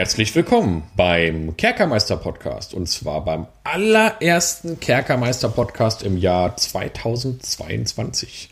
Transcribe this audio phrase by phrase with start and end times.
[0.00, 8.48] Herzlich willkommen beim Kerkermeister Podcast und zwar beim allerersten Kerkermeister Podcast im Jahr 2022.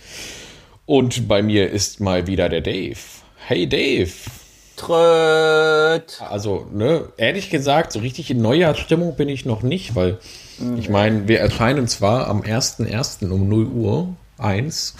[0.84, 2.98] Und bei mir ist mal wieder der Dave.
[3.46, 4.12] Hey Dave.
[4.76, 6.20] Tröt.
[6.20, 10.18] Also, ne, ehrlich gesagt, so richtig in Neujahrsstimmung bin ich noch nicht, weil
[10.76, 13.30] ich meine, wir erscheinen zwar am 1.1.
[13.30, 14.96] um 0 Uhr 1.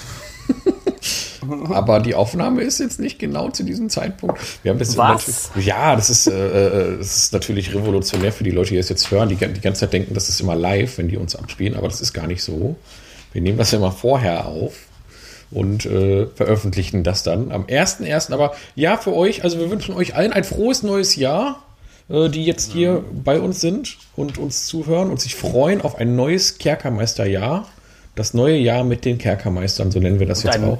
[1.70, 4.38] Aber die Aufnahme ist jetzt nicht genau zu diesem Zeitpunkt.
[4.62, 5.50] Wir haben das Was?
[5.56, 9.10] Ja, das ist, äh, äh, das ist natürlich revolutionär für die Leute, die es jetzt
[9.10, 11.88] hören, die die ganze Zeit denken, das ist immer live, wenn die uns abspielen, aber
[11.88, 12.76] das ist gar nicht so.
[13.32, 14.74] Wir nehmen das ja immer vorher auf
[15.50, 18.32] und äh, veröffentlichen das dann am 1.1.
[18.32, 21.62] Aber ja, für euch, also wir wünschen euch allen ein frohes neues Jahr,
[22.08, 26.16] äh, die jetzt hier bei uns sind und uns zuhören und sich freuen auf ein
[26.16, 27.66] neues Kerkermeisterjahr.
[28.14, 30.78] Das neue Jahr mit den Kerkermeistern, so nennen wir das Und jetzt auch.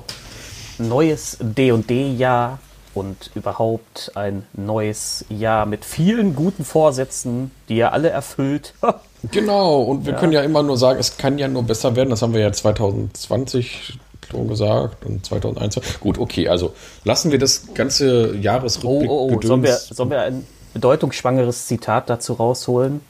[0.78, 2.58] Neues D&D-Jahr
[2.94, 8.74] und überhaupt ein neues Jahr mit vielen guten Vorsätzen, die ihr alle erfüllt.
[9.32, 12.10] Genau, und wir können ja immer nur sagen, es kann ja nur besser werden.
[12.10, 13.98] Das haben wir ja 2020
[14.30, 15.98] schon gesagt und 2021.
[15.98, 19.40] Gut, okay, also lassen wir das ganze Oh, Jahresrückblick oh, oh.
[19.42, 23.00] Sollen wir, sollen wir ein bedeutungsschwangeres Zitat dazu rausholen?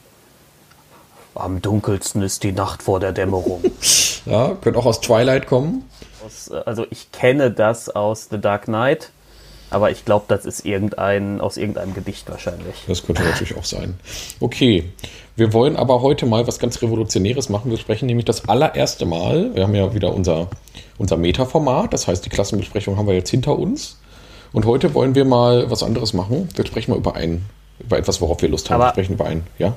[1.35, 3.61] Am dunkelsten ist die Nacht vor der Dämmerung.
[4.25, 5.89] Ja, könnte auch aus Twilight kommen.
[6.25, 9.09] Aus, also ich kenne das aus The Dark Knight,
[9.69, 12.75] aber ich glaube, das ist irgendein aus irgendeinem Gedicht wahrscheinlich.
[12.87, 13.99] Das könnte natürlich auch sein.
[14.39, 14.85] Okay,
[15.35, 17.69] wir wollen aber heute mal was ganz Revolutionäres machen.
[17.71, 19.53] Wir sprechen nämlich das allererste Mal.
[19.55, 20.47] Wir haben ja wieder unser,
[20.97, 21.93] unser Meta-Format.
[21.93, 23.99] Das heißt, die Klassenbesprechung haben wir jetzt hinter uns.
[24.51, 26.49] Und heute wollen wir mal was anderes machen.
[26.55, 27.45] Wir sprechen mal über ein,
[27.79, 28.81] über etwas, worauf wir Lust haben.
[28.81, 29.75] Aber- wir sprechen über ein, ja?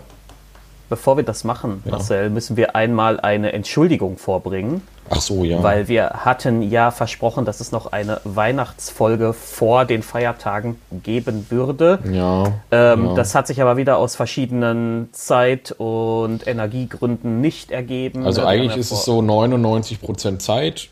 [0.93, 5.63] Bevor wir das machen, Marcel, müssen wir einmal eine Entschuldigung vorbringen, Ach so, ja.
[5.63, 11.99] weil wir hatten ja versprochen, dass es noch eine Weihnachtsfolge vor den Feiertagen geben würde.
[12.13, 12.45] ja.
[12.71, 13.15] Ähm, ja.
[13.15, 18.27] Das hat sich aber wieder aus verschiedenen Zeit- und Energiegründen nicht ergeben.
[18.27, 20.91] Also Wir eigentlich ja ist es so 99% Zeit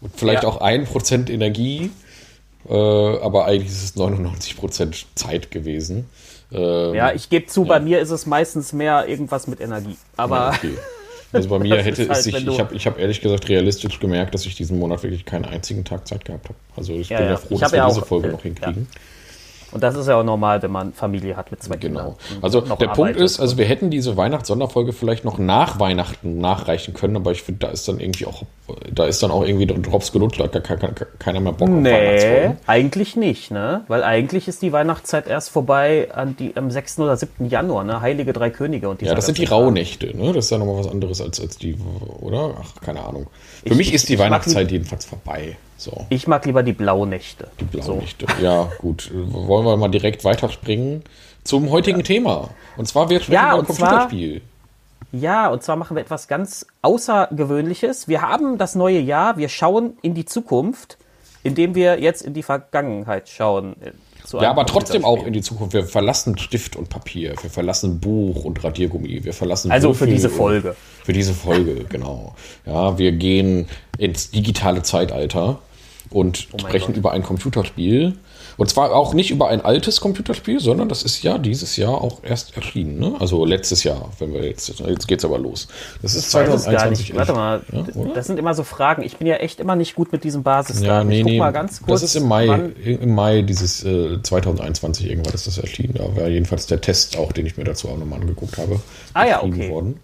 [0.00, 0.48] und vielleicht Ja.
[0.48, 1.90] auch 1% Energie,
[2.68, 6.08] äh, aber eigentlich ist es 99% Zeit gewesen.
[6.52, 9.96] Ähm, Ja, ich gebe zu, bei mir ist es meistens mehr irgendwas mit Energie.
[10.16, 10.76] Aber okay.
[11.32, 13.98] Also bei mir hätte ist es halt, sich, ich habe ich hab ehrlich gesagt realistisch
[14.00, 16.58] gemerkt, dass ich diesen Monat wirklich keinen einzigen Tag Zeit gehabt habe.
[16.76, 17.36] Also ich Ja, bin ja, ja.
[17.38, 18.88] froh, Ich dass wir ja diese Folge äh, noch hinkriegen.
[19.72, 22.16] Und das ist ja auch normal, wenn man Familie hat mit zwei Genau.
[22.28, 22.42] Kindern.
[22.42, 27.16] Also der Punkt ist, also wir hätten diese Weihnachts-Sonderfolge vielleicht noch nach Weihnachten nachreichen können,
[27.16, 28.42] aber ich finde, da ist dann irgendwie auch,
[28.92, 31.74] da ist dann auch irgendwie Drops gelutscht, da hat gar kein- keiner mehr Bock auf
[31.74, 32.56] Nee, Weihnachtsfolgen.
[32.66, 33.80] eigentlich nicht, ne?
[33.88, 36.98] Weil eigentlich ist die Weihnachtszeit erst vorbei an die, am 6.
[37.02, 37.48] oder 7.
[37.48, 38.00] Januar, ne?
[38.00, 39.44] Heilige Drei Könige und Ja, das sind die.
[39.44, 40.32] Rauhnächte, ne?
[40.32, 41.76] Das ist ja nochmal was anderes als, als die,
[42.20, 42.54] oder?
[42.62, 43.26] Ach, keine Ahnung.
[43.64, 45.56] Für Ich- mich ich- ist die Weihnachtszeit jedenfalls vorbei.
[45.76, 47.48] So, Ich mag lieber die Blaunächte.
[47.60, 48.26] die Blaunächte.
[48.40, 49.10] Ja, gut.
[49.12, 51.02] Wollen wir mal direkt weiterspringen
[51.44, 52.50] zum heutigen Thema.
[52.76, 54.42] Und zwar, wir sprechen Ja, über ein und zwar- Computerspiel.
[55.12, 58.08] Ja, und zwar machen wir etwas ganz Außergewöhnliches.
[58.08, 60.96] Wir haben das neue Jahr, wir schauen in die Zukunft,
[61.42, 63.74] indem wir jetzt in die Vergangenheit schauen.
[64.40, 65.74] Ja, aber trotzdem auch in die Zukunft.
[65.74, 67.34] Wir verlassen Stift und Papier.
[67.42, 69.24] Wir verlassen Buch und Radiergummi.
[69.24, 70.76] Wir verlassen Also für Würfel diese und- Folge.
[71.04, 72.34] Für diese Folge, genau.
[72.66, 73.66] Ja, wir gehen
[73.98, 75.58] ins digitale Zeitalter
[76.10, 76.96] und Oh sprechen Gott.
[76.96, 78.16] über ein Computerspiel.
[78.62, 82.22] Und zwar auch nicht über ein altes Computerspiel, sondern das ist ja dieses Jahr auch
[82.22, 82.96] erst erschienen.
[83.00, 83.16] Ne?
[83.18, 85.66] Also letztes Jahr, wenn wir jetzt, jetzt geht's aber los.
[86.00, 87.08] Das ist Ich weiß es gar 2021.
[87.08, 87.18] nicht.
[87.18, 89.02] Warte mal, Ja, das sind immer so Fragen.
[89.02, 90.86] Ich bin ja echt immer nicht gut mit diesem Basisdaten.
[90.86, 91.38] Ja, nee, ich guck nee.
[91.40, 92.02] mal ganz kurz.
[92.02, 95.94] das ist im Mai, wann- im Mai dieses äh, 2021 irgendwann ist das erschienen.
[95.94, 98.78] Da war jedenfalls der Test auch, den ich mir dazu auch nochmal angeguckt habe.
[99.12, 99.70] Ah ja, okay.
[99.70, 99.98] Worden.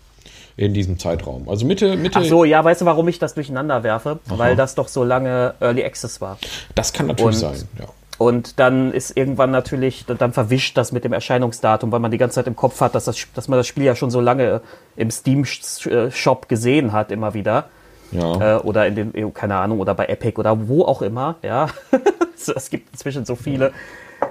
[0.57, 1.49] In diesem Zeitraum.
[1.49, 2.19] Also Mitte, Mitte.
[2.19, 4.19] Ach so, ja, weißt du, warum ich das durcheinander werfe?
[4.27, 6.39] Weil das doch so lange Early Access war.
[6.75, 7.85] Das kann natürlich Und- sein, ja.
[8.19, 12.35] Und dann ist irgendwann natürlich, dann verwischt das mit dem Erscheinungsdatum, weil man die ganze
[12.35, 14.61] Zeit im Kopf hat, dass, das, dass man das Spiel ja schon so lange
[14.97, 17.67] im Steam-Shop gesehen hat, immer wieder.
[18.11, 18.57] Ja.
[18.57, 21.69] Äh, oder in den, keine Ahnung, oder bei Epic oder wo auch immer, ja.
[22.55, 23.73] Es gibt inzwischen so viele.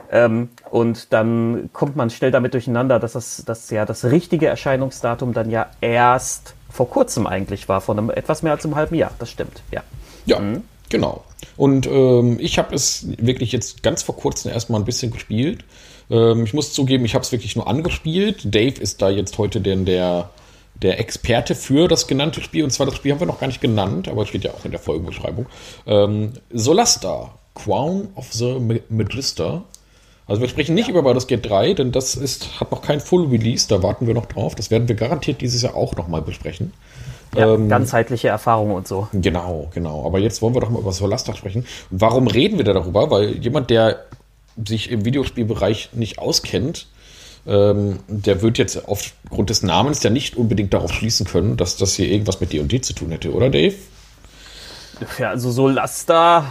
[0.10, 5.33] Ähm, und dann kommt man schnell damit durcheinander, dass das, dass ja das richtige Erscheinungsdatum
[5.33, 9.12] dann ja erst vor kurzem eigentlich war, vor einem etwas mehr als einem halben Jahr.
[9.19, 9.81] Das stimmt, ja.
[10.25, 10.40] Ja,
[10.89, 11.24] genau.
[11.56, 15.63] Und ähm, ich habe es wirklich jetzt ganz vor kurzem erstmal ein bisschen gespielt.
[16.10, 18.42] Ähm, ich muss zugeben, ich habe es wirklich nur angespielt.
[18.45, 20.30] Dave ist da jetzt heute denn der,
[20.81, 22.63] der Experte für das genannte Spiel.
[22.63, 24.66] Und zwar das Spiel haben wir noch gar nicht genannt, aber es steht ja auch
[24.66, 25.48] in der Folgenbeschreibung.
[25.86, 29.63] Ähm, Solasta, Crown of the Ma- Magister.
[30.28, 33.28] Also wir sprechen nicht über Baldur's Gate 3, denn das ist, hat noch kein Full
[33.28, 34.56] Release, da warten wir noch drauf.
[34.56, 36.74] Das werden wir garantiert dieses Jahr auch nochmal besprechen.
[37.38, 39.07] Ja Ähm, ganzheitliche Erfahrungen und so.
[39.13, 40.06] Genau, genau.
[40.06, 41.66] Aber jetzt wollen wir doch mal über Solasta sprechen.
[41.89, 43.10] Warum reden wir da darüber?
[43.12, 44.06] Weil jemand, der
[44.66, 46.88] sich im Videospielbereich nicht auskennt,
[47.45, 51.94] ähm, der wird jetzt aufgrund des Namens ja nicht unbedingt darauf schließen können, dass das
[51.94, 53.75] hier irgendwas mit D&D zu tun hätte, oder Dave?
[55.19, 56.45] Ja, also so Laster,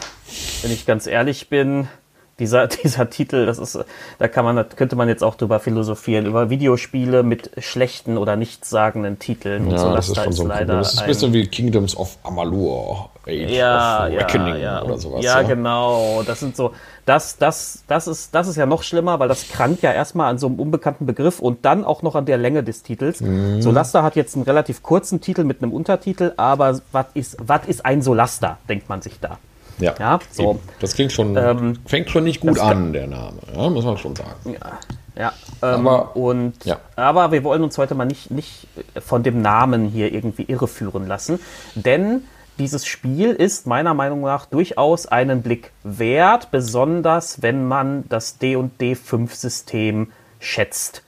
[0.63, 1.89] wenn ich ganz ehrlich bin,
[2.39, 3.79] dieser, dieser Titel, das ist,
[4.19, 9.19] da kann man, könnte man jetzt auch drüber philosophieren, über Videospiele mit schlechten oder nichtssagenden
[9.19, 9.71] Titeln.
[9.71, 12.19] Ja, so das ist schon so ein leider Das ist ein bisschen wie Kingdoms of
[12.23, 14.83] Amalur, Age ja, of Reckoning ja, ja.
[14.83, 15.25] oder sowas.
[15.25, 16.23] Ja, ja, genau.
[16.27, 16.73] Das sind so,
[17.07, 20.39] das, das, das ist, das ist ja noch schlimmer, weil das krankt ja erstmal an
[20.39, 23.21] so einem unbekannten Begriff und dann auch noch an der Länge des Titels.
[23.21, 23.63] Mhm.
[23.63, 27.85] Solaster hat jetzt einen relativ kurzen Titel mit einem Untertitel, aber was ist, was ist
[27.85, 29.39] ein Solaster, denkt man sich da.
[29.79, 30.61] Ja, ja so.
[30.81, 34.17] Das klingt schon, ähm, fängt schon nicht gut an, der Name, ja, muss man schon
[34.17, 34.35] sagen.
[34.45, 34.79] Ja,
[35.15, 35.33] ja
[35.63, 36.79] ähm, aber, und, ja.
[36.97, 38.69] aber wir wollen uns heute mal nicht, nicht
[39.05, 41.39] von dem Namen hier irgendwie irreführen lassen,
[41.75, 42.23] denn
[42.59, 48.95] dieses Spiel ist meiner Meinung nach durchaus einen Blick wert, besonders wenn man das D&D
[48.95, 51.03] 5 System schätzt.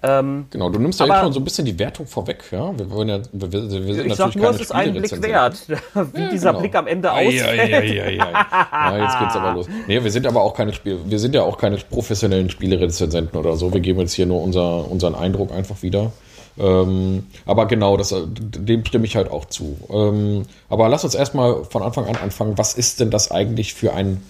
[0.00, 2.76] Ähm, genau, du nimmst ja jetzt schon so ein bisschen die Wertung vorweg, ja.
[2.78, 5.56] Wir wollen ja, wir, wir sind ich sag nur, es ist ein Blick wert,
[6.12, 6.60] wie ja, dieser genau.
[6.60, 7.40] Blick am Ende aussieht.
[7.40, 8.96] Ja, ja, ja, ja.
[8.96, 9.66] jetzt geht's aber los.
[9.88, 13.56] Nee, wir sind aber auch keine Spiel, wir sind ja auch keine professionellen Spielerezensenten oder
[13.56, 13.72] so.
[13.72, 16.12] Wir geben jetzt hier nur unser, unseren Eindruck einfach wieder.
[16.58, 19.76] Ähm, aber genau, das, dem stimme ich halt auch zu.
[19.90, 22.56] Ähm, aber lass uns erstmal von Anfang an anfangen.
[22.56, 24.22] Was ist denn das eigentlich für ein,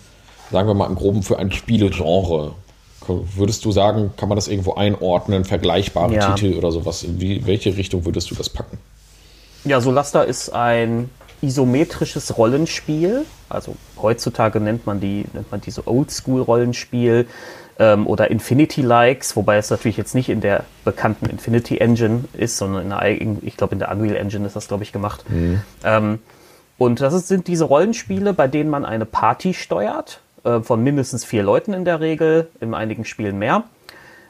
[0.51, 2.55] sagen wir mal im Groben, für ein Spielgenre?
[3.09, 6.33] Würdest du sagen, kann man das irgendwo einordnen, vergleichbare ja.
[6.35, 7.03] Titel oder sowas?
[7.03, 8.79] In wie, welche Richtung würdest du das packen?
[9.65, 11.11] Ja, Solasta ist ein
[11.43, 13.25] isometrisches Rollenspiel.
[13.49, 17.27] Also heutzutage nennt man die, nennt man diese Oldschool-Rollenspiel
[17.79, 22.83] ähm, oder Infinity-Likes, wobei es natürlich jetzt nicht in der bekannten Infinity Engine ist, sondern
[22.83, 25.25] in der, ich glaube in der Unreal Engine ist das, glaube ich, gemacht.
[25.29, 25.63] Mhm.
[25.85, 26.19] Ähm,
[26.77, 31.43] und das sind diese Rollenspiele, bei denen man eine Party steuert äh, von mindestens vier
[31.43, 33.65] Leuten in der Regel, in einigen Spielen mehr.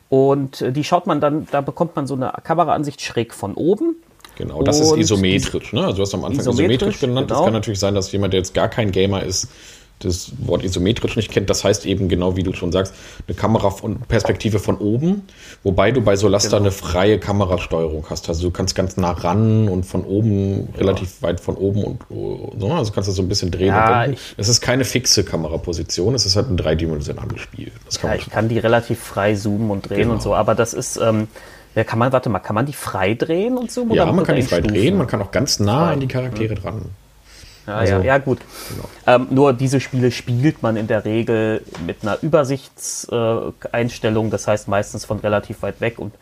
[0.08, 3.96] Und äh, die schaut man dann, da bekommt man so eine Kameraansicht schräg von oben.
[4.36, 5.72] Genau, das ist isometrisch.
[5.72, 5.82] Ne?
[5.84, 7.28] Also du hast am Anfang isometrisch, isometrisch genannt.
[7.28, 7.40] Genau.
[7.40, 9.48] Das kann natürlich sein, dass jemand, der jetzt gar kein Gamer ist,
[10.00, 12.94] das Wort isometrisch nicht kennt, das heißt eben genau wie du schon sagst,
[13.26, 15.22] eine Kameraperspektive von oben,
[15.62, 16.62] wobei du bei Solaster genau.
[16.62, 18.28] eine freie Kamerasteuerung hast.
[18.28, 20.78] Also du kannst ganz nah ran und von oben, ja.
[20.78, 22.02] relativ weit von oben und
[22.58, 23.68] so, also kannst du so ein bisschen drehen.
[23.68, 24.06] Ja,
[24.36, 27.72] es ist keine fixe Kameraposition, es ist halt ein dreidimensionales Spiel.
[28.00, 30.14] Kann ja, ich kann die relativ frei zoomen und drehen genau.
[30.14, 31.28] und so, aber das ist, ähm,
[31.74, 33.86] ja, kann man, warte mal, kann man die frei drehen und so?
[33.92, 35.92] Ja, man kann die frei drehen, man kann auch ganz nah frei.
[35.92, 36.60] an die Charaktere mhm.
[36.60, 36.82] dran.
[37.68, 38.38] Ja, also, ja, ja, gut.
[38.70, 38.88] Genau.
[39.06, 45.04] Ähm, nur diese Spiele spielt man in der Regel mit einer Übersichtseinstellung, das heißt meistens
[45.04, 46.14] von relativ weit weg und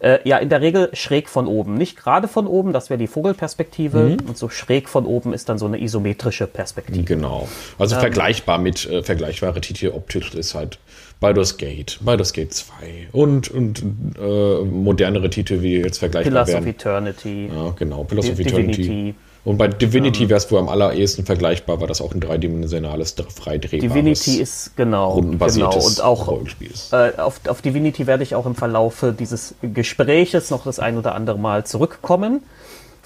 [0.00, 1.74] äh, ja, in der Regel schräg von oben.
[1.74, 3.98] Nicht gerade von oben, das wäre die Vogelperspektive.
[3.98, 4.28] Mhm.
[4.28, 7.02] Und so schräg von oben ist dann so eine isometrische Perspektive.
[7.02, 7.48] Genau.
[7.78, 10.78] Also ähm, vergleichbar mit äh, vergleichbare Titel optisch ist halt
[11.20, 13.82] Baldur's Gate, Baldur's Gate 2 und, und
[14.20, 16.62] äh, modernere Titel wie jetzt vergleichbar Pillars werden.
[16.62, 17.50] of Eternity.
[17.52, 18.04] Ja, genau.
[18.04, 18.82] Pillars of Eternity.
[18.82, 19.14] Divinity.
[19.44, 23.14] Und bei Divinity ähm, wäre es wohl am allerersten vergleichbar, weil das auch ein dreidimensionales,
[23.34, 25.88] frei drehbares, Divinity ist genau, rundenbasiertes genau.
[25.88, 26.92] und auch Rollenspiel ist.
[26.92, 31.14] Äh, auf, auf Divinity werde ich auch im Verlaufe dieses Gespräches noch das ein oder
[31.14, 32.42] andere Mal zurückkommen.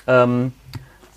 [0.06, 0.52] Ähm,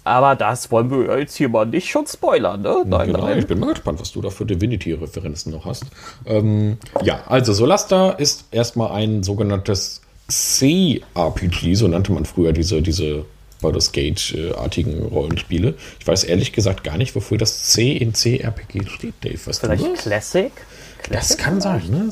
[0.05, 2.84] aber das wollen wir jetzt hier mal nicht schon spoilern, ne?
[2.86, 3.39] Nein, genau, nein.
[3.39, 5.86] Ich bin mal gespannt, was du da für Divinity-Referenzen noch hast.
[6.27, 13.25] Ähm, ja, also Solasta ist erstmal ein sogenanntes C-RPG, so nannte man früher diese, diese
[13.65, 15.74] Baldur's Gate-artigen Rollenspiele.
[16.00, 19.39] Ich weiß ehrlich gesagt gar nicht, wofür das C in C-RPG steht, Dave.
[19.45, 20.51] Was Vielleicht Classic?
[21.01, 21.12] Classic?
[21.12, 22.10] Das kann sein, ne?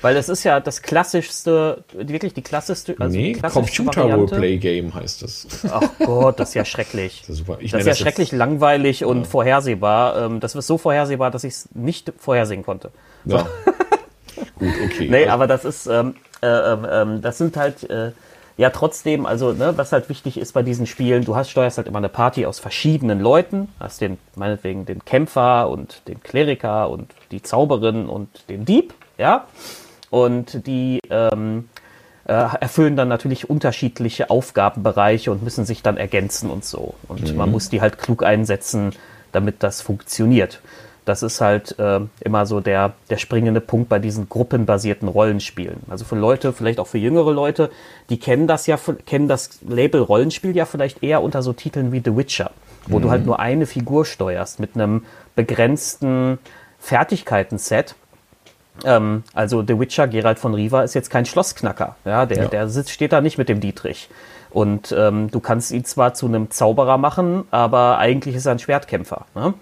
[0.00, 2.96] Weil das ist ja das klassischste, wirklich die klassischste.
[2.98, 5.46] Also nee, Computer-Roleplay-Game heißt das.
[5.70, 7.22] Ach Gott, das ist ja schrecklich.
[7.26, 7.58] Das ist, super.
[7.60, 9.24] Ich das ist ja schrecklich langweilig und ja.
[9.24, 10.24] vorhersehbar.
[10.24, 12.92] Ähm, das ist so vorhersehbar, dass ich es nicht vorhersehen konnte.
[13.26, 13.46] Ja.
[14.58, 15.08] Gut, okay.
[15.10, 17.90] Nee, aber das ist, ähm, äh, ähm das sind halt.
[17.90, 18.12] Äh,
[18.58, 21.86] ja trotzdem, also ne, was halt wichtig ist bei diesen Spielen, du hast steuerst halt
[21.86, 27.14] immer eine Party aus verschiedenen Leuten, hast den meinetwegen den Kämpfer und den Kleriker und
[27.30, 29.46] die Zauberin und den Dieb, ja,
[30.10, 31.68] und die ähm,
[32.24, 36.94] äh, erfüllen dann natürlich unterschiedliche Aufgabenbereiche und müssen sich dann ergänzen und so.
[37.06, 37.36] Und mhm.
[37.36, 38.92] man muss die halt klug einsetzen,
[39.30, 40.60] damit das funktioniert.
[41.08, 45.78] Das ist halt äh, immer so der, der springende Punkt bei diesen gruppenbasierten Rollenspielen.
[45.88, 47.70] Also für Leute, vielleicht auch für jüngere Leute,
[48.10, 52.02] die kennen das ja, kennen das Label Rollenspiel ja vielleicht eher unter so Titeln wie
[52.04, 52.50] The Witcher,
[52.86, 53.02] wo mhm.
[53.02, 56.38] du halt nur eine Figur steuerst mit einem begrenzten
[56.78, 57.94] Fertigkeiten-Set.
[58.84, 61.96] Ähm, also The Witcher, Gerald von Riva, ist jetzt kein Schlossknacker.
[62.04, 62.48] Ja, der, ja.
[62.48, 64.10] der sitzt, steht da nicht mit dem Dietrich.
[64.50, 68.58] Und ähm, du kannst ihn zwar zu einem Zauberer machen, aber eigentlich ist er ein
[68.58, 69.24] Schwertkämpfer.
[69.34, 69.54] Ne?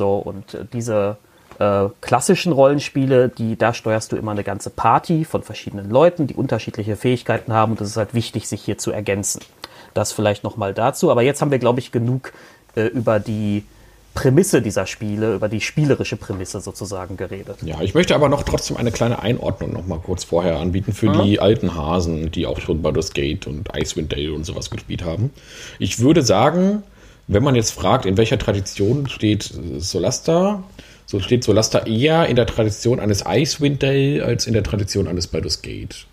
[0.00, 1.18] So, und äh, diese,
[1.58, 6.34] äh, klassischen Rollenspiele, die, da steuerst du immer eine ganze Party von verschiedenen Leuten, die
[6.34, 9.42] unterschiedliche Fähigkeiten haben und es ist halt wichtig, sich hier zu ergänzen.
[9.92, 11.10] Das vielleicht nochmal dazu.
[11.10, 12.32] Aber jetzt haben wir, glaube ich, genug
[12.76, 13.64] äh, über die
[14.14, 17.58] Prämisse dieser Spiele, über die spielerische Prämisse sozusagen geredet.
[17.60, 21.10] Ja, ich möchte aber noch trotzdem eine kleine Einordnung noch mal kurz vorher anbieten für
[21.10, 21.24] mhm.
[21.24, 25.30] die alten Hasen, die auch schon Baldur's Gate und Icewind Dale und sowas gespielt haben.
[25.78, 26.84] Ich würde sagen,
[27.32, 30.64] wenn man jetzt fragt, in welcher Tradition steht Solasta,
[31.06, 35.28] so steht Solasta eher in der Tradition eines Icewind Dale als in der Tradition eines
[35.28, 36.06] Baldur's Gate.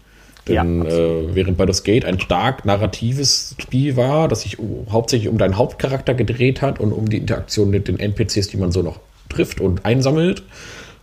[0.48, 4.58] Denn ja, äh, während Baldur's Gate ein stark narratives Spiel war, das sich
[4.92, 8.72] hauptsächlich um deinen Hauptcharakter gedreht hat und um die Interaktion mit den NPCs, die man
[8.72, 10.44] so noch trifft und einsammelt,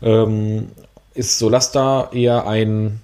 [0.01, 0.69] ähm,
[1.15, 3.01] ist Solasta eher ein,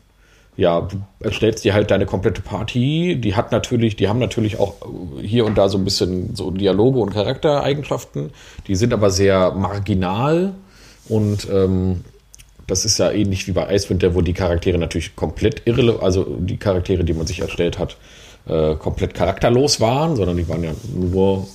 [0.60, 3.16] ja, du erstellst dir halt deine komplette Party.
[3.18, 4.74] Die hat natürlich, die haben natürlich auch
[5.22, 8.30] hier und da so ein bisschen so Dialoge und Charaktereigenschaften.
[8.66, 10.52] Die sind aber sehr marginal
[11.08, 12.04] und ähm,
[12.66, 16.58] das ist ja ähnlich wie bei Icewind wo die Charaktere natürlich komplett irrelevant, also die
[16.58, 17.96] Charaktere, die man sich erstellt hat,
[18.46, 21.48] äh, komplett charakterlos waren, sondern die waren ja nur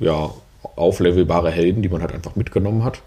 [0.00, 0.30] ja,
[0.74, 3.02] auflevelbare Helden, die man halt einfach mitgenommen hat.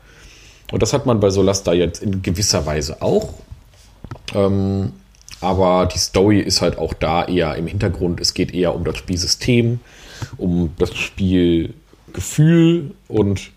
[0.72, 3.34] Und das hat man bei Solasta jetzt in gewisser Weise auch.
[4.34, 4.94] Ähm,
[5.42, 8.22] aber die Story ist halt auch da eher im Hintergrund.
[8.22, 9.80] Es geht eher um das Spielsystem,
[10.38, 13.52] um das Spielgefühl und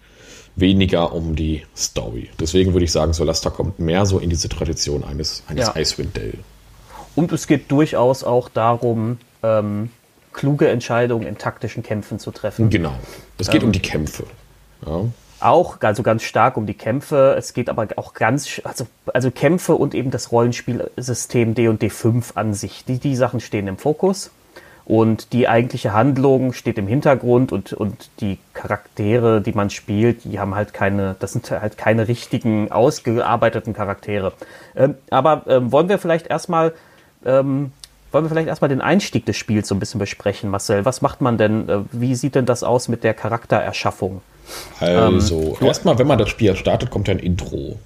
[0.57, 2.31] weniger um die Story.
[2.41, 5.77] Deswegen würde ich sagen, Solasta kommt mehr so in diese Tradition eines, eines ja.
[5.77, 6.39] Icewind Dale.
[7.17, 9.91] Und es geht durchaus auch darum, ähm,
[10.33, 12.71] kluge Entscheidungen in taktischen Kämpfen zu treffen.
[12.71, 12.95] Genau.
[13.39, 14.25] Es geht ähm, um die Kämpfe.
[14.87, 15.05] Ja.
[15.45, 17.35] Auch, also ganz stark um die Kämpfe.
[17.37, 22.55] Es geht aber auch ganz, also, also Kämpfe und eben das Rollenspielsystem D&D 5 an
[22.55, 22.87] sich.
[22.87, 24.31] Die, die Sachen stehen im Fokus.
[24.87, 30.41] Und die eigentliche Handlung steht im Hintergrund und, und die Charaktere, die man spielt, die
[30.41, 34.33] haben halt keine, das sind halt keine richtigen, ausgearbeiteten Charaktere.
[34.75, 36.73] Ähm, aber ähm, wollen wir vielleicht erstmal,
[37.27, 37.73] ähm,
[38.13, 40.87] wollen wir vielleicht erstmal den Einstieg des Spiels so ein bisschen besprechen, Marcel?
[40.87, 44.23] Was macht man denn, äh, wie sieht denn das aus mit der Charaktererschaffung?
[44.81, 47.79] Also, ähm, erstmal, wenn man das Spiel startet, kommt ja ein Intro.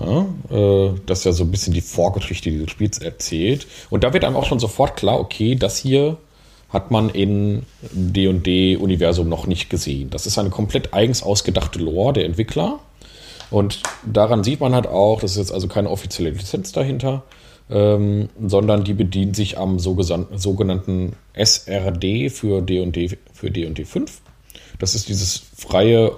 [0.00, 3.66] Ja, äh, das ja so ein bisschen die Vorgeschichte dieses Spiels erzählt.
[3.90, 6.16] Und da wird einem auch schon sofort klar, okay, das hier
[6.70, 10.08] hat man in D&D-Universum noch nicht gesehen.
[10.08, 12.80] Das ist eine komplett eigens ausgedachte Lore der Entwickler.
[13.50, 17.22] Und daran sieht man halt auch, das ist jetzt also keine offizielle Lizenz dahinter,
[17.70, 24.22] ähm, sondern die bedient sich am sogenannten SRD für D&D für D&D 5.
[24.82, 26.10] Das ist dieses freie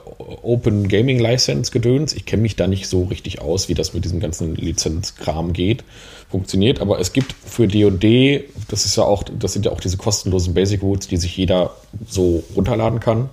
[0.42, 2.14] Open Gaming License Gedöns.
[2.14, 5.84] Ich kenne mich da nicht so richtig aus, wie das mit diesem ganzen Lizenzkram geht,
[6.30, 6.80] funktioniert.
[6.80, 10.54] Aber es gibt für D&D, das ist ja auch, das sind ja auch diese kostenlosen
[10.54, 11.76] Basic Roots, die sich jeder
[12.08, 13.28] so runterladen kann.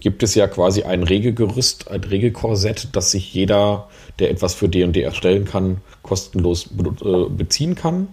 [0.00, 5.00] Gibt es ja quasi ein Regelgerüst, ein Regelkorsett, das sich jeder, der etwas für D&D
[5.00, 8.08] erstellen kann, kostenlos äh, beziehen kann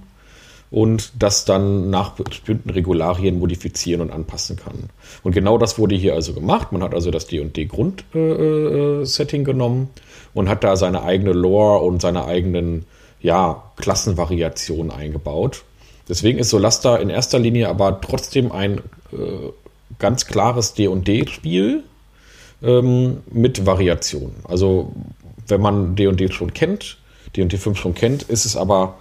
[0.71, 4.89] und das dann nach bestimmten Regularien modifizieren und anpassen kann.
[5.23, 6.71] Und genau das wurde hier also gemacht.
[6.71, 9.89] Man hat also das D&D Grundsetting äh, äh, genommen
[10.33, 12.85] und hat da seine eigene Lore und seine eigenen
[13.21, 15.63] ja, Klassenvariationen eingebaut.
[16.07, 18.79] Deswegen ist Solasta in erster Linie aber trotzdem ein
[19.11, 19.51] äh,
[19.97, 21.83] ganz klares D&D-Spiel
[22.61, 24.35] ähm, mit Variationen.
[24.43, 24.91] Also
[25.47, 26.97] wenn man D&D schon kennt,
[27.35, 28.95] D&D 5 schon kennt, ist es aber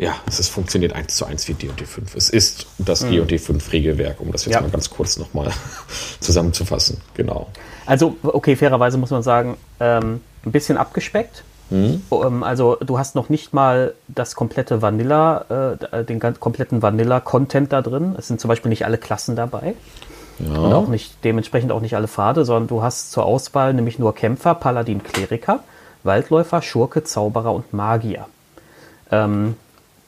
[0.00, 2.14] ja, es ist, funktioniert eins zu eins wie D&D 5.
[2.14, 3.10] Es ist das mhm.
[3.10, 4.62] D&D 5 Regelwerk, um das jetzt ja.
[4.62, 5.50] mal ganz kurz nochmal
[6.20, 7.02] zusammenzufassen.
[7.12, 7.48] Genau.
[7.84, 11.44] Also, okay, fairerweise muss man sagen, ähm, ein bisschen abgespeckt.
[11.68, 12.00] Mhm.
[12.12, 17.82] Ähm, also, du hast noch nicht mal das komplette Vanilla, äh, den kompletten Vanilla-Content da
[17.82, 18.14] drin.
[18.16, 19.74] Es sind zum Beispiel nicht alle Klassen dabei.
[20.38, 20.60] Ja.
[20.60, 24.14] Und auch nicht, dementsprechend auch nicht alle Pfade, sondern du hast zur Auswahl nämlich nur
[24.14, 25.60] Kämpfer, Paladin, Kleriker,
[26.04, 28.24] Waldläufer, Schurke, Zauberer und Magier.
[29.10, 29.56] Ähm,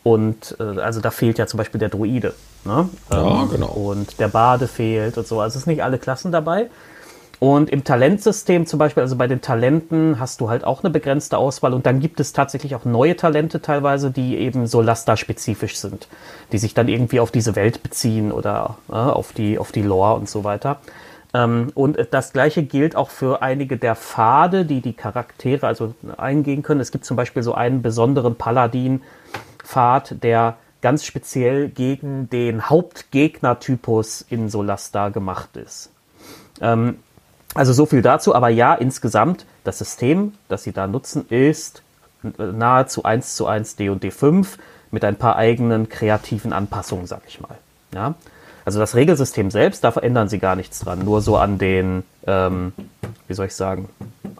[0.03, 2.35] und äh, also da fehlt ja zum Beispiel der Druide.
[2.65, 2.89] Ne?
[3.11, 3.69] Ja, ähm, genau.
[3.69, 5.41] Und der Bade fehlt und so.
[5.41, 6.69] Also es sind nicht alle Klassen dabei.
[7.39, 11.39] Und im Talentsystem zum Beispiel, also bei den Talenten hast du halt auch eine begrenzte
[11.39, 16.07] Auswahl und dann gibt es tatsächlich auch neue Talente teilweise, die eben so Laster-spezifisch sind,
[16.53, 20.15] die sich dann irgendwie auf diese Welt beziehen oder äh, auf, die, auf die Lore
[20.15, 20.79] und so weiter.
[21.35, 26.63] Ähm, und das gleiche gilt auch für einige der Pfade, die die Charaktere also eingehen
[26.63, 26.81] können.
[26.81, 29.03] Es gibt zum Beispiel so einen besonderen Paladin,
[29.65, 35.91] Pfad, der ganz speziell gegen den Hauptgegnertypus in Solasta gemacht ist.
[36.61, 36.99] Ähm,
[37.55, 41.83] also so viel dazu, aber ja, insgesamt, das System, das Sie da nutzen, ist
[42.39, 44.59] nahezu 1 zu 1 D&D 5
[44.91, 47.57] mit ein paar eigenen kreativen Anpassungen, sag ich mal.
[47.95, 48.15] Ja?
[48.65, 52.73] Also das Regelsystem selbst, da verändern Sie gar nichts dran, nur so an den, ähm,
[53.27, 53.89] wie soll ich sagen,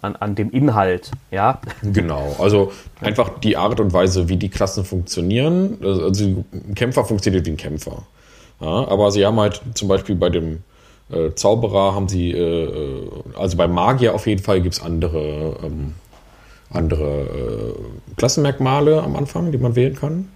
[0.03, 1.61] an, an dem Inhalt, ja.
[1.83, 5.79] Genau, also einfach die Art und Weise, wie die Klassen funktionieren.
[5.83, 6.45] Also
[6.75, 8.03] Kämpfer funktioniert wie ein Kämpfer.
[8.61, 10.63] Ja, aber sie haben halt zum Beispiel bei dem
[11.11, 15.57] äh, Zauberer haben sie, äh, äh also bei Magier auf jeden Fall gibt es andere,
[15.65, 15.95] ähm,
[16.71, 20.29] andere äh, Klassenmerkmale am Anfang, die man wählen kann.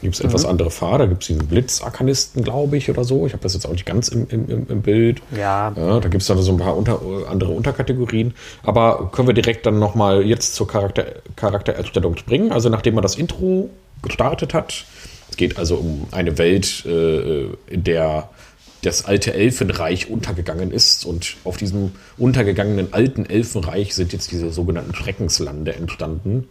[0.00, 0.28] Gibt es mhm.
[0.28, 3.26] etwas andere Fahrer, da gibt es diesen Blitzarkanisten, glaube ich, oder so.
[3.26, 5.22] Ich habe das jetzt auch nicht ganz im, im, im Bild.
[5.36, 5.72] Ja.
[5.76, 8.34] ja da gibt es dann so ein paar unter, andere Unterkategorien.
[8.62, 12.52] Aber können wir direkt dann nochmal jetzt zur Charakter, Charaktererstellung springen.
[12.52, 13.70] Also nachdem man das Intro
[14.02, 14.84] gestartet hat.
[15.30, 18.30] Es geht also um eine Welt, äh, in der
[18.82, 21.04] das alte Elfenreich untergegangen ist.
[21.04, 26.48] Und auf diesem untergegangenen alten Elfenreich sind jetzt diese sogenannten Schreckenslande entstanden.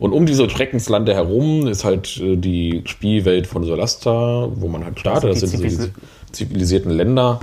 [0.00, 4.98] Und um diese Schreckenslande herum ist halt äh, die Spielwelt von Solasta, wo man halt
[4.98, 5.30] startet.
[5.30, 5.90] Das sind diese
[6.32, 7.38] zivilisierten Länder.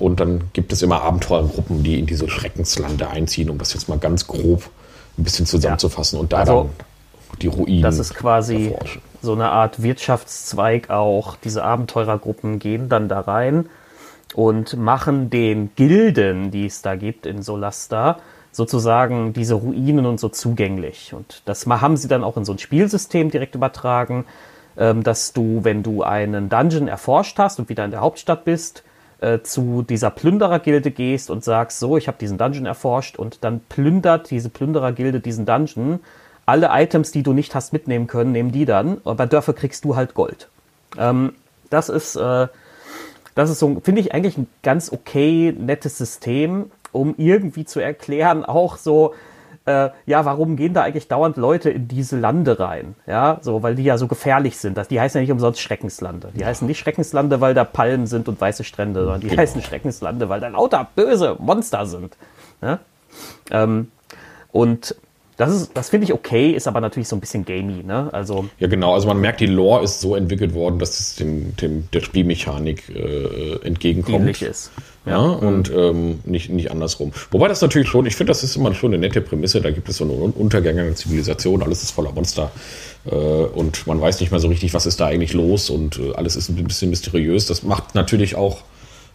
[0.00, 3.98] Und dann gibt es immer Abenteurergruppen, die in diese Schreckenslande einziehen, um das jetzt mal
[3.98, 4.64] ganz grob
[5.16, 6.18] ein bisschen zusammenzufassen.
[6.18, 6.86] Und da also, dann
[7.40, 7.82] die Ruinen.
[7.82, 9.00] Das ist quasi erforschen.
[9.22, 11.36] so eine Art Wirtschaftszweig auch.
[11.36, 13.68] Diese Abenteurergruppen gehen dann da rein
[14.34, 18.18] und machen den Gilden, die es da gibt in Solasta,
[18.54, 21.12] sozusagen diese Ruinen und so zugänglich.
[21.12, 24.24] Und das haben sie dann auch in so ein Spielsystem direkt übertragen,
[24.76, 28.84] ähm, dass du, wenn du einen Dungeon erforscht hast und wieder in der Hauptstadt bist,
[29.20, 33.60] äh, zu dieser Plünderergilde gehst und sagst, so, ich habe diesen Dungeon erforscht und dann
[33.68, 35.98] plündert diese Plünderergilde diesen Dungeon.
[36.46, 39.96] Alle Items, die du nicht hast mitnehmen können, nehmen die dann, aber dafür kriegst du
[39.96, 40.48] halt Gold.
[40.96, 41.32] Ähm,
[41.70, 42.46] das ist, äh,
[43.34, 48.44] das ist so, finde ich eigentlich ein ganz okay, nettes System um irgendwie zu erklären,
[48.44, 49.14] auch so,
[49.66, 52.94] äh, ja, warum gehen da eigentlich dauernd Leute in diese Lande rein?
[53.06, 54.76] Ja, so, weil die ja so gefährlich sind.
[54.76, 56.30] Das, die heißen ja nicht umsonst Schreckenslande.
[56.34, 56.46] Die ja.
[56.46, 59.42] heißen nicht Schreckenslande, weil da Palmen sind und weiße Strände, sondern die genau.
[59.42, 62.16] heißen Schreckenslande, weil da lauter böse Monster sind.
[62.60, 62.78] Ja?
[63.50, 63.90] Ähm,
[64.52, 64.94] und
[65.36, 68.08] das, ist, das finde ich okay, ist aber natürlich so ein bisschen gamey, ne?
[68.12, 68.94] Also ja, genau.
[68.94, 72.88] Also man merkt, die Lore ist so entwickelt worden, dass es dem, dem der Spielmechanik
[72.88, 74.20] äh, entgegenkommt.
[74.20, 74.70] Ähnlich ist.
[75.06, 77.12] Ja, ja und ähm, nicht, nicht andersrum.
[77.30, 79.60] Wobei das natürlich schon, ich finde, das ist immer schon eine nette Prämisse.
[79.60, 82.50] Da gibt es so eine untergängige Zivilisation, alles ist voller Monster.
[83.06, 86.14] Äh, und man weiß nicht mehr so richtig, was ist da eigentlich los und äh,
[86.14, 87.46] alles ist ein bisschen mysteriös.
[87.46, 88.62] Das macht natürlich auch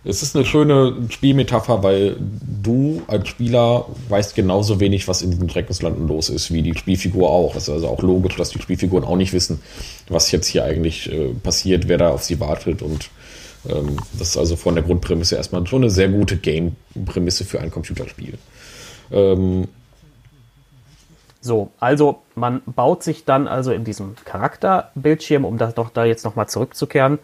[0.06, 2.16] es ist eine schöne Spielmetapher, weil
[2.64, 7.30] du als Spieler weißt genauso wenig, was in diesen Schreckenslanden los ist, wie die Spielfigur
[7.30, 7.56] auch.
[7.56, 9.62] Es ist also auch logisch, dass die Spielfiguren auch nicht wissen,
[10.08, 12.82] was jetzt hier eigentlich äh, passiert, wer da auf sie wartet.
[12.82, 13.10] Und
[13.68, 17.70] ähm, das ist also von der Grundprämisse erstmal schon eine sehr gute Game-Prämisse für ein
[17.70, 18.38] Computerspiel.
[19.12, 19.68] Ähm,
[21.42, 26.24] so, also man baut sich dann also in diesem Charakterbildschirm, um das doch da jetzt
[26.24, 27.20] nochmal zurückzukehren,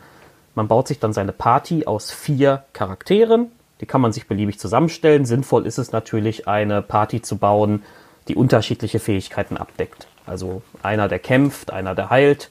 [0.55, 3.51] man baut sich dann seine Party aus vier Charakteren.
[3.81, 5.25] Die kann man sich beliebig zusammenstellen.
[5.25, 7.83] Sinnvoll ist es natürlich, eine Party zu bauen,
[8.27, 10.07] die unterschiedliche Fähigkeiten abdeckt.
[10.25, 12.49] Also einer, der kämpft, einer, der heilt,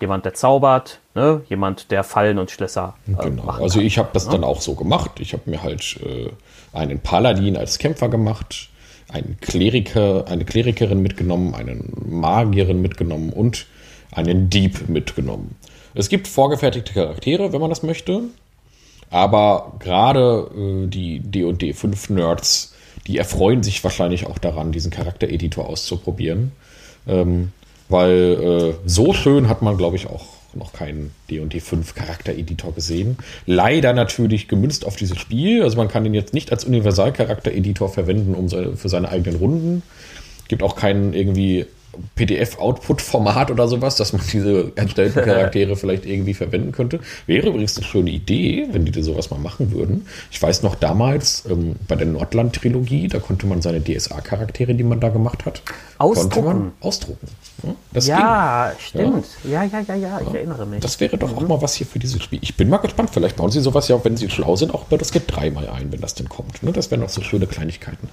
[0.00, 1.42] jemand, der zaubert, ne?
[1.48, 2.94] jemand, der Fallen und Schlösser.
[3.06, 3.44] Äh, genau.
[3.48, 4.32] Also ich habe das ja?
[4.32, 4.38] Ne?
[4.38, 5.12] dann auch so gemacht.
[5.20, 6.30] Ich habe mir halt äh,
[6.72, 8.70] einen Paladin als Kämpfer gemacht,
[9.08, 13.66] einen Kleriker, eine Klerikerin mitgenommen, einen Magierin mitgenommen und
[14.10, 15.54] einen Dieb mitgenommen.
[15.96, 18.20] Es gibt vorgefertigte Charaktere, wenn man das möchte.
[19.10, 22.74] Aber gerade äh, die D&D 5 Nerds,
[23.06, 26.52] die erfreuen sich wahrscheinlich auch daran, diesen Charaktereditor auszuprobieren.
[27.08, 27.52] Ähm,
[27.88, 33.16] weil äh, so schön hat man, glaube ich, auch noch keinen D&D 5 Charaktereditor gesehen.
[33.46, 35.62] Leider natürlich gemünzt auf dieses Spiel.
[35.62, 39.82] Also man kann ihn jetzt nicht als Universal-Charaktereditor verwenden um seine, für seine eigenen Runden.
[40.48, 41.66] Gibt auch keinen irgendwie
[42.14, 47.00] PDF-Output-Format oder sowas, dass man diese erstellten Charaktere vielleicht irgendwie verwenden könnte.
[47.26, 50.06] Wäre übrigens eine schöne Idee, wenn die sowas mal machen würden.
[50.30, 55.00] Ich weiß noch damals ähm, bei der Nordland-Trilogie, da konnte man seine DSA-Charaktere, die man
[55.00, 55.62] da gemacht hat,
[55.98, 56.72] ausdrucken.
[56.80, 57.28] ausdrucken.
[57.92, 58.80] Das ja, ging.
[58.80, 59.26] stimmt.
[59.44, 59.64] Ja.
[59.64, 60.80] ja, ja, ja, ja, ich erinnere mich.
[60.80, 62.38] Das wäre doch auch mal was hier für dieses Spiel.
[62.42, 63.10] Ich bin mal gespannt.
[63.12, 65.90] Vielleicht bauen sie sowas ja, wenn sie schlau sind, auch bei das geht dreimal ein,
[65.90, 66.62] wenn das denn kommt.
[66.62, 66.72] Ne?
[66.72, 68.08] Das wären noch so schöne Kleinigkeiten.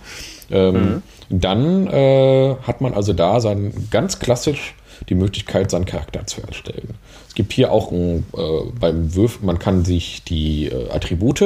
[0.50, 1.02] Ähm, mhm.
[1.40, 4.76] Dann äh, hat man also da sein, ganz klassisch
[5.10, 6.94] die Möglichkeit, seinen Charakter zu erstellen.
[7.28, 11.44] Es gibt hier auch ein, äh, beim Würfeln, man kann sich die äh, Attribute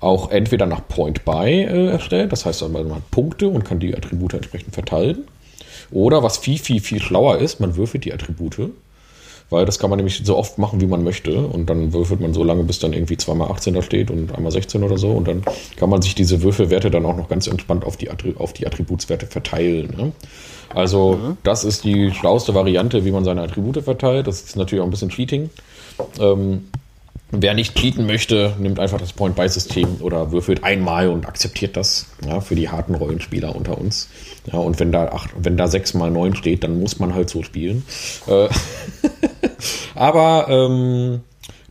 [0.00, 3.94] auch entweder nach Point Buy äh, erstellen, das heißt, man hat Punkte und kann die
[3.94, 5.24] Attribute entsprechend verteilen.
[5.90, 8.70] Oder was viel, viel, viel schlauer ist, man würfelt die Attribute.
[9.52, 11.36] Weil das kann man nämlich so oft machen, wie man möchte.
[11.46, 14.50] Und dann würfelt man so lange, bis dann irgendwie zweimal 18 da steht und einmal
[14.50, 15.10] 16 oder so.
[15.10, 15.42] Und dann
[15.76, 19.26] kann man sich diese Würfelwerte dann auch noch ganz entspannt auf die, auf die Attributswerte
[19.26, 19.94] verteilen.
[19.96, 20.12] Ne?
[20.74, 21.36] Also, mhm.
[21.42, 24.26] das ist die schlauste Variante, wie man seine Attribute verteilt.
[24.26, 25.50] Das ist natürlich auch ein bisschen Cheating.
[26.18, 26.64] Ähm,
[27.34, 32.42] Wer nicht cheaten möchte, nimmt einfach das Point-Buy-System oder würfelt einmal und akzeptiert das ja,
[32.42, 34.10] für die harten Rollenspieler unter uns.
[34.52, 37.30] Ja, und wenn da, acht, wenn da 6 mal 9 steht, dann muss man halt
[37.30, 37.86] so spielen.
[38.26, 38.48] Äh,
[39.94, 41.22] aber ähm,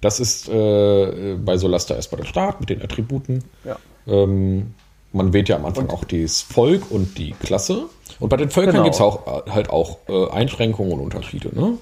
[0.02, 3.44] das ist äh, bei Solasta erstmal der Start mit den Attributen.
[3.64, 3.78] Ja.
[4.08, 4.74] Ähm,
[5.14, 5.94] man wählt ja am Anfang und?
[5.94, 7.84] auch das Volk und die Klasse.
[8.20, 8.84] Und bei den Völkern genau.
[8.86, 11.78] gibt es auch halt auch äh, Einschränkungen und Unterschiede, ne?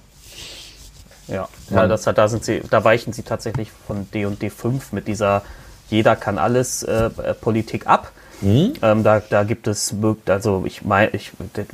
[1.30, 5.08] Ja, ja das, da, sind sie, da weichen sie tatsächlich von D und D5 mit
[5.08, 5.44] dieser
[5.90, 7.10] jeder kann alles äh,
[7.42, 8.12] Politik ab.
[8.42, 8.74] Mhm.
[8.82, 9.94] Ähm, da, da gibt es,
[10.28, 11.32] also ich meine, ich,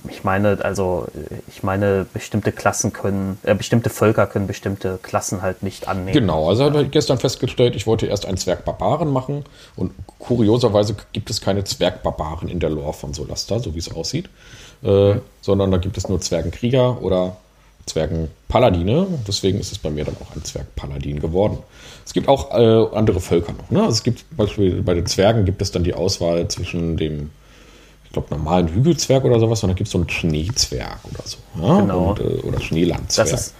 [0.10, 1.06] ich meine, also
[1.48, 6.13] ich meine, bestimmte Klassen können, äh, bestimmte Völker können bestimmte Klassen halt nicht annehmen.
[6.13, 9.44] Genau, also habe ich gestern festgestellt, ich wollte erst einen Zwergbarbaren machen
[9.76, 14.30] und kurioserweise gibt es keine Zwergbarbaren in der Lore von Solasta, so wie es aussieht,
[14.84, 15.22] äh, mhm.
[15.41, 17.38] sondern da gibt es nur Zwergenkrieger oder
[17.86, 19.08] Zwergenpaladine.
[19.28, 21.60] Deswegen ist es bei mir dann auch ein Zwergpaladin geworden.
[22.06, 23.69] Es gibt auch äh, andere Völker noch.
[23.69, 23.80] Ne?
[23.80, 27.32] Also es gibt zum Beispiel bei den Zwergen gibt es dann die Auswahl zwischen dem,
[28.06, 31.38] ich glaube, normalen Hügelzwerg oder sowas, und dann gibt es so einen Schneezwerg oder so.
[31.62, 31.82] Ja?
[31.82, 32.10] Genau.
[32.12, 33.30] Und, äh, oder Schneelandzwerg.
[33.30, 33.54] Das ist,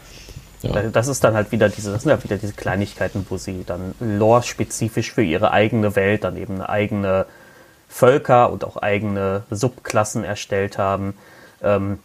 [0.64, 0.82] ja.
[0.90, 3.94] das ist dann halt wieder diese, das sind halt wieder diese Kleinigkeiten, wo sie dann
[4.00, 7.26] lore-spezifisch für ihre eigene Welt dann eben eigene
[7.88, 11.14] Völker und auch eigene Subklassen erstellt haben.
[11.64, 12.00] Ähm,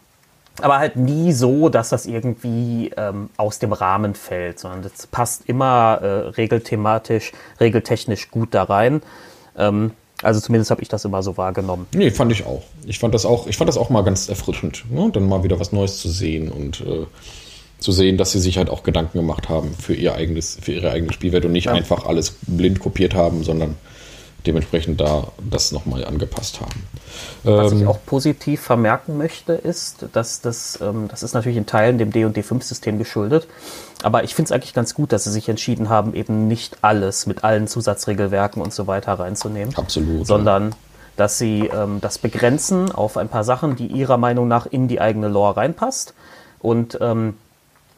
[0.63, 5.43] aber halt nie so, dass das irgendwie ähm, aus dem Rahmen fällt, sondern das passt
[5.47, 9.03] immer äh, regelthematisch, regeltechnisch gut da rein.
[9.57, 9.93] Ähm,
[10.23, 11.87] also zumindest habe ich das immer so wahrgenommen.
[11.95, 12.63] Nee, fand ich auch.
[12.85, 15.11] Ich fand das auch, ich fand das auch mal ganz erfrischend, ne?
[15.13, 17.07] dann mal wieder was Neues zu sehen und äh,
[17.79, 20.91] zu sehen, dass sie sich halt auch Gedanken gemacht haben für ihr eigenes, für ihre
[20.91, 21.73] eigene Spielwelt und nicht ja.
[21.73, 23.77] einfach alles blind kopiert haben, sondern
[24.47, 26.87] dementsprechend da das nochmal angepasst haben.
[27.43, 31.67] Was ähm, ich auch positiv vermerken möchte, ist, dass das, ähm, das ist natürlich in
[31.67, 33.47] Teilen dem D&D5-System geschuldet,
[34.03, 37.27] aber ich finde es eigentlich ganz gut, dass sie sich entschieden haben, eben nicht alles
[37.27, 39.77] mit allen Zusatzregelwerken und so weiter reinzunehmen.
[39.77, 40.27] Absolut.
[40.27, 40.75] Sondern,
[41.17, 45.01] dass sie ähm, das begrenzen auf ein paar Sachen, die ihrer Meinung nach in die
[45.01, 46.15] eigene Lore reinpasst
[46.61, 47.35] und ähm,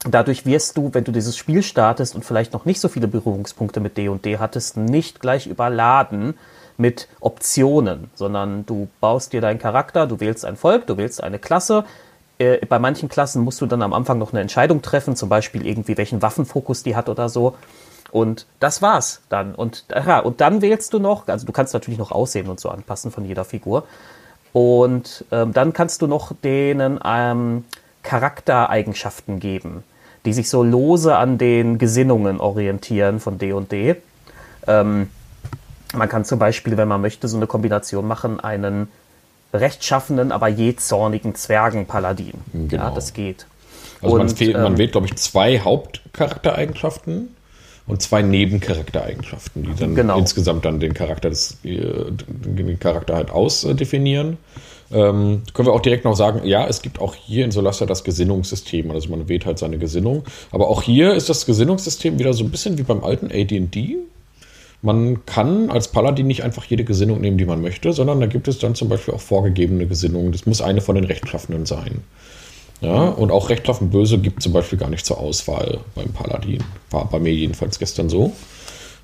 [0.08, 3.78] Dadurch wirst du, wenn du dieses Spiel startest und vielleicht noch nicht so viele Berührungspunkte
[3.78, 6.34] mit D und D hattest, nicht gleich überladen
[6.76, 11.38] mit Optionen, sondern du baust dir deinen Charakter, du wählst ein Volk, du wählst eine
[11.38, 11.84] Klasse.
[12.38, 15.64] Äh, bei manchen Klassen musst du dann am Anfang noch eine Entscheidung treffen, zum Beispiel
[15.64, 17.56] irgendwie welchen Waffenfokus die hat oder so.
[18.10, 19.54] Und das war's dann.
[19.54, 22.70] Und, ja, und dann wählst du noch, also du kannst natürlich noch Aussehen und so
[22.70, 23.84] anpassen von jeder Figur.
[24.52, 27.64] Und ähm, dann kannst du noch denen ähm,
[28.02, 29.84] Charaktereigenschaften geben
[30.24, 33.96] die sich so lose an den Gesinnungen orientieren von D und D.
[34.66, 35.08] Ähm,
[35.94, 38.88] man kann zum Beispiel, wenn man möchte, so eine Kombination machen, einen
[39.52, 42.34] rechtschaffenen, aber je zornigen Zwergenpaladin.
[42.52, 42.84] Genau.
[42.84, 43.46] Ja, das geht.
[44.00, 47.34] Also und, man, fehlt, ähm, man wählt, glaube ich, zwei Hauptcharaktereigenschaften
[47.86, 50.18] und zwei Nebencharaktereigenschaften, die dann genau.
[50.18, 54.38] insgesamt dann den Charakter des äh, den Charakter halt ausdefinieren.
[54.92, 58.04] Ähm, können wir auch direkt noch sagen, ja, es gibt auch hier in Solasta das
[58.04, 58.90] Gesinnungssystem.
[58.90, 60.24] Also man wählt halt seine Gesinnung.
[60.50, 63.96] Aber auch hier ist das Gesinnungssystem wieder so ein bisschen wie beim alten AD&D.
[64.82, 68.48] Man kann als Paladin nicht einfach jede Gesinnung nehmen, die man möchte, sondern da gibt
[68.48, 70.32] es dann zum Beispiel auch vorgegebene Gesinnungen.
[70.32, 72.02] Das muss eine von den Rechtschaffenen sein.
[72.80, 76.64] Ja, und auch rechtschaffen böse gibt zum Beispiel gar nicht zur Auswahl beim Paladin.
[76.90, 78.32] War bei mir jedenfalls gestern so.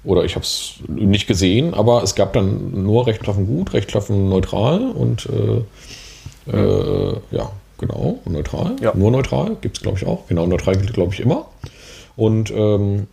[0.08, 4.90] Oder ich habe es nicht gesehen, aber es gab dann nur rechtschaffen gut, rechtschaffen neutral
[4.90, 8.76] und äh, äh, ja, genau, neutral.
[8.80, 8.94] Ja.
[8.96, 10.26] Nur neutral gibt es, glaube ich, auch.
[10.26, 11.44] Genau, neutral gilt, glaube ich, immer.
[12.16, 13.06] Und ähm,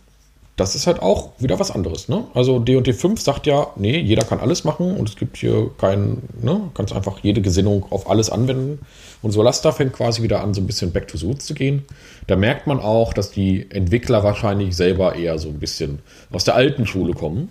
[0.56, 2.08] das ist halt auch wieder was anderes.
[2.08, 2.24] Ne?
[2.32, 6.22] Also D&D 5 sagt ja, nee, jeder kann alles machen und es gibt hier keinen,
[6.40, 8.80] ne, kannst einfach jede Gesinnung auf alles anwenden.
[9.20, 11.84] Und Solasta fängt quasi wieder an, so ein bisschen back to roots zu gehen.
[12.26, 15.98] Da merkt man auch, dass die Entwickler wahrscheinlich selber eher so ein bisschen
[16.32, 17.50] aus der alten Schule kommen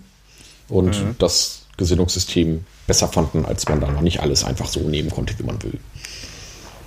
[0.68, 1.14] und mhm.
[1.20, 5.44] das Gesinnungssystem besser fanden, als man da noch nicht alles einfach so nehmen konnte, wie
[5.44, 5.78] man will.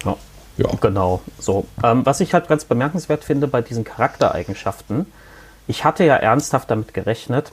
[0.03, 0.17] Ja,
[0.57, 0.69] ja.
[0.81, 1.21] genau.
[1.39, 5.05] So, ähm, was ich halt ganz bemerkenswert finde bei diesen Charaktereigenschaften,
[5.69, 7.51] ich hatte ja ernsthaft damit gerechnet,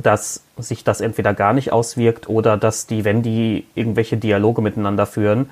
[0.00, 5.04] dass sich das entweder gar nicht auswirkt oder dass die, wenn die irgendwelche Dialoge miteinander
[5.04, 5.50] führen,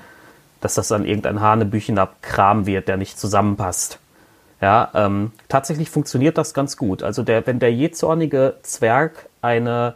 [0.63, 3.99] dass das dann irgendein hanebüchener Kram wird, der nicht zusammenpasst.
[4.63, 7.03] Ja, ähm, tatsächlich funktioniert das ganz gut.
[7.03, 9.95] Also der, wenn der jähzornige Zwerg eine,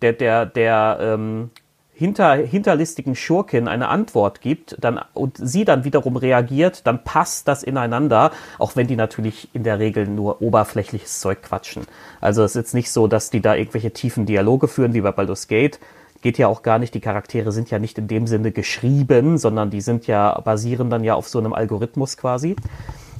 [0.00, 1.50] der, der, der ähm,
[1.98, 7.64] hinter, hinterlistigen Schurkin eine Antwort gibt dann, und sie dann wiederum reagiert, dann passt das
[7.64, 8.30] ineinander,
[8.60, 11.86] auch wenn die natürlich in der Regel nur oberflächliches Zeug quatschen.
[12.20, 15.10] Also es ist jetzt nicht so, dass die da irgendwelche tiefen Dialoge führen, wie bei
[15.10, 15.80] Baldur's Gate.
[16.22, 19.70] Geht ja auch gar nicht, die Charaktere sind ja nicht in dem Sinne geschrieben, sondern
[19.70, 22.54] die sind ja, basieren dann ja auf so einem Algorithmus quasi.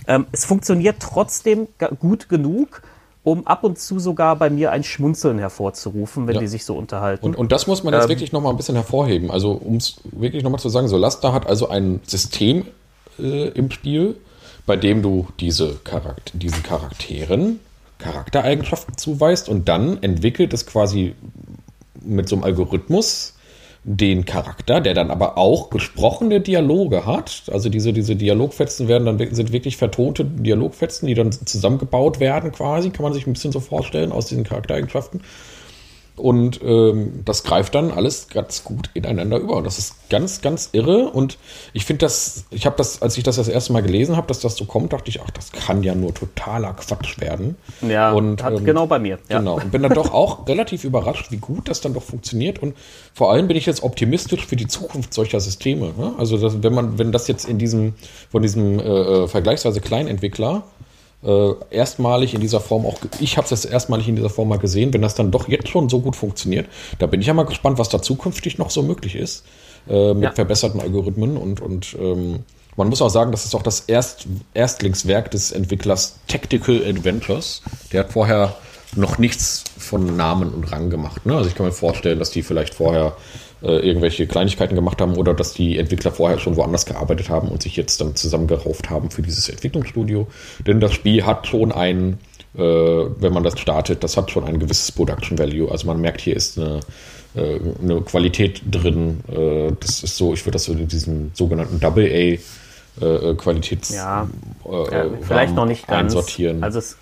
[0.06, 1.66] Ähm, es funktioniert trotzdem
[1.98, 2.82] gut genug,
[3.24, 6.40] um ab und zu sogar bei mir ein Schmunzeln hervorzurufen, wenn Ja.
[6.40, 7.24] die sich so unterhalten.
[7.26, 9.30] Und, und das muss man jetzt Ähm, wirklich nochmal ein bisschen hervorheben.
[9.30, 12.66] Also, um es wirklich nochmal zu sagen, Solasta hat also ein System
[13.18, 14.16] äh, im Spiel,
[14.66, 17.60] bei dem du diese Charakter diesen Charakteren
[17.98, 21.14] Charaktereigenschaften zuweist und dann entwickelt es quasi
[22.00, 23.34] mit so einem Algorithmus
[23.84, 27.44] den Charakter, der dann aber auch gesprochene Dialoge hat.
[27.50, 32.90] Also diese, diese Dialogfetzen werden dann sind wirklich vertonte Dialogfetzen, die dann zusammengebaut werden quasi,
[32.90, 35.20] kann man sich ein bisschen so vorstellen aus diesen Charaktereigenschaften.
[36.18, 39.56] Und ähm, das greift dann alles ganz gut ineinander über.
[39.56, 41.10] Und das ist ganz, ganz irre.
[41.10, 41.38] Und
[41.72, 44.40] ich finde das, ich habe das, als ich das das erste Mal gelesen habe, dass
[44.40, 47.56] das so kommt, dachte ich, ach, das kann ja nur totaler Quatsch werden.
[47.80, 49.18] ja, und, hat ähm, genau bei mir.
[49.28, 49.38] Ja.
[49.38, 49.56] Genau.
[49.56, 52.60] Und bin dann doch auch relativ überrascht, wie gut das dann doch funktioniert.
[52.60, 52.76] Und
[53.14, 55.92] vor allem bin ich jetzt optimistisch für die Zukunft solcher Systeme.
[55.96, 56.12] Ne?
[56.18, 57.94] Also, dass, wenn man, wenn das jetzt in diesem,
[58.30, 60.64] von diesem äh, äh, vergleichsweise kleinen Entwickler
[61.24, 64.58] äh, erstmalig in dieser Form auch, ich habe es jetzt erstmalig in dieser Form mal
[64.58, 66.66] gesehen, wenn das dann doch jetzt schon so gut funktioniert,
[66.98, 69.44] da bin ich ja mal gespannt, was da zukünftig noch so möglich ist
[69.88, 70.32] äh, mit Ja.
[70.32, 72.40] verbesserten Algorithmen und, und ähm,
[72.76, 77.62] man muss auch sagen, das ist auch das Erst, Erstlingswerk des Entwicklers Tactical Adventures.
[77.92, 78.54] Der hat vorher
[78.94, 81.26] noch nichts von Namen und Rang gemacht.
[81.26, 81.34] Ne?
[81.36, 83.16] Also ich kann mir vorstellen, dass die vielleicht vorher
[83.62, 87.62] äh, irgendwelche Kleinigkeiten gemacht haben oder dass die Entwickler vorher schon woanders gearbeitet haben und
[87.62, 90.26] sich jetzt dann zusammengerauft haben für dieses Entwicklungsstudio.
[90.66, 92.18] Denn das Spiel hat schon ein,
[92.56, 95.70] äh, wenn man das startet, das hat schon ein gewisses Production Value.
[95.70, 96.80] Also man merkt, hier ist eine,
[97.34, 99.20] äh, eine Qualität drin.
[99.28, 102.38] Äh, das ist so, ich würde das so in diesen sogenannten Double A
[103.04, 104.28] äh, Qualitäts Ja,
[104.64, 106.12] Ja, vielleicht noch nicht ganz.
[106.12, 106.62] einsortieren.
[106.64, 106.96] Also es,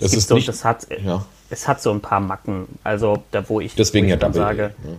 [0.00, 1.24] Es es gibt ist so, nicht- das hat, ja.
[1.50, 2.66] es hat so ein paar Macken.
[2.84, 4.88] Also da, wo ich, Deswegen wo ja ich dann Double sage, A.
[4.88, 4.98] Ne?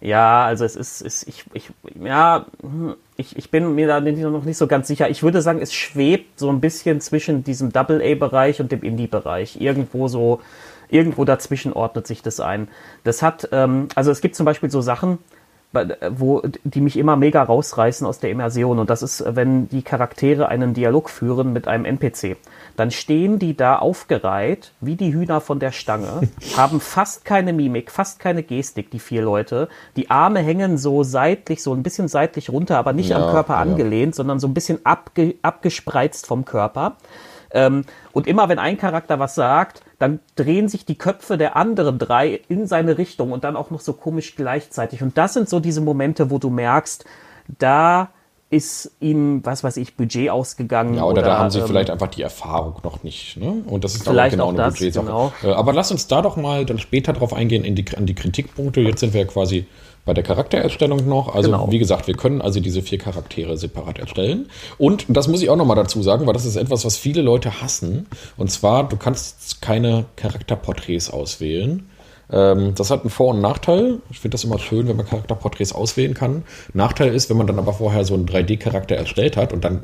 [0.00, 2.46] Ja, also es ist, ist ich, ich, ja,
[3.16, 5.10] ich, ich bin mir da noch nicht so ganz sicher.
[5.10, 9.60] Ich würde sagen, es schwebt so ein bisschen zwischen diesem Double-A-Bereich und dem Indie-Bereich.
[9.60, 10.40] Irgendwo so,
[10.88, 12.68] irgendwo dazwischen ordnet sich das ein.
[13.02, 15.18] Das hat, ähm, also es gibt zum Beispiel so Sachen,
[15.72, 18.78] wo die mich immer mega rausreißen aus der Immersion.
[18.78, 22.36] Und das ist, wenn die Charaktere einen Dialog führen mit einem NPC.
[22.76, 27.90] Dann stehen die da aufgereiht, wie die Hühner von der Stange, haben fast keine Mimik,
[27.90, 29.68] fast keine Gestik, die vier Leute.
[29.96, 33.54] Die Arme hängen so seitlich, so ein bisschen seitlich runter, aber nicht Ja, am Körper
[33.54, 33.60] ja.
[33.60, 36.96] angelehnt, sondern so ein bisschen abge, abgespreizt vom Körper.
[37.50, 41.98] Ähm, und immer wenn ein Charakter was sagt, dann drehen sich die Köpfe der anderen
[41.98, 45.02] drei in seine Richtung und dann auch noch so komisch gleichzeitig.
[45.02, 47.04] Und das sind so diese Momente, wo du merkst,
[47.58, 48.10] da
[48.50, 50.94] ist ihm, was weiß ich, Budget ausgegangen.
[50.94, 53.36] Ja, oder, da haben sie ähm, vielleicht einfach die Erfahrung noch nicht.
[53.36, 53.62] Ne?
[53.66, 55.04] Und das ist Vielleicht genau auch eine das, Budgetsache.
[55.04, 55.32] genau.
[55.42, 58.14] Äh, Aber lass uns da doch mal dann später drauf eingehen, in die, an die
[58.14, 58.80] Kritikpunkte.
[58.80, 59.66] Jetzt sind wir ja quasi
[60.08, 61.34] bei der Charaktererstellung noch.
[61.34, 61.70] Also, Genau.
[61.70, 64.48] wie gesagt, wir können also diese vier Charaktere separat erstellen.
[64.78, 67.20] Und das muss ich auch noch mal dazu sagen, weil das ist etwas, was viele
[67.20, 68.06] Leute hassen.
[68.38, 71.90] Und zwar, du kannst keine Charakterporträts auswählen.
[72.32, 73.98] Ähm, das hat einen Vor- und Nachteil.
[74.10, 76.42] Ich finde das immer schön, wenn man Charakterporträts auswählen kann.
[76.72, 79.82] Nachteil ist, wenn man dann aber vorher so einen 3D-Charakter erstellt hat und dann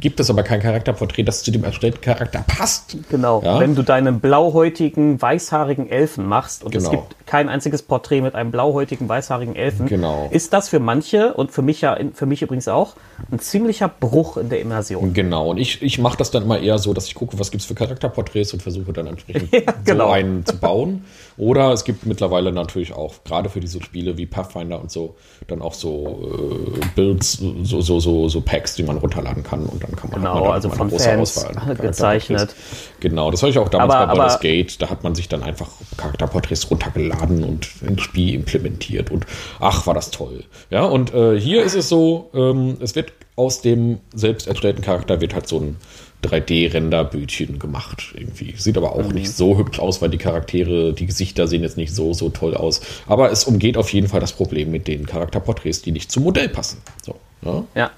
[0.00, 2.96] gibt es aber kein Charakterporträt, das zu dem erstellten Charakter passt.
[3.10, 3.60] Genau, Ja?
[3.60, 7.02] wenn du deinen blauhäutigen, weißhaarigen Elfen machst und es Genau.
[7.02, 10.28] gibt kein einziges Porträt mit einem blauhäutigen, weißhaarigen Elfen, Genau.
[10.30, 12.96] ist das für manche und für mich ja, für mich übrigens auch,
[13.30, 15.12] ein ziemlicher Bruch in der Immersion.
[15.12, 17.60] Genau, und ich, ich mache das dann immer eher so, dass ich gucke, was gibt
[17.62, 20.06] es für Charakterporträts und versuche dann entsprechend Ja, genau.
[20.06, 21.04] so einen zu bauen.
[21.36, 25.14] Oder es gibt mittlerweile natürlich auch, gerade für diese Spiele wie Pathfinder und so,
[25.46, 29.82] dann auch so äh, Builds, so, so, so, so Packs, die man runterladen kann und
[29.82, 32.54] dann kann man Genau, man also von große Fans Auswahl gezeichnet.
[33.00, 35.42] Genau, das habe ich auch damals Aber- bei Baldur's Gate, da hat man sich dann
[35.42, 39.26] einfach Charakterporträts runtergeladen und ins Spiel implementiert und
[39.60, 40.44] ach, war das toll.
[40.70, 45.20] Ja, und äh, hier ist es so, ähm, es wird aus dem selbst erstellten Charakter
[45.20, 45.76] wird halt so ein
[46.22, 48.54] 3D-Renderbildchen gemacht irgendwie.
[48.56, 51.94] Sieht aber auch nicht so hübsch aus, weil die Charaktere, die Gesichter sehen jetzt nicht
[51.94, 52.80] so, so toll aus.
[53.06, 56.48] Aber es umgeht auf jeden Fall das Problem mit den Charakterporträts, die nicht zum Modell
[56.48, 56.82] passen.
[57.02, 57.64] So, ja.
[57.74, 57.90] Ja.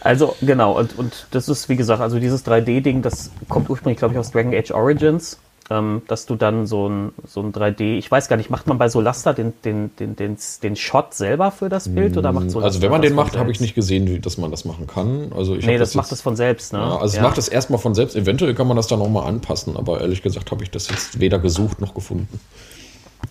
[0.00, 4.14] Also, genau, und, und das ist, wie gesagt, also dieses 3D-Ding, das kommt ursprünglich, glaube
[4.14, 5.38] ich, aus Dragon Age Origins,
[5.70, 8.78] ähm, dass du dann so ein, so ein 3D, ich weiß gar nicht, macht man
[8.78, 12.66] bei Solasta den, den, den, den, den Shot selber für das Bild oder macht Solasta
[12.66, 14.86] Also wenn man das den macht, habe ich nicht gesehen, wie, dass man das machen
[14.86, 15.32] kann.
[15.36, 16.78] Also ich Nee, hab das, macht es von selbst, ne?
[16.78, 18.16] Ja, also es macht es erstmal von selbst.
[18.16, 21.20] Eventuell kann man das dann auch mal anpassen, aber ehrlich gesagt habe ich das jetzt
[21.20, 22.40] weder gesucht noch gefunden.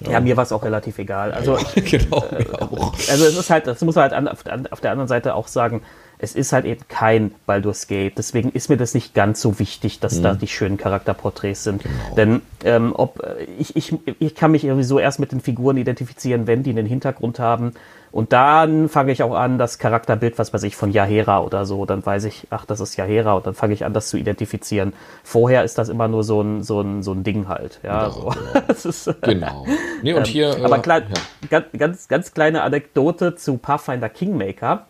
[0.07, 1.31] Ja, mir war es auch relativ egal.
[1.31, 2.93] Also, genau, mir auch.
[3.09, 5.81] also es ist halt, das muss man halt an, auf der anderen Seite auch sagen,
[6.19, 8.17] es ist halt eben kein Baldur's Gate.
[8.17, 10.23] Deswegen ist mir das nicht ganz so wichtig, dass mhm.
[10.23, 11.83] da die schönen Charakterporträts sind.
[11.83, 12.15] Genau.
[12.15, 15.77] Denn ähm, ob äh, ich, ich, ich kann mich irgendwie so erst mit den Figuren
[15.77, 17.73] identifizieren, wenn die einen Hintergrund haben.
[18.11, 21.85] Und dann fange ich auch an, das Charakterbild, was weiß ich, von Yahera oder so,
[21.85, 24.93] dann weiß ich, ach, das ist Yahera und dann fange ich an, das zu identifizieren.
[25.23, 27.79] Vorher ist das immer nur so ein, so ein, so ein Ding halt.
[27.83, 28.33] Ja, so.
[28.53, 28.67] genau.
[28.67, 29.67] ist, genau.
[30.01, 31.47] Nee, und ähm, hier, aber äh, klein, ja.
[31.49, 34.87] ganz, ganz, ganz kleine Anekdote zu Pathfinder Kingmaker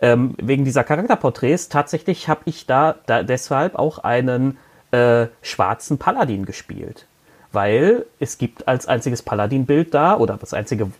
[0.00, 4.58] ähm, wegen dieser Charakterporträts, tatsächlich habe ich da, da, deshalb auch einen
[4.90, 7.06] äh, schwarzen Paladin gespielt.
[7.52, 10.90] Weil es gibt als einziges Paladin-Bild da, oder das einzige,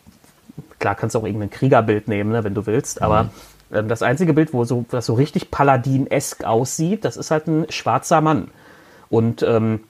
[0.78, 3.30] klar kannst du auch irgendein Kriegerbild nehmen, ne, wenn du willst, aber mhm.
[3.72, 7.66] ähm, das einzige Bild, wo so, das so richtig Paladin-esk aussieht, das ist halt ein
[7.70, 8.50] schwarzer Mann.
[9.10, 9.80] Und ähm,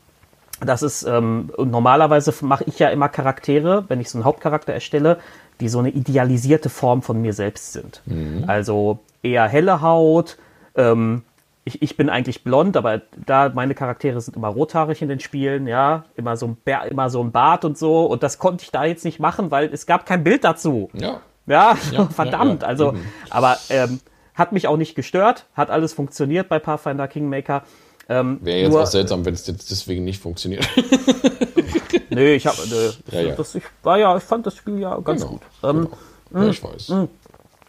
[0.60, 5.18] das ist, ähm, normalerweise mache ich ja immer Charaktere, wenn ich so einen Hauptcharakter erstelle,
[5.60, 8.02] die so eine idealisierte Form von mir selbst sind.
[8.06, 8.44] Mhm.
[8.46, 10.38] Also eher helle Haut.
[10.76, 11.22] Ähm,
[11.64, 15.66] ich, ich bin eigentlich blond, aber da meine Charaktere sind immer rothaarig in den Spielen,
[15.66, 18.06] ja, immer so ein Bär, immer so ein Bart und so.
[18.06, 20.90] Und das konnte ich da jetzt nicht machen, weil es gab kein Bild dazu.
[20.94, 21.20] Ja.
[21.46, 22.62] Ja, ja verdammt.
[22.62, 23.02] Ja, ja, also, eben.
[23.30, 24.00] aber ähm,
[24.34, 27.64] hat mich auch nicht gestört, hat alles funktioniert bei Pathfinder Kingmaker.
[28.08, 30.66] Ähm, Wäre jetzt nur, auch seltsam, wenn es jetzt deswegen nicht funktioniert.
[32.18, 32.58] nee, ich habe,
[33.10, 33.34] ja, ja.
[33.38, 35.42] ich, war ja, ich fand das Spiel ja ganz genau, gut.
[35.62, 35.88] Ähm,
[36.30, 36.44] genau.
[36.44, 36.88] Ja, ich weiß.
[36.88, 37.08] Mh.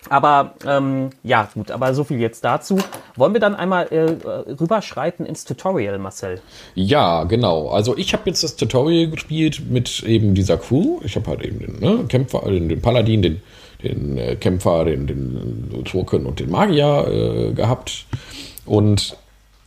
[0.07, 2.79] Aber ähm, ja, gut, aber so viel jetzt dazu.
[3.15, 6.41] Wollen wir dann einmal äh, rüberschreiten ins Tutorial, Marcel?
[6.73, 7.69] Ja, genau.
[7.69, 10.99] Also ich habe jetzt das Tutorial gespielt mit eben dieser Crew.
[11.03, 13.41] Ich habe halt eben den ne, Kämpfer, den, den Paladin, den,
[13.83, 18.05] den äh, Kämpfer, den, den Schurken und den Magier äh, gehabt.
[18.65, 19.17] Und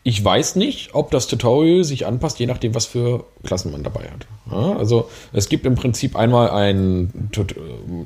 [0.04, 4.04] ich weiß nicht, ob das Tutorial sich anpasst, je nachdem, was für Klassen man dabei
[4.10, 4.26] hat.
[4.50, 7.30] Ja, also es gibt im Prinzip einmal ein,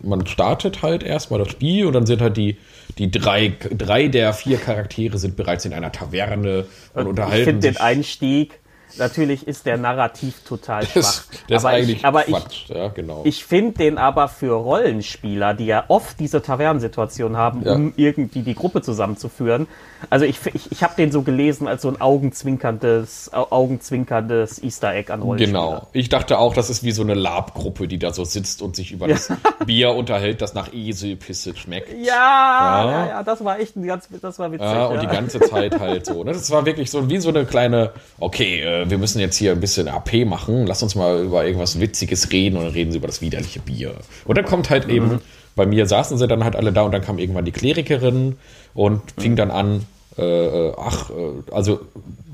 [0.02, 2.58] man startet halt erstmal das Spiel und dann sind halt die,
[2.98, 7.38] die drei, drei der vier Charaktere sind bereits in einer Taverne und, und unterhalten.
[7.38, 8.60] Ich finde den Einstieg
[8.98, 10.94] natürlich ist der Narrativ total schwach.
[10.94, 12.64] Das, das aber ist eigentlich ich, aber Quatsch.
[12.64, 13.22] Ich, ja, genau.
[13.24, 17.74] ich finde den aber für Rollenspieler, die ja oft diese Tavernensituation haben, ja.
[17.74, 19.66] um irgendwie die Gruppe zusammenzuführen.
[20.10, 25.12] Also ich, ich, ich habe den so gelesen als so ein augenzwinkerndes, augenzwinkerndes Easter Egg
[25.12, 25.60] an Rollenspieler.
[25.60, 25.88] Genau.
[25.92, 28.92] Ich dachte auch, das ist wie so eine Lab-Gruppe, die da so sitzt und sich
[28.92, 29.32] über das
[29.66, 31.92] Bier unterhält, das nach Eselpisse schmeckt.
[31.92, 34.66] Ja, ja, ja, ja, das war echt ein ganz, das war witzig.
[34.66, 36.24] Ja, und die ganze Zeit halt so.
[36.24, 36.32] Ne?
[36.32, 39.60] Das war wirklich so wie so eine kleine, okay, äh, wir müssen jetzt hier ein
[39.60, 43.06] bisschen AP machen, lass uns mal über irgendwas Witziges reden und dann reden sie über
[43.06, 43.94] das widerliche Bier.
[44.24, 44.94] Und dann kommt halt mhm.
[44.94, 45.20] eben,
[45.54, 48.36] bei mir saßen sie dann halt alle da und dann kam irgendwann die Klerikerin
[48.74, 49.36] und fing mhm.
[49.36, 49.86] dann an,
[50.18, 50.22] äh,
[50.68, 51.80] äh, ach, äh, also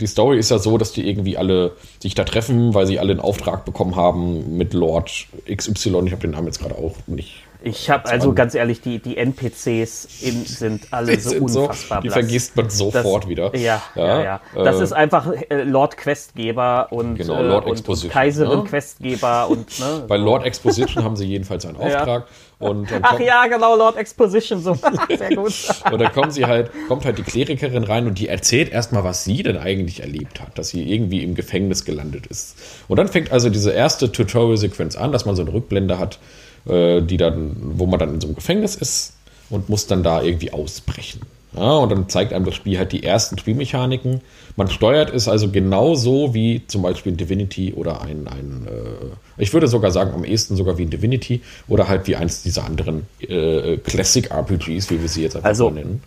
[0.01, 3.13] die Story ist ja so, dass die irgendwie alle sich da treffen, weil sie alle
[3.13, 6.03] einen Auftrag bekommen haben mit Lord XY.
[6.07, 9.17] Ich habe den Namen jetzt gerade auch nicht ich habe also ganz ehrlich, die, die
[9.17, 13.57] NPCs in, sind alle so sind unfassbar so, Die vergisst man sofort das, wieder.
[13.57, 14.23] Ja, ja, ja.
[14.23, 14.41] ja.
[14.55, 18.65] Das äh, ist einfach äh, Lord Questgeber und, genau, Lord äh, und, und Kaiserin ne?
[18.65, 22.27] Questgeber und ne, Bei Lord Exposition haben sie jedenfalls einen Auftrag.
[22.29, 22.69] Ja.
[22.69, 24.75] Und Ach ja, genau, Lord Exposition, so.
[25.19, 25.53] Sehr gut.
[25.91, 29.25] und dann kommen sie halt, kommt halt die Klerikerin rein und die erzählt erstmal, was
[29.25, 32.57] sie denn eigentlich erlebt hat, dass sie irgendwie im Gefängnis gelandet ist.
[32.87, 36.42] Und dann fängt also diese erste Tutorial-Sequenz an, dass man so eine Rückblende hat, äh,
[36.65, 39.15] die dann, wo man dann in so einem Gefängnis ist
[39.51, 41.23] und muss dann da irgendwie ausbrechen.
[41.55, 44.23] Ja, und dann zeigt einem das Spiel halt die ersten Spielmechaniken.
[44.57, 49.53] Man steuert es also genauso wie zum Beispiel in Divinity oder ein, ein äh, ich
[49.53, 53.07] würde sogar sagen, am ehesten sogar wie in Divinity oder halt wie eins dieser anderen
[53.21, 56.03] äh, Classic RPGs, wie wir sie jetzt einfach also, nennen.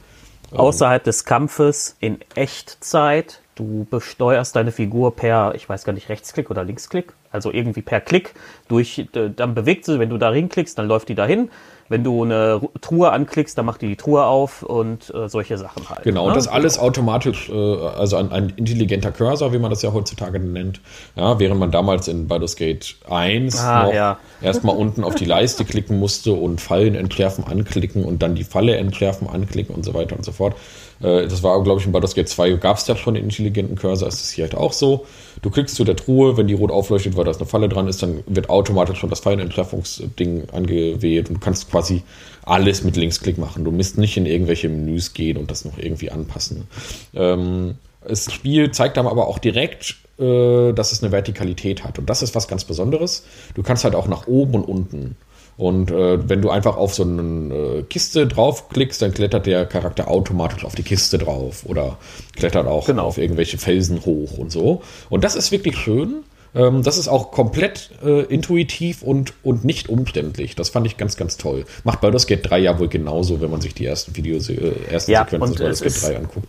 [0.52, 6.52] Außerhalb des Kampfes in Echtzeit Du besteuerst deine Figur per, ich weiß gar nicht, Rechtsklick
[6.52, 8.34] oder Linksklick, also irgendwie per Klick
[8.67, 11.50] durch, dann bewegt sie, wenn du da hinklickst, dann läuft die dahin.
[11.88, 15.88] Wenn du eine Truhe anklickst, dann macht die die Truhe auf und äh, solche Sachen
[15.88, 16.02] halt.
[16.02, 16.30] Genau, ne?
[16.30, 20.39] und das alles automatisch, äh, also ein, ein, intelligenter Cursor, wie man das ja heutzutage
[20.39, 20.82] nennt.
[21.15, 24.17] Ja, während man damals in Baldur's Gate 1 ah, noch ja.
[24.45, 28.77] Erstmal unten auf die Leiste klicken musste und Fallen entschärfen anklicken und dann die Falle
[28.77, 30.55] entschärfen anklicken und so weiter und so fort
[31.01, 33.75] äh, das war, glaube ich, in Baldur's Gate 2 gab es ja schon den intelligenten
[33.75, 35.06] Cursor, ist das hier halt auch so.
[35.41, 38.02] Du klickst zu der Truhe, wenn die rot aufleuchtet, weil da eine Falle dran ist,
[38.02, 42.04] dann wird automatisch schon das Fallenenttreffungsding angewählt und du kannst quasi
[42.43, 43.65] alles mit Linksklick machen.
[43.65, 46.67] Du musst nicht in irgendwelche Menüs gehen und das noch irgendwie anpassen.
[47.13, 47.75] Ähm,
[48.08, 51.99] das Spiel zeigt dann aber auch direkt, äh, dass es eine Vertikalität hat.
[51.99, 53.25] Und das ist was ganz Besonderes.
[53.53, 55.15] Du kannst halt auch nach oben und unten
[55.58, 60.10] und äh, wenn du einfach auf so eine äh, Kiste draufklickst, dann klettert der Charakter
[60.10, 61.97] automatisch auf die Kiste drauf oder
[62.35, 63.03] klettert auch genau.
[63.06, 64.81] auf irgendwelche Felsen hoch und so.
[65.10, 66.23] Und das ist wirklich schön.
[66.53, 70.56] Ähm, das ist auch komplett äh, intuitiv und, und nicht umständlich.
[70.56, 71.63] Das fand ich ganz, ganz toll.
[71.85, 75.12] Macht Baldur's Gate 3 ja wohl genauso, wenn man sich die ersten Videos, äh, ersten
[75.12, 76.47] Ja, Sequenzen Baldur's Gate ist- 3 anguckt.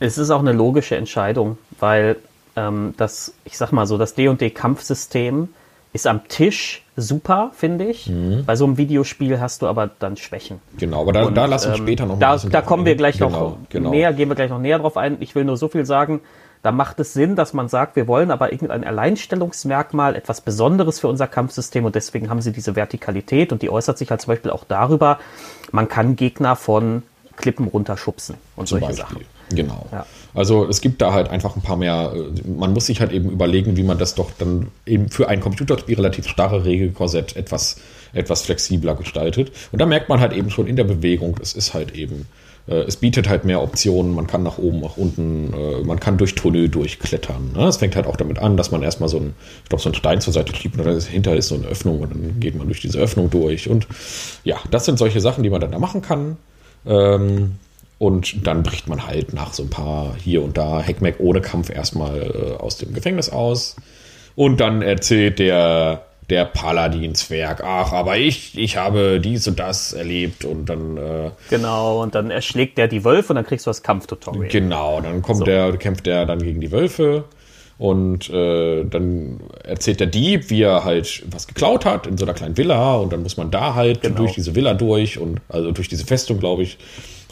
[0.00, 2.16] Es ist auch eine logische Entscheidung, weil
[2.56, 5.48] ähm, das, ich sag mal so, das D&D-Kampfsystem
[5.92, 8.08] ist am Tisch super, finde ich.
[8.08, 8.44] Mhm.
[8.46, 10.60] Bei so einem Videospiel hast du aber dann Schwächen.
[10.78, 12.94] Genau, aber da, da lassen wir Ähm, später noch da, ein bisschen da kommen wir
[12.94, 13.90] gleich genau, noch genau.
[13.90, 15.16] näher, gehen wir gleich noch näher drauf ein.
[15.20, 16.20] Ich will nur so viel sagen.
[16.62, 21.08] Da macht es Sinn, dass man sagt, wir wollen aber irgendein Alleinstellungsmerkmal, etwas Besonderes für
[21.08, 24.50] unser Kampfsystem und deswegen haben sie diese Vertikalität und die äußert sich halt zum Beispiel
[24.50, 25.18] auch darüber,
[25.72, 27.02] man kann Gegner von
[27.36, 29.22] Klippen runterschubsen und zum solche Beispiel.
[29.22, 29.39] Sachen.
[29.54, 29.86] Genau.
[29.92, 30.06] Ja.
[30.34, 33.30] Also es gibt da halt einfach ein paar mehr, äh, man muss sich halt eben
[33.30, 37.76] überlegen, wie man das doch dann eben für ein Computerspiel relativ starre Regelkorsett etwas,
[38.12, 39.52] etwas flexibler gestaltet.
[39.72, 42.26] Und da merkt man halt eben schon in der Bewegung, es ist halt eben,
[42.68, 46.16] äh, es bietet halt mehr Optionen, man kann nach oben, nach unten, äh, man kann
[46.16, 47.52] durch Tunnel durchklettern.
[47.54, 47.66] Ne?
[47.66, 49.34] Es fängt halt auch damit an, dass man erstmal so ein,
[49.64, 51.66] ich glaube, so einen Stein zur Seite schiebt und dann ist, hinter ist so eine
[51.66, 53.68] Öffnung und dann geht man durch diese Öffnung durch.
[53.68, 53.88] Und
[54.44, 56.36] ja, das sind solche Sachen, die man dann da machen kann.
[56.86, 57.56] Ähm,
[58.00, 61.68] und dann bricht man halt nach so ein paar hier und da Heckmeck ohne Kampf
[61.70, 63.76] erstmal äh, aus dem Gefängnis aus.
[64.34, 70.46] Und dann erzählt der, der Paladin-Zwerg, ach, aber ich, ich habe dies und das erlebt.
[70.46, 73.82] Und dann, äh, Genau, und dann erschlägt der die Wölfe und dann kriegst du das
[73.82, 74.48] Kampftutorial.
[74.48, 75.44] genau, dann kommt So.
[75.44, 77.24] der, kämpft der dann gegen die Wölfe.
[77.76, 82.34] Und äh, dann erzählt der Dieb, wie er halt was geklaut hat in so einer
[82.34, 82.96] kleinen Villa.
[82.96, 84.16] Und dann muss man da halt Genau.
[84.16, 86.78] durch diese Villa durch und also durch diese Festung, glaube ich.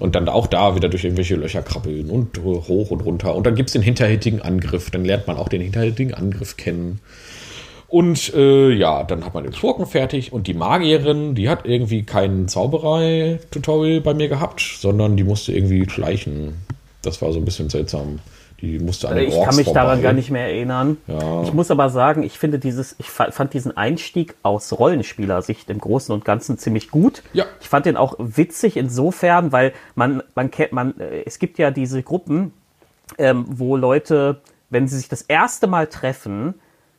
[0.00, 3.34] Und dann auch da wieder durch irgendwelche Löcher krabbeln und hoch und runter.
[3.34, 4.90] Und dann gibt es den hinterhältigen Angriff.
[4.90, 7.00] Dann lernt man auch den hinterhältigen Angriff kennen.
[7.88, 12.02] Und äh, ja, dann hat man den Schurken fertig und die Magierin, die hat irgendwie
[12.02, 16.54] kein Zauberei-Tutorial bei mir gehabt, sondern die musste irgendwie schleichen.
[17.02, 18.20] Das war so ein bisschen seltsam.
[18.60, 20.02] Die musste an den Ich Orks kann mich daran vorbei.
[20.02, 20.96] gar nicht mehr erinnern.
[21.06, 21.42] Ja.
[21.42, 25.78] Ich muss aber sagen, ich finde dieses, ich fa- fand diesen Einstieg aus Rollenspielersicht im
[25.78, 27.22] Großen und Ganzen ziemlich gut.
[27.32, 27.44] Ja.
[27.60, 31.70] Ich fand den auch witzig insofern, weil man, man kennt, man, äh, es gibt ja
[31.70, 32.52] diese Gruppen,
[33.16, 34.40] ähm, wo Leute,
[34.70, 36.54] wenn sie sich das erste Mal treffen,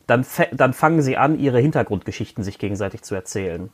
[0.07, 3.69] dann, dann fangen sie an, ihre Hintergrundgeschichten sich gegenseitig zu erzählen.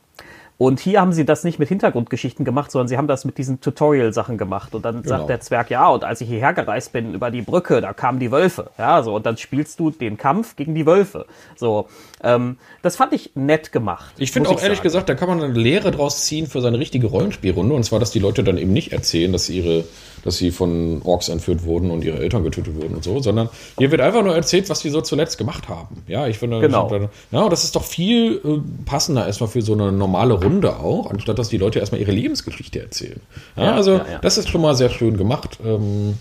[0.58, 3.60] Und hier haben sie das nicht mit Hintergrundgeschichten gemacht, sondern sie haben das mit diesen
[3.60, 4.74] Tutorial-Sachen gemacht.
[4.74, 5.16] Und dann Genau.
[5.18, 8.18] sagt der Zwerg, ja, und als ich hierher gereist bin über die Brücke, da kamen
[8.20, 8.70] die Wölfe.
[8.78, 11.26] Ja, so, und dann spielst du den Kampf gegen die Wölfe.
[11.56, 11.88] So,
[12.24, 14.14] ähm, das fand ich nett gemacht.
[14.16, 14.82] Ich finde auch ehrlich sagen.
[14.84, 17.74] gesagt, da kann man eine Lehre draus ziehen für seine richtige Rollenspielrunde.
[17.74, 19.84] Und zwar, dass die Leute dann eben nicht erzählen, dass sie ihre,
[20.24, 23.90] dass sie von Orks entführt wurden und ihre Eltern getötet wurden und so, sondern hier
[23.90, 26.02] wird einfach nur erzählt, was die so zuletzt gemacht haben.
[26.08, 26.90] Ja, ich finde, Genau.
[27.30, 31.38] ja, das ist doch viel äh, passender erstmal für so eine normale Runde auch, anstatt
[31.38, 33.20] dass die Leute erstmal ihre Lebensgeschichte erzählen.
[33.56, 35.58] Ja, also das ist schon mal sehr schön gemacht.
[35.64, 36.14] Ähm,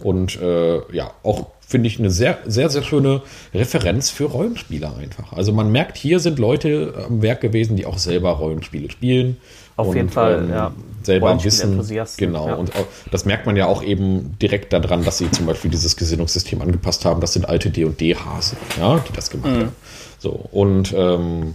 [0.00, 3.22] und äh, ja, auch finde ich eine sehr, sehr, sehr schöne
[3.54, 5.32] Referenz für Rollenspieler einfach.
[5.32, 9.38] Also man merkt, hier sind Leute am Werk gewesen, die auch selber Rollenspiele spielen.
[9.76, 10.72] Auf jeden Fall, ja.
[11.02, 11.82] Selber wissen.
[12.16, 12.48] Genau.
[12.48, 12.54] ja.
[12.54, 15.96] Und auch, das merkt man ja auch eben direkt daran, dass sie zum Beispiel dieses
[15.96, 17.20] Gesinnungssystem angepasst haben.
[17.20, 19.56] Das sind alte D&D-Hasen, ja, die das gemacht Mhm.
[19.56, 19.72] haben.
[20.18, 21.54] So, und ähm,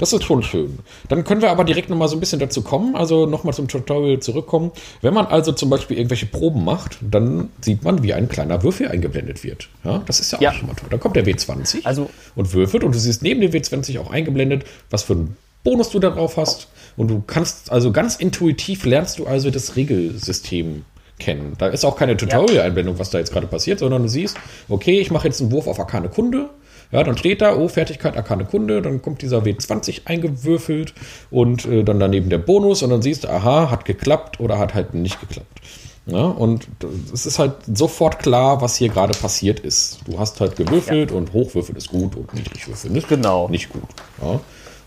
[0.00, 0.78] das ist schon schön.
[1.08, 4.18] Dann können wir aber direkt nochmal so ein bisschen dazu kommen, also nochmal zum Tutorial
[4.20, 4.72] zurückkommen.
[5.02, 8.88] Wenn man also zum Beispiel irgendwelche Proben macht, dann sieht man, wie ein kleiner Würfel
[8.88, 9.68] eingeblendet wird.
[9.84, 10.52] Ja, das ist ja auch Ja.
[10.52, 10.88] schon mal toll.
[10.90, 14.64] Dann kommt der W20 Also- und würfelt und du siehst neben dem W20 auch eingeblendet,
[14.90, 16.68] was für einen Bonus du da drauf hast.
[16.96, 20.84] Und du kannst also ganz intuitiv lernst du also das Regelsystem
[21.18, 21.52] kennen.
[21.58, 24.36] Da ist auch keine Tutorial-Einblendung, was da jetzt gerade passiert, sondern du siehst,
[24.70, 26.48] okay, ich mache jetzt einen Wurf auf Arkane Kunde.
[26.92, 30.92] Ja, dann steht da, oh, Fertigkeit Arkane Kunde, dann kommt dieser W20 eingewürfelt
[31.30, 34.74] und äh, dann daneben der Bonus und dann siehst du, aha, hat geklappt oder hat
[34.74, 35.60] halt nicht geklappt.
[36.06, 36.66] Ja, und
[37.12, 40.00] es ist halt sofort klar, was hier gerade passiert ist.
[40.06, 43.48] Du hast halt gewürfelt und hochwürfeln ist gut und niedrig würfeln ist Genau.
[43.48, 43.82] nicht gut.
[44.20, 44.40] Ja.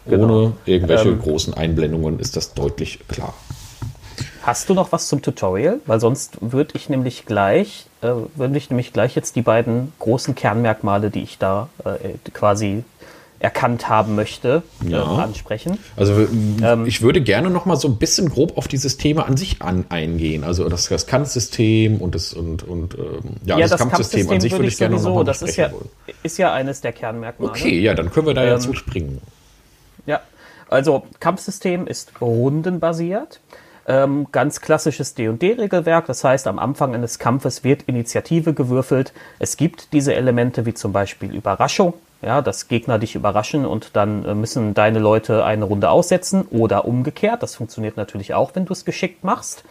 [0.05, 0.23] Genau.
[0.25, 3.33] Ohne irgendwelche Ähm, großen Einblendungen ist das deutlich klar.
[4.41, 5.79] Hast du noch was zum Tutorial?
[5.85, 10.35] Weil sonst würde ich nämlich gleich, äh, würde ich nämlich gleich jetzt die beiden großen
[10.35, 12.83] Kernmerkmale, die ich da äh, quasi
[13.39, 15.01] erkannt haben möchte, Ja.
[15.01, 15.77] äh, ansprechen.
[15.97, 16.13] Also
[16.63, 19.61] Ähm, ich würde gerne noch mal so ein bisschen grob auf dieses Thema an sich
[19.61, 20.45] an, eingehen.
[20.45, 23.03] Also das, das Kampfsystem und das und, und ähm,
[23.43, 25.89] ja, Ja, das, Kampfsystem an sich würde ich gerne noch mal das ist ja, wollen.
[26.23, 27.51] ist ja eines der Kernmerkmale.
[27.51, 29.19] Okay, ja, dann können wir da ja Ähm, zuspringen.
[30.05, 30.21] Ja,
[30.69, 33.41] also Kampfsystem ist rundenbasiert.
[33.85, 39.11] Ähm, ganz klassisches D&D-Regelwerk, das heißt, am Anfang eines Kampfes wird Initiative gewürfelt.
[39.39, 44.23] Es gibt diese Elemente wie zum Beispiel Überraschung, ja, dass Gegner dich überraschen und dann
[44.23, 47.43] äh, müssen deine Leute eine Runde aussetzen oder umgekehrt.
[47.43, 49.65] Das funktioniert natürlich auch, wenn du es geschickt machst.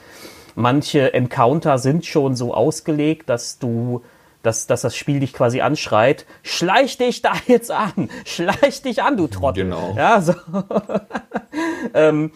[0.54, 4.02] Manche Encounter sind schon so ausgelegt, dass du
[4.42, 9.16] dass, dass das Spiel dich quasi anschreit, schleich dich da jetzt an, schleich dich an,
[9.16, 9.64] du Trottel.
[9.64, 9.94] Genau.
[9.96, 10.34] Ja, so.
[11.94, 12.30] ähm,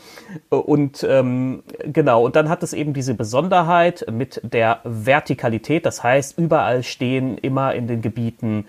[0.51, 6.39] und ähm, genau, und dann hat es eben diese Besonderheit mit der Vertikalität, das heißt,
[6.39, 8.67] überall stehen immer in den Gebieten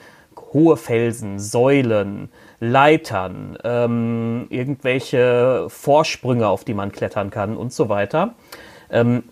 [0.54, 8.34] hohe Felsen, Säulen, Leitern, ähm, irgendwelche Vorsprünge, auf die man klettern kann und so weiter.
[8.90, 9.24] Ähm,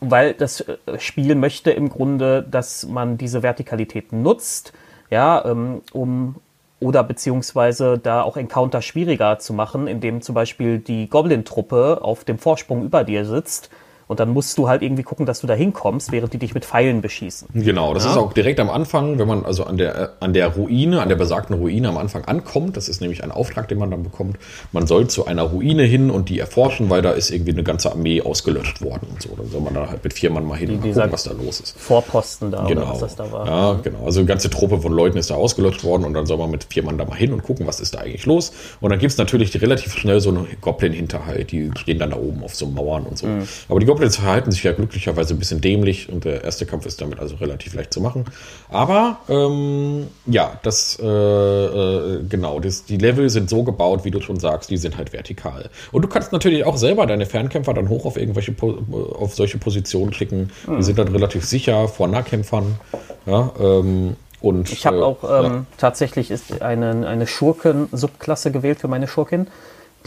[0.00, 4.72] weil das äh, Spiel möchte im Grunde, dass man diese Vertikalität nutzt,
[5.10, 6.36] ja, ähm, um
[6.82, 12.38] oder beziehungsweise da auch Encounter schwieriger zu machen, indem zum Beispiel die Goblin-Truppe auf dem
[12.38, 13.70] Vorsprung über dir sitzt
[14.12, 16.66] und dann musst du halt irgendwie gucken, dass du da hinkommst, während die dich mit
[16.66, 17.48] Pfeilen beschießen.
[17.54, 18.10] Genau, das ja.
[18.10, 21.16] ist auch direkt am Anfang, wenn man also an der, an der Ruine, an der
[21.16, 22.76] besagten Ruine am Anfang ankommt.
[22.76, 24.36] Das ist nämlich ein Auftrag, den man dann bekommt.
[24.70, 27.90] Man soll zu einer Ruine hin und die erforschen, weil da ist irgendwie eine ganze
[27.90, 29.30] Armee ausgelöscht worden und so.
[29.34, 31.32] Dann soll man da halt mit vier Mann mal hin die, und gucken, was da
[31.32, 31.80] los ist.
[31.80, 32.90] Vorposten da, genau.
[32.90, 33.46] was das da war.
[33.46, 34.04] Ja, genau.
[34.04, 36.64] Also eine ganze Truppe von Leuten ist da ausgelöscht worden und dann soll man mit
[36.64, 38.52] vier Mann da mal hin und gucken, was ist da eigentlich los.
[38.82, 42.44] Und dann gibt es natürlich relativ schnell so eine Goblin-Hinterhalt, die stehen dann da oben
[42.44, 43.26] auf so Mauern und so.
[43.26, 43.48] Mhm.
[43.70, 47.00] Aber die Goblins verhalten sich ja glücklicherweise ein bisschen dämlich und der erste Kampf ist
[47.00, 48.24] damit also relativ leicht zu machen.
[48.68, 54.20] Aber ähm, ja, das äh, äh, genau, das, die Level sind so gebaut, wie du
[54.20, 55.70] schon sagst, die sind halt vertikal.
[55.92, 60.12] Und du kannst natürlich auch selber deine Fernkämpfer dann hoch auf irgendwelche auf solche Positionen
[60.12, 60.50] schicken.
[60.66, 60.78] Mhm.
[60.78, 62.80] Die sind dann relativ sicher vor Nahkämpfern.
[63.26, 65.66] Ja, ähm, und, ich habe äh, auch ähm, ja.
[65.78, 69.46] tatsächlich ist eine, eine Schurken-Subklasse gewählt für meine Schurkin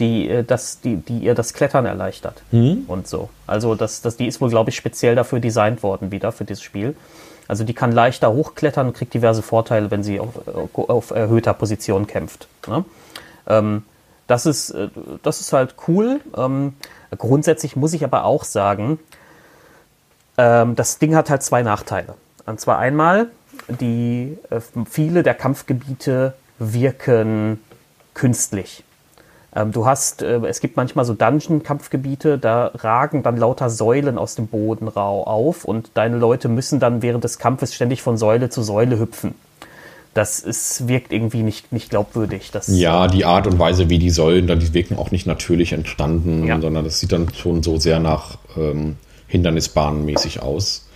[0.00, 2.84] die, äh, das, die, die ihr das Klettern erleichtert mhm.
[2.88, 3.30] und so.
[3.46, 6.62] Also das, das, die ist wohl, glaube ich, speziell dafür designt worden wieder für dieses
[6.62, 6.96] Spiel.
[7.48, 10.34] Also die kann leichter hochklettern und kriegt diverse Vorteile, wenn sie auf,
[10.74, 12.48] auf erhöhter Position kämpft.
[12.66, 12.84] Ne?
[13.46, 13.84] Ähm,
[14.26, 14.88] das, ist, äh,
[15.22, 16.20] das ist halt cool.
[16.36, 16.74] Ähm,
[17.16, 18.98] grundsätzlich muss ich aber auch sagen,
[20.38, 22.14] ähm, das Ding hat halt zwei Nachteile.
[22.46, 23.28] Und zwar einmal,
[23.68, 27.60] die äh, viele der Kampfgebiete wirken
[28.14, 28.82] künstlich.
[29.56, 34.34] Ähm, du hast, äh, es gibt manchmal so Dungeon-Kampfgebiete, da ragen dann lauter Säulen aus
[34.34, 38.50] dem Boden rau auf und deine Leute müssen dann während des Kampfes ständig von Säule
[38.50, 39.34] zu Säule hüpfen.
[40.12, 42.50] Das ist, wirkt irgendwie nicht, nicht glaubwürdig.
[42.50, 45.72] Das, ja, die Art und Weise, wie die Säulen dann, die wirken auch nicht natürlich
[45.72, 46.60] entstanden, ja.
[46.60, 48.96] sondern das sieht dann schon so sehr nach ähm,
[49.26, 50.86] Hindernisbahnmäßig aus.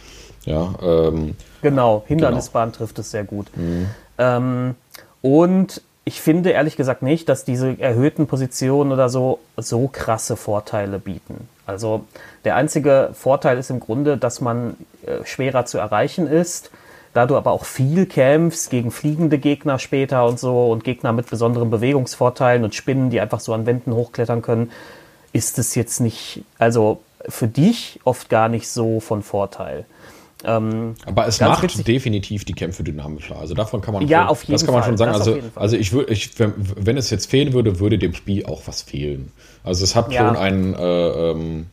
[0.45, 2.79] Ja, ähm, genau, Hindernisbahn genau.
[2.79, 3.49] trifft es sehr gut.
[3.57, 3.89] Mhm.
[4.17, 4.75] Ähm,
[5.23, 10.99] und ich finde ehrlich gesagt nicht, dass diese erhöhten Positionen oder so so krasse Vorteile
[10.99, 11.49] bieten.
[11.67, 12.05] Also
[12.45, 16.73] der einzige Vorteil ist im Grunde, dass man äh, schwerer zu erreichen ist,
[17.15, 21.31] da du aber auch viel kämpfst gegen fliegende Gegner später und so und Gegner mit
[21.31, 24.73] besonderen Bewegungsvorteilen und Spinnen, die einfach so an Wänden hochklettern können,
[25.33, 29.85] ist es jetzt nicht, also für dich oft gar nicht so von Vorteil.
[30.45, 31.85] Ähm, Aber es macht witzig.
[31.85, 33.39] definitiv die Kämpfe dynamischer.
[33.39, 35.13] Also davon kann man ja, schon, auf jeden das kann man schon sagen.
[35.13, 38.83] Also, also ich würde, ich, wenn es jetzt fehlen würde, würde dem Spiel auch was
[38.83, 39.33] fehlen.
[39.65, 40.27] Also es hat ja.
[40.27, 41.67] schon einen, äh, ähm,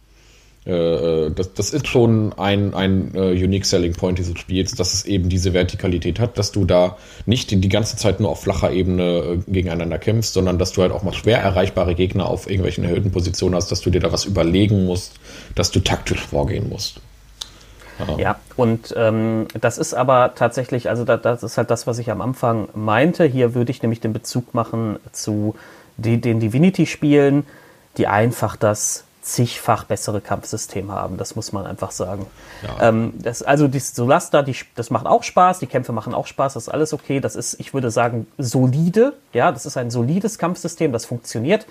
[0.67, 4.93] äh, äh, das, das ist schon ein, ein uh, Unique Selling Point dieses Spiels, dass
[4.93, 8.41] es eben diese Vertikalität hat, dass du da nicht die, die ganze Zeit nur auf
[8.41, 12.49] flacher Ebene äh, gegeneinander kämpfst, sondern dass du halt auch mal schwer erreichbare Gegner auf
[12.49, 15.13] irgendwelchen erhöhten Positionen hast, dass du dir da was überlegen musst,
[15.55, 16.99] dass du taktisch vorgehen musst.
[18.17, 22.11] Ja, und ähm, das ist aber tatsächlich, also das, das, ist halt das, was ich
[22.11, 23.25] am Anfang meinte.
[23.25, 25.55] Hier würde ich nämlich den Bezug machen zu
[25.97, 27.45] die, den Divinity-Spielen,
[27.97, 31.17] die einfach das zigfach bessere Kampfsystem haben.
[31.17, 32.27] Das muss man einfach sagen.
[32.63, 32.89] Ja.
[32.89, 36.53] Ähm, das, also die Solasta, die, das macht auch Spaß, die Kämpfe machen auch Spaß,
[36.53, 37.19] das ist alles okay.
[37.19, 39.13] Das ist, ich würde sagen, solide.
[39.33, 41.67] Ja, das ist ein solides Kampfsystem, das funktioniert.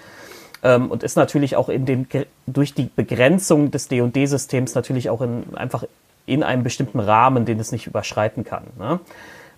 [0.62, 2.06] Ähm, und ist natürlich auch in den,
[2.46, 5.84] durch die Begrenzung des D&D-Systems natürlich auch in, einfach
[6.26, 8.64] in einem bestimmten Rahmen, den es nicht überschreiten kann.
[8.78, 9.00] Ne?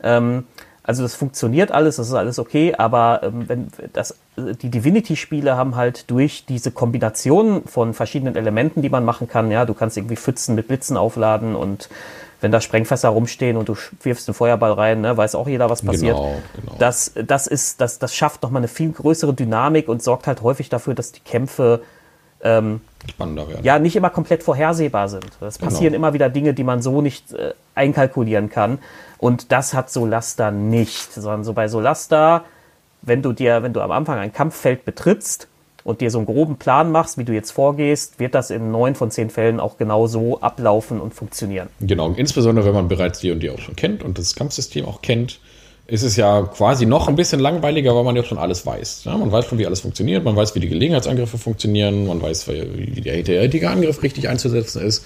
[0.02, 0.44] Ähm,
[0.88, 5.76] also das funktioniert alles, das ist alles okay, aber ähm, wenn das, die Divinity-Spiele haben
[5.76, 10.16] halt durch diese Kombination von verschiedenen Elementen, die man machen kann, ja, du kannst irgendwie
[10.16, 11.90] Pfützen mit Blitzen aufladen und
[12.40, 15.82] wenn da Sprengfässer rumstehen und du wirfst den Feuerball rein, ne, weiß auch jeder, was
[15.82, 16.16] passiert.
[16.16, 16.76] Genau, genau.
[16.78, 20.68] Das, das ist, das, das schafft nochmal eine viel größere Dynamik und sorgt halt häufig
[20.68, 21.82] dafür, dass die Kämpfe
[22.42, 23.64] ähm, spannender werden.
[23.64, 25.26] Ja, nicht immer komplett vorhersehbar sind.
[25.40, 25.70] Es genau.
[25.70, 28.78] passieren immer wieder Dinge, die man so nicht äh, einkalkulieren kann.
[29.18, 32.44] Und das hat Solasta nicht, sondern so bei Solasta,
[33.02, 35.48] wenn du dir, wenn du am Anfang ein Kampffeld betrittst
[35.84, 38.94] und dir so einen groben Plan machst, wie du jetzt vorgehst, wird das in neun
[38.94, 41.68] von zehn Fällen auch genau so ablaufen und funktionieren.
[41.80, 45.02] Genau, insbesondere wenn man bereits die und die auch schon kennt und das Kampfsystem auch
[45.02, 45.40] kennt,
[45.90, 49.04] ist es ja quasi noch ein bisschen langweiliger, weil man ja schon alles weiß.
[49.04, 52.46] Ja, man weiß schon, wie alles funktioniert, man weiß, wie die Gelegenheitsangriffe funktionieren, man weiß,
[52.46, 55.04] wie der heutige Angriff richtig einzusetzen ist.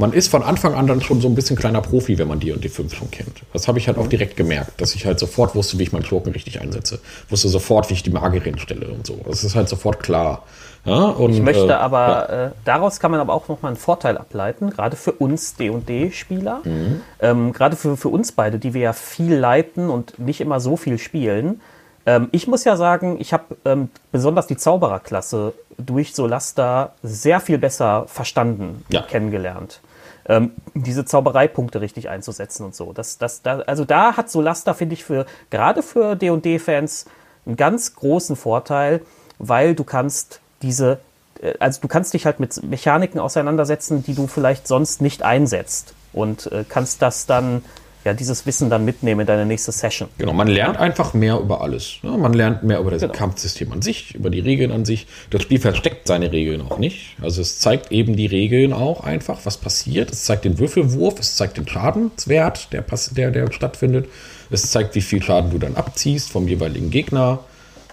[0.00, 2.52] man ist von Anfang an dann schon so ein bisschen kleiner Profi, wenn man die
[2.52, 3.42] und die 5 schon kennt.
[3.52, 6.06] Das habe ich halt auch direkt gemerkt, dass ich halt sofort wusste, wie ich meinen
[6.06, 7.00] Schurken richtig einsetze.
[7.28, 9.20] Wusste sofort, wie ich die Magierin stelle und so.
[9.28, 10.46] Das ist halt sofort klar.
[10.84, 12.46] Ja, und, ich möchte äh, aber, ja.
[12.46, 17.02] äh, daraus kann man aber auch nochmal einen Vorteil ableiten, gerade für uns D&D-Spieler, mhm.
[17.20, 20.76] ähm, gerade für, für uns beide, die wir ja viel leiten und nicht immer so
[20.76, 21.60] viel spielen.
[22.06, 27.58] Ähm, ich muss ja sagen, ich habe ähm, besonders die Zaubererklasse durch Solasta sehr viel
[27.58, 29.02] besser verstanden, ja.
[29.02, 29.80] kennengelernt.
[30.26, 32.92] Ähm, diese Zaubereipunkte richtig einzusetzen und so.
[32.92, 37.06] Das, das, da, also da hat Solasta, finde ich, für gerade für D&D-Fans
[37.46, 39.02] einen ganz großen Vorteil,
[39.38, 40.98] weil du kannst diese,
[41.42, 45.94] äh, also du kannst dich halt mit Mechaniken auseinandersetzen, die du vielleicht sonst nicht einsetzt
[46.12, 47.62] und äh, kannst das dann
[48.04, 50.08] ja, dieses Wissen dann mitnehmen in deine nächste Session.
[50.16, 51.98] Genau, man lernt einfach mehr über alles.
[52.02, 52.16] Ne?
[52.16, 53.12] Man lernt mehr über das genau.
[53.12, 55.06] Kampfsystem an sich, über die Regeln an sich.
[55.28, 57.16] Das Spiel versteckt seine Regeln auch nicht.
[57.20, 60.10] Also es zeigt eben die Regeln auch einfach, was passiert.
[60.10, 64.08] Es zeigt den Würfelwurf, es zeigt den Schadenswert, der, der, der stattfindet.
[64.50, 67.40] Es zeigt, wie viel Schaden du dann abziehst vom jeweiligen Gegner.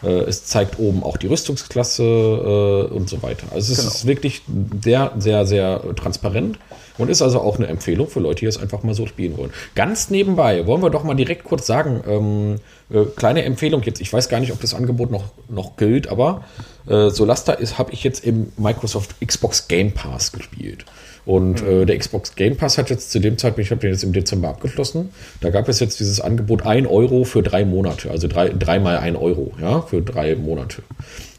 [0.03, 3.47] Äh, es zeigt oben auch die Rüstungsklasse äh, und so weiter.
[3.53, 3.91] Also es genau.
[3.91, 4.41] ist wirklich
[4.83, 6.59] sehr, sehr, sehr transparent
[6.97, 9.51] und ist also auch eine Empfehlung für Leute, die es einfach mal so spielen wollen.
[9.75, 12.55] Ganz nebenbei wollen wir doch mal direkt kurz sagen, ähm,
[12.89, 16.43] äh, kleine Empfehlung jetzt, ich weiß gar nicht, ob das Angebot noch, noch gilt, aber
[16.87, 20.85] äh, Solasta ist, habe ich jetzt im Microsoft Xbox Game Pass gespielt.
[21.25, 24.03] Und äh, der Xbox Game Pass hat jetzt zu dem Zeitpunkt, ich habe den jetzt
[24.03, 25.09] im Dezember abgeschlossen,
[25.41, 29.17] da gab es jetzt dieses Angebot 1 Euro für drei Monate, also drei, dreimal 1
[29.17, 30.83] Euro, ja, für drei Monate.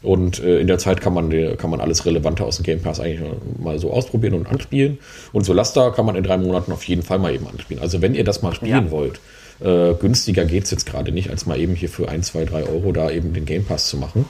[0.01, 2.99] Und äh, in der Zeit kann man, kann man alles Relevante aus dem Game Pass
[2.99, 3.27] eigentlich
[3.59, 4.99] mal so ausprobieren und anspielen.
[5.33, 7.81] Und so Laster kann man in drei Monaten auf jeden Fall mal eben anspielen.
[7.81, 8.91] Also wenn ihr das mal spielen ja.
[8.91, 9.19] wollt,
[9.59, 12.63] äh, günstiger geht es jetzt gerade nicht, als mal eben hier für 1, 2, 3
[12.63, 14.25] Euro da eben den Game Pass zu machen.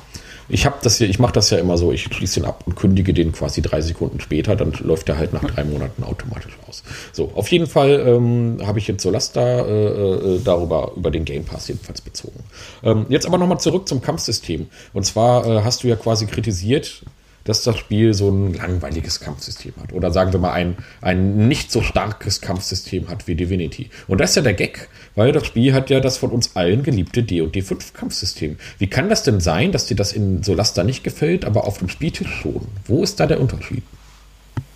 [0.50, 2.76] Ich habe das hier, ich mache das ja immer so, ich schließe den ab und
[2.76, 6.84] kündige den quasi drei Sekunden später, dann läuft der halt nach drei Monaten automatisch aus.
[7.14, 11.46] So, auf jeden Fall ähm, habe ich jetzt Solasta äh, äh, darüber, über den Game
[11.46, 12.44] Pass jedenfalls bezogen.
[12.84, 14.68] Ähm, jetzt aber nochmal zurück zum Kampfsystem.
[14.94, 17.04] Und zwar äh, hast du ja quasi kritisiert,
[17.44, 19.94] dass das Spiel so ein langweiliges Kampfsystem hat.
[19.94, 23.90] Oder sagen wir mal ein, ein nicht so starkes Kampfsystem hat wie Divinity.
[24.08, 26.84] Und das ist ja der Gag, weil das Spiel hat ja das von uns allen
[26.84, 28.58] geliebte D&D 5 Kampfsystem.
[28.78, 31.90] Wie kann das denn sein, dass dir das in Solasta nicht gefällt, aber auf dem
[31.90, 32.68] Spieltisch schon?
[32.86, 33.84] Wo ist da der Unterschied?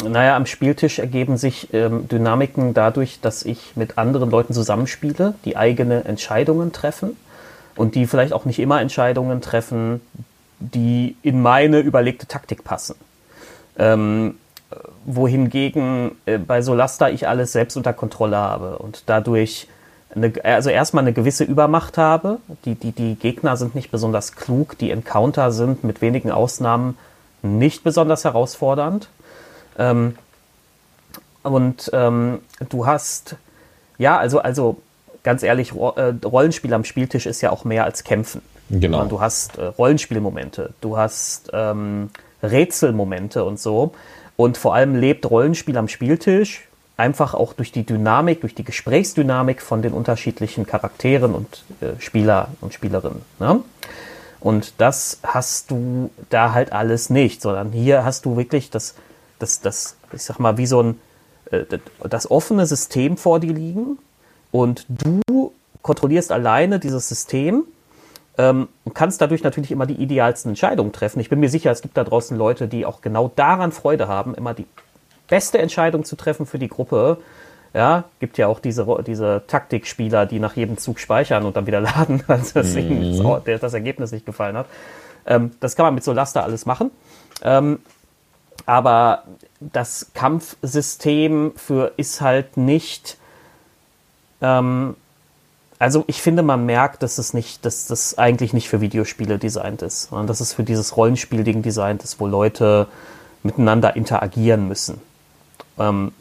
[0.03, 5.55] Naja, am Spieltisch ergeben sich ähm, Dynamiken dadurch, dass ich mit anderen Leuten zusammenspiele, die
[5.55, 7.15] eigene Entscheidungen treffen
[7.75, 10.01] und die vielleicht auch nicht immer Entscheidungen treffen,
[10.59, 12.95] die in meine überlegte Taktik passen.
[13.77, 14.35] Ähm,
[15.05, 19.67] wohingegen äh, bei Solasta ich alles selbst unter Kontrolle habe und dadurch
[20.15, 22.39] eine, also erstmal eine gewisse Übermacht habe.
[22.65, 26.97] Die, die, die Gegner sind nicht besonders klug, die Encounter sind mit wenigen Ausnahmen
[27.41, 29.09] nicht besonders herausfordernd.
[29.77, 30.15] Ähm,
[31.43, 32.39] und ähm,
[32.69, 33.35] du hast,
[33.97, 34.81] ja, also, also
[35.23, 38.41] ganz ehrlich, äh, Rollenspiel am Spieltisch ist ja auch mehr als Kämpfen.
[38.69, 39.05] Genau.
[39.05, 42.09] Du hast äh, Rollenspielmomente, du hast ähm,
[42.41, 43.93] Rätselmomente und so.
[44.35, 46.67] Und vor allem lebt Rollenspiel am Spieltisch
[47.03, 52.47] einfach auch durch die Dynamik, durch die Gesprächsdynamik von den unterschiedlichen Charakteren und äh, Spieler
[52.61, 53.21] und Spielerinnen.
[53.39, 53.61] Ne?
[54.39, 58.95] Und das hast du da halt alles nicht, sondern hier hast du wirklich das,
[59.37, 61.01] das, das ich sag mal, wie so ein,
[61.51, 61.65] äh,
[62.09, 63.97] das offene System vor dir liegen
[64.53, 65.51] und du
[65.81, 67.65] kontrollierst alleine dieses System
[68.37, 71.19] ähm, und kannst dadurch natürlich immer die idealsten Entscheidungen treffen.
[71.19, 74.35] Ich bin mir sicher, es gibt da draußen Leute, die auch genau daran Freude haben,
[74.35, 74.67] immer die
[75.27, 77.17] beste Entscheidung zu treffen für die Gruppe.
[77.73, 81.81] Ja, gibt ja auch diese, diese Taktikspieler, die nach jedem Zug speichern und dann wieder
[81.81, 83.43] laden, weil das, mhm.
[83.45, 84.67] das, das Ergebnis nicht gefallen hat.
[85.25, 86.91] Ähm, das kann man mit so Laster alles machen.
[87.41, 87.79] Ähm,
[88.65, 89.23] aber
[89.59, 93.17] das Kampfsystem für ist halt nicht
[94.41, 94.95] ähm,
[95.79, 99.81] also ich finde, man merkt, dass es nicht, dass das eigentlich nicht für Videospiele designt
[99.81, 102.87] ist, sondern dass es für dieses Rollenspielding designt ist, wo Leute
[103.43, 105.01] miteinander interagieren müssen.
[105.77, 106.11] Ähm,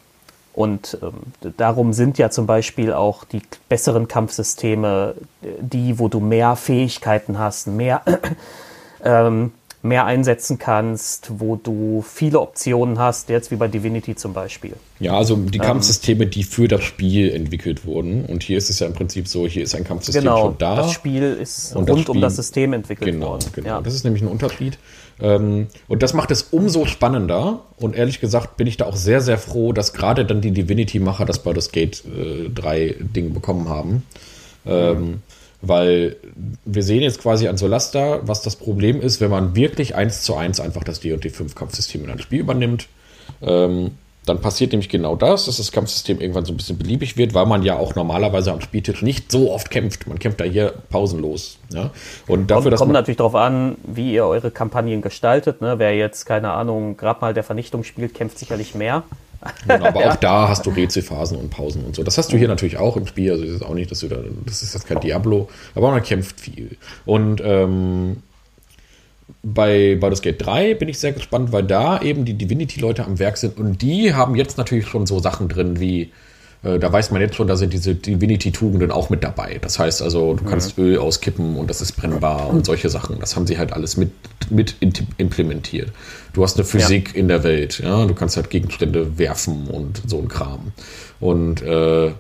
[0.55, 5.15] und ähm, darum sind ja zum Beispiel auch die besseren Kampfsysteme
[5.61, 8.03] die, wo du mehr Fähigkeiten hast, mehr
[9.05, 14.75] ähm, mehr einsetzen kannst, wo du viele Optionen hast, jetzt wie bei Divinity zum Beispiel.
[15.01, 18.25] Ja, also die ähm, Kampfsysteme, die für das Spiel entwickelt wurden.
[18.25, 20.77] Und hier ist es ja im Prinzip so, hier ist ein Kampfsystem genau, schon da.
[20.77, 23.47] Das Spiel ist und rund Spiel, um das System entwickelt genau, worden.
[23.53, 23.81] Genau, ja.
[23.81, 24.79] das ist nämlich ein Unterschied.
[25.21, 27.61] Ähm, und das macht es umso spannender.
[27.77, 31.25] Und ehrlich gesagt bin ich da auch sehr, sehr froh, dass gerade dann die Divinity-Macher
[31.25, 34.05] das Baldur's Gate äh, 3 Ding bekommen haben.
[34.65, 35.23] Ähm,
[35.63, 36.17] weil
[36.65, 40.35] wir sehen jetzt quasi an Solasta, was das Problem ist, wenn man wirklich eins zu
[40.35, 42.89] eins einfach das D&D 5 Kampfsystem in ein Spiel übernimmt.
[43.41, 43.93] Ähm,
[44.25, 47.47] dann passiert nämlich genau das, dass das Kampfsystem irgendwann so ein bisschen beliebig wird, weil
[47.47, 50.07] man ja auch normalerweise am Spieltisch nicht so oft kämpft.
[50.07, 51.59] Man kämpft da hier pausenlos.
[51.73, 51.91] Ja?
[52.29, 55.61] Und dafür, kommt, dass kommt natürlich darauf an, wie ihr eure Kampagnen gestaltet.
[55.61, 55.79] Ne?
[55.79, 59.03] Wer jetzt, keine Ahnung, gerade mal der Vernichtung spielt, kämpft sicherlich mehr.
[59.67, 60.11] Genau, aber ja.
[60.13, 62.03] auch da hast du Rätselphasen und Pausen und so.
[62.03, 63.33] Das hast du hier natürlich auch im Spiel.
[63.33, 64.17] Also das ist auch nicht, dass du da,
[64.47, 66.77] das ist jetzt kein Diablo, aber man kämpft viel.
[67.05, 68.23] Und ähm,
[69.43, 73.37] bei Baldur's Gate 3 bin ich sehr gespannt, weil da eben die Divinity-Leute am Werk
[73.37, 76.13] sind und die haben jetzt natürlich schon so Sachen drin wie,
[76.63, 79.59] äh, da weiß man jetzt schon, da sind diese Divinity-Tugenden auch mit dabei.
[79.61, 80.85] Das heißt also, du kannst mhm.
[80.85, 83.19] Öl auskippen und das ist brennbar und solche Sachen.
[83.21, 84.11] Das haben sie halt alles mit,
[84.51, 85.91] mit implementiert.
[86.33, 87.21] Du hast eine Physik ja.
[87.21, 90.73] in der Welt, ja, du kannst halt Gegenstände werfen und so ein Kram.
[91.21, 92.13] Und äh,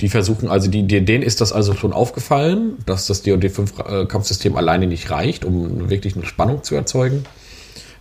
[0.00, 4.06] die versuchen, also die, denen ist das also schon aufgefallen, dass das D&D 5 äh,
[4.06, 7.24] Kampfsystem alleine nicht reicht, um wirklich eine Spannung zu erzeugen.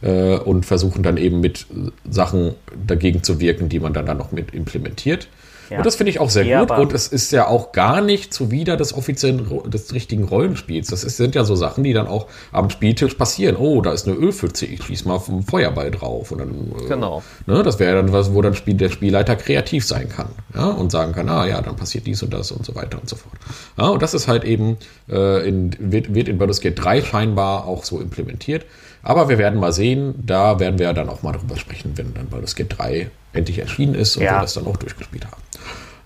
[0.02, 1.66] Äh, und versuchen dann eben mit
[2.08, 2.54] Sachen
[2.86, 5.28] dagegen zu wirken, die man dann, dann noch mit implementiert.
[5.70, 5.78] Ja.
[5.78, 6.78] Und das finde ich auch sehr ja, gut.
[6.78, 10.88] Und es ist ja auch gar nicht zuwider des offiziellen, des richtigen Rollenspiels.
[10.88, 13.55] Das ist, sind ja so Sachen, die dann auch am Spieltisch passieren.
[13.57, 16.32] Oh, da ist eine Ölpfütze, ich schieße mal vom Feuerball drauf.
[16.32, 17.24] Und dann, äh, genau.
[17.45, 20.30] Ne, das wäre dann was, wo dann Spiel, der Spielleiter kreativ sein kann.
[20.55, 23.09] Ja, und sagen kann, ah ja, dann passiert dies und das und so weiter und
[23.09, 23.36] so fort.
[23.78, 24.78] Ja, und das ist halt eben,
[25.09, 28.65] äh, in, wird, wird in Baldur's Gate 3 scheinbar auch so implementiert.
[29.04, 32.28] Aber wir werden mal sehen, da werden wir dann auch mal drüber sprechen, wenn dann
[32.28, 34.38] Baldur's Gate 3 endlich erschienen ist und ja.
[34.38, 35.41] wir das dann auch durchgespielt haben.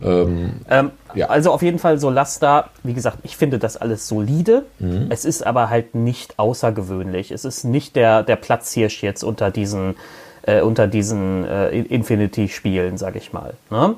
[0.04, 1.28] Ähm, ähm, ja.
[1.28, 4.66] Also auf jeden Fall Solasta, wie gesagt, ich finde das alles solide.
[4.80, 5.08] Mhm.
[5.10, 7.32] Es ist aber halt nicht außergewöhnlich.
[7.32, 9.96] Es ist nicht der, der Platzhirsch jetzt unter diesen,
[10.44, 13.54] äh, unter diesen äh, Infinity-Spielen, sag ich mal.
[13.70, 13.96] Ne?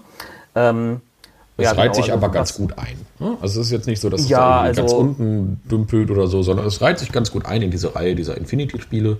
[0.55, 1.01] Ähm,
[1.57, 2.97] es ja, reiht genau, sich also aber ganz gut ein.
[3.19, 3.37] Ne?
[3.41, 6.41] Also es ist jetzt nicht so, dass es ja, also, ganz unten dümpelt oder so,
[6.41, 9.17] sondern es reiht sich ganz gut ein in diese Reihe dieser Infinity-Spiele.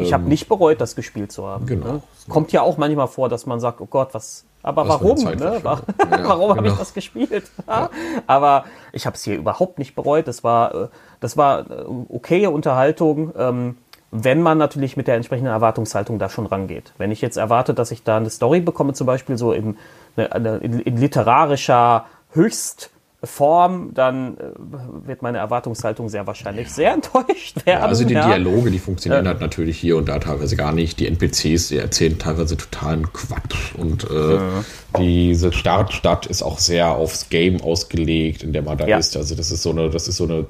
[0.00, 1.66] Ich habe ähm, nicht bereut, das gespielt zu haben.
[1.66, 1.86] Genau.
[1.86, 2.02] Ne?
[2.18, 5.22] Es kommt ja auch manchmal vor, dass man sagt, oh Gott, was, aber was warum?
[5.22, 5.60] Ne?
[5.62, 5.62] Ja,
[6.10, 6.56] warum genau.
[6.56, 7.50] habe ich das gespielt?
[7.68, 7.90] Ja.
[8.26, 10.28] Aber ich habe es hier überhaupt nicht bereut.
[10.28, 10.88] Das war, äh,
[11.20, 13.76] das war äh, okaye Unterhaltung, ähm,
[14.10, 16.92] wenn man natürlich mit der entsprechenden Erwartungshaltung da schon rangeht.
[16.98, 19.76] Wenn ich jetzt erwarte, dass ich da eine Story bekomme, zum Beispiel so in,
[20.16, 22.90] eine, in, in literarischer Höchst
[23.26, 27.80] Form, dann äh, wird meine Erwartungshaltung sehr wahrscheinlich sehr enttäuscht werden.
[27.80, 28.26] Ja, also die ja.
[28.26, 31.00] Dialoge, die funktionieren äh, halt natürlich hier und da teilweise gar nicht.
[31.00, 33.74] Die NPCs, die erzählen teilweise totalen Quatsch.
[33.76, 34.64] Und äh, ja.
[34.98, 39.16] diese Startstadt ist auch sehr aufs Game ausgelegt, in der man da ist.
[39.16, 40.46] Also das ist so eine, das ist so eine,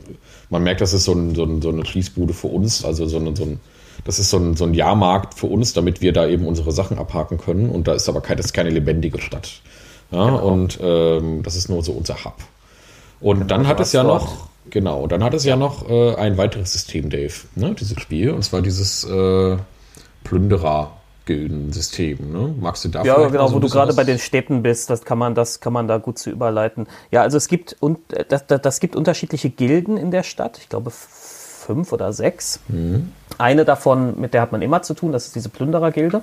[0.50, 3.18] man merkt, das ist so, ein, so, ein, so eine Schließbude für uns, also so,
[3.18, 3.60] eine, so ein
[4.04, 6.98] das ist so ein, so ein Jahrmarkt für uns, damit wir da eben unsere Sachen
[6.98, 7.70] abhaken können.
[7.70, 9.62] Und da ist aber keine, das ist keine lebendige Stadt.
[10.10, 10.46] Ja, genau.
[10.46, 12.36] Und ähm, das ist nur so unser Hub.
[13.20, 16.72] Und dann hat es ja noch, genau, dann hat es ja noch äh, ein weiteres
[16.72, 19.56] System, Dave, ne, dieses Spiel, und zwar dieses äh,
[20.22, 20.92] Plünderer.
[21.26, 22.54] Gildensystem, ne?
[22.60, 25.16] Magst du da Ja, genau, so wo du gerade bei den Städten bist, das kann
[25.16, 26.86] man, das kann man da gut zu überleiten.
[27.10, 27.98] Ja, also es gibt und
[28.28, 30.58] das, das, das gibt unterschiedliche Gilden in der Stadt.
[30.58, 30.92] Ich glaube
[31.64, 32.60] fünf oder sechs.
[32.68, 33.12] Mhm.
[33.38, 36.22] Eine davon, mit der hat man immer zu tun, das ist diese Plünderer-Gilde.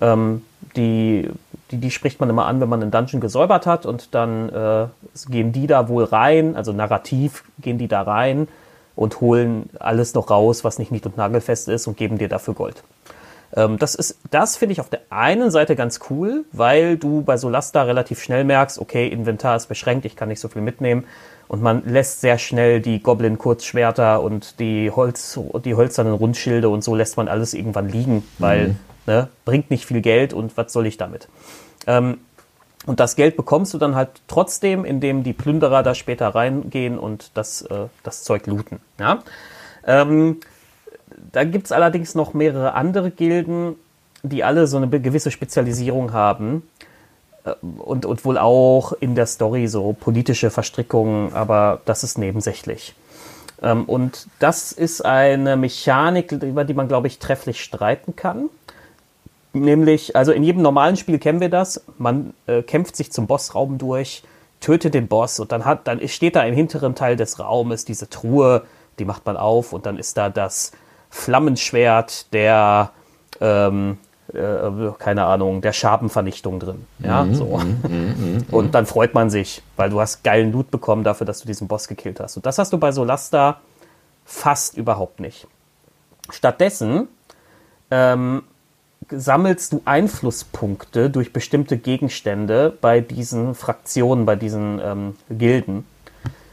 [0.00, 0.42] Ähm,
[0.76, 1.28] die,
[1.70, 4.86] die, die, spricht man immer an, wenn man einen Dungeon gesäubert hat und dann äh,
[5.28, 8.48] gehen die da wohl rein, also narrativ gehen die da rein
[8.94, 12.54] und holen alles noch raus, was nicht nicht und nagelfest ist und geben dir dafür
[12.54, 12.82] Gold.
[13.56, 17.36] Ähm, das ist, das finde ich auf der einen Seite ganz cool, weil du bei
[17.36, 21.04] Solasta relativ schnell merkst, okay, Inventar ist beschränkt, ich kann nicht so viel mitnehmen
[21.48, 26.94] und man lässt sehr schnell die Goblin-Kurzschwerter und die Holz, die hölzernen Rundschilde und so
[26.94, 28.76] lässt man alles irgendwann liegen, weil mhm.
[29.08, 29.28] Ne?
[29.46, 31.28] Bringt nicht viel Geld und was soll ich damit?
[31.86, 32.18] Ähm,
[32.84, 37.30] und das Geld bekommst du dann halt trotzdem, indem die Plünderer da später reingehen und
[37.32, 38.80] das, äh, das Zeug looten.
[39.00, 39.20] Ja?
[39.86, 40.40] Ähm,
[41.32, 43.76] da gibt es allerdings noch mehrere andere Gilden,
[44.22, 46.62] die alle so eine gewisse Spezialisierung haben
[47.78, 52.94] und, und wohl auch in der Story so politische Verstrickungen, aber das ist nebensächlich.
[53.62, 58.48] Ähm, und das ist eine Mechanik, über die man, glaube ich, trefflich streiten kann.
[59.52, 61.84] Nämlich, also in jedem normalen Spiel kennen wir das.
[61.96, 64.22] Man äh, kämpft sich zum Bossraum durch,
[64.60, 68.08] tötet den Boss und dann hat, dann steht da im hinteren Teil des Raumes diese
[68.08, 68.64] Truhe,
[68.98, 70.72] die macht man auf und dann ist da das
[71.10, 72.90] Flammenschwert der,
[73.40, 73.98] ähm,
[74.34, 76.86] äh, keine Ahnung, der Schabenvernichtung drin.
[76.98, 77.44] Ja, mm, so.
[77.56, 81.40] Mm, mm, und dann freut man sich, weil du hast geilen Loot bekommen dafür, dass
[81.40, 82.36] du diesen Boss gekillt hast.
[82.36, 83.60] Und das hast du bei Solasta
[84.24, 85.46] fast überhaupt nicht.
[86.30, 87.08] Stattdessen
[87.90, 88.42] ähm,
[89.08, 95.86] sammelst du Einflusspunkte durch bestimmte Gegenstände bei diesen Fraktionen, bei diesen ähm, Gilden.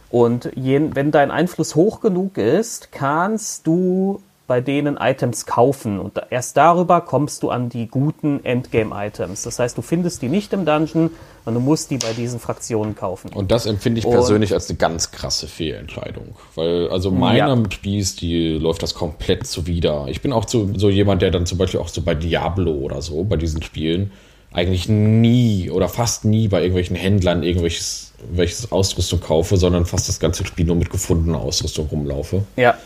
[0.10, 6.22] Und je, wenn dein Einfluss hoch genug ist, kannst du bei denen Items kaufen und
[6.30, 9.42] erst darüber kommst du an die guten Endgame-Items.
[9.42, 11.10] Das heißt, du findest die nicht im Dungeon,
[11.44, 13.32] sondern du musst die bei diesen Fraktionen kaufen.
[13.34, 16.36] Und das empfinde ich persönlich und, als eine ganz krasse Fehlentscheidung.
[16.54, 17.72] Weil, also meinem ja.
[17.72, 20.06] Spielstil läuft das komplett zuwider.
[20.10, 23.02] Ich bin auch so, so jemand, der dann zum Beispiel auch so bei Diablo oder
[23.02, 24.12] so, bei diesen Spielen,
[24.52, 30.20] eigentlich nie oder fast nie bei irgendwelchen Händlern irgendwelches welches Ausrüstung kaufe, sondern fast das
[30.20, 32.44] ganze Spiel nur mit gefundener Ausrüstung rumlaufe.
[32.56, 32.78] Ja.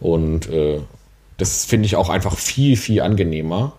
[0.00, 0.80] Und äh,
[1.38, 3.72] das finde ich auch einfach viel, viel angenehmer,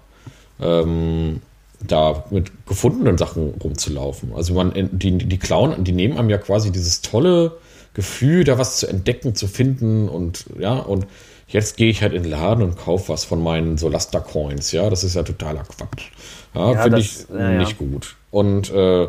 [0.59, 1.41] ähm,
[1.85, 4.33] da mit gefundenen Sachen rumzulaufen.
[4.33, 7.57] Also man, die, die Clown, die nehmen einem ja quasi dieses tolle
[7.93, 11.05] Gefühl, da was zu entdecken, zu finden und ja, und
[11.47, 15.03] jetzt gehe ich halt in den Laden und kaufe was von meinen Solasta-Coins, ja, das
[15.03, 16.11] ist ja totaler Quatsch.
[16.53, 18.15] Ja, ja finde ich ja, nicht gut.
[18.31, 19.07] Und äh,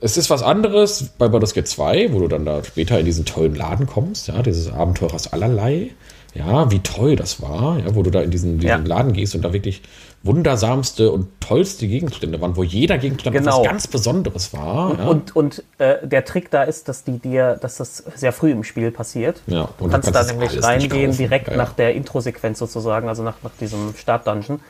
[0.00, 3.24] es ist was anderes bei Baldur's Gate 2, wo du dann da später in diesen
[3.24, 5.90] tollen Laden kommst, ja, dieses Abenteurers allerlei
[6.34, 8.96] ja, wie toll das war, ja, wo du da in diesen, diesen ja.
[8.96, 9.82] Laden gehst und da wirklich
[10.24, 13.60] wundersamste und tollste Gegenstände waren, wo jeder Gegenstand genau.
[13.60, 14.90] etwas ganz Besonderes war.
[14.90, 15.06] Und, ja.
[15.06, 18.64] und, und äh, der Trick da ist, dass die dir, dass das sehr früh im
[18.64, 19.42] Spiel passiert.
[19.46, 23.22] Ja, du kannst, du kannst da nämlich reingehen, direkt ja, nach der Intro-Sequenz sozusagen, also
[23.22, 24.60] nach, nach diesem Start-Dungeon.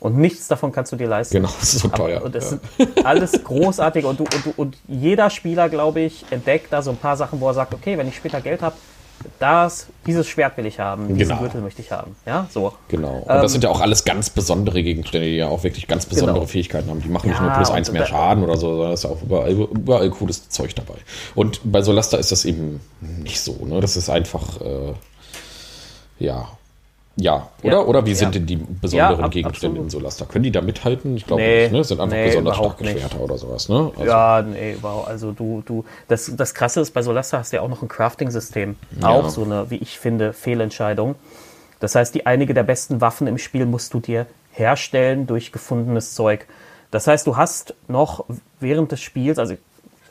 [0.00, 1.36] Und nichts davon kannst du dir leisten.
[1.36, 2.22] Genau, das ist so teuer.
[2.22, 2.60] Und das sind
[3.04, 6.96] alles großartig und, du, und, du, und jeder Spieler, glaube ich, entdeckt da so ein
[6.96, 8.74] paar Sachen, wo er sagt, okay, wenn ich später Geld habe,
[9.38, 11.40] das, dieses Schwert will ich haben, diesen genau.
[11.40, 12.14] Gürtel möchte ich haben.
[12.26, 12.74] Ja, so.
[12.88, 13.18] Genau.
[13.18, 16.06] Und ähm, das sind ja auch alles ganz besondere Gegenstände, die ja auch wirklich ganz
[16.06, 16.46] besondere genau.
[16.46, 17.00] Fähigkeiten haben.
[17.00, 19.22] Die machen nicht ja, nur plus eins mehr Schaden oder so, sondern ist ja auch
[19.22, 20.94] überall, überall cooles Zeug dabei.
[21.34, 23.64] Und bei Solasta ist das eben nicht so.
[23.64, 23.80] Ne?
[23.80, 24.92] Das ist einfach, äh,
[26.18, 26.48] ja,
[27.16, 27.72] ja, oder?
[27.72, 29.84] Ja, oder wie sind denn die besonderen ja, ab, Gegenstände absolut.
[29.84, 30.24] in Solasta?
[30.24, 31.16] Können die da mithalten?
[31.16, 31.84] Ich glaube nee, nicht, ne?
[31.84, 33.92] Sind einfach nee, besonders starke Schwerter oder sowas, ne?
[33.96, 35.08] Also ja, nee, überhaupt.
[35.08, 37.88] Also du, du, das, das krasse ist, bei Solasta hast du ja auch noch ein
[37.88, 38.74] Crafting-System.
[39.00, 39.08] Ja.
[39.08, 41.14] Auch so eine, wie ich finde, Fehlentscheidung.
[41.78, 46.14] Das heißt, die einige der besten Waffen im Spiel musst du dir herstellen durch gefundenes
[46.14, 46.46] Zeug.
[46.90, 48.24] Das heißt, du hast noch
[48.58, 49.54] während des Spiels, also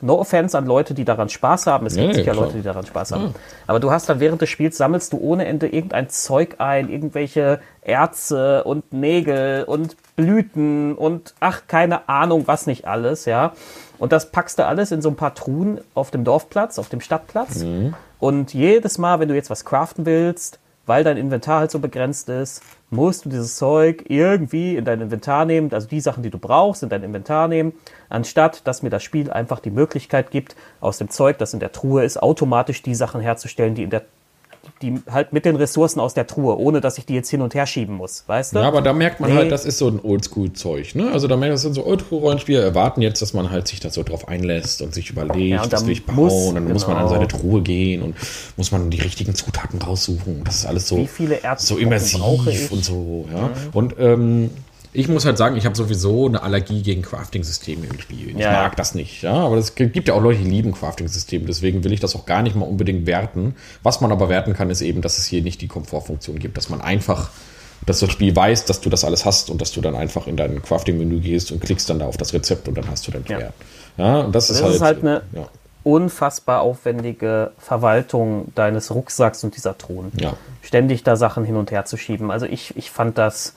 [0.04, 1.86] No offense an Leute, die daran Spaß haben.
[1.86, 3.24] Es gibt ja, sicher ja, Leute, die daran Spaß haben.
[3.24, 3.30] Ja.
[3.66, 7.60] Aber du hast dann während des Spiels sammelst du ohne Ende irgendein Zeug ein, irgendwelche
[7.80, 13.54] Erze und Nägel und Blüten und ach, keine Ahnung, was nicht alles, ja.
[13.98, 17.00] Und das packst du alles in so ein paar Truhen auf dem Dorfplatz, auf dem
[17.00, 17.60] Stadtplatz.
[17.60, 17.94] Mhm.
[18.18, 22.28] Und jedes Mal, wenn du jetzt was craften willst, weil dein Inventar halt so begrenzt
[22.28, 26.38] ist, musst du dieses Zeug irgendwie in dein Inventar nehmen, also die Sachen, die du
[26.38, 27.72] brauchst, in dein Inventar nehmen,
[28.08, 31.72] anstatt dass mir das Spiel einfach die Möglichkeit gibt, aus dem Zeug, das in der
[31.72, 34.04] Truhe ist, automatisch die Sachen herzustellen, die in der
[34.82, 37.54] die halt mit den Ressourcen aus der Truhe, ohne dass ich die jetzt hin und
[37.54, 38.58] her schieben muss, weißt du?
[38.58, 39.36] Ja, aber da merkt man nee.
[39.36, 41.10] halt, das ist so ein Oldschool-Zeug, ne?
[41.12, 43.90] Also da merkt man, das sind so Oldschool-Rollenspiele, erwarten jetzt, dass man halt sich da
[43.90, 46.72] so drauf einlässt und sich überlegt, ja, was will ich bauen, muss, dann genau.
[46.72, 48.16] muss man an seine Truhe gehen und
[48.56, 50.42] muss man die richtigen Zutaten raussuchen.
[50.44, 53.42] Das ist alles so, Wie viele so immersiv und so, ja.
[53.42, 53.52] Mhm.
[53.72, 54.50] Und ähm,
[54.94, 58.30] ich muss halt sagen, ich habe sowieso eine Allergie gegen Crafting-Systeme im Spiel.
[58.30, 58.52] Ich ja.
[58.52, 59.32] mag das nicht, ja.
[59.32, 61.46] Aber es gibt ja auch Leute, die lieben Crafting-Systeme.
[61.46, 63.56] Deswegen will ich das auch gar nicht mal unbedingt werten.
[63.82, 66.68] Was man aber werten kann, ist eben, dass es hier nicht die Komfortfunktion gibt, dass
[66.68, 67.30] man einfach,
[67.86, 70.36] dass das Spiel weiß, dass du das alles hast und dass du dann einfach in
[70.36, 73.26] dein Crafting-Menü gehst und klickst dann da auf das Rezept und dann hast du dein
[73.26, 73.52] Schwert.
[73.98, 74.04] Ja.
[74.06, 75.48] ja, und das, das ist, halt, ist halt eine ja.
[75.82, 80.12] unfassbar aufwendige Verwaltung deines Rucksacks und dieser Truhen.
[80.20, 80.34] Ja.
[80.62, 82.30] Ständig da Sachen hin und her zu schieben.
[82.30, 83.54] Also ich, ich fand das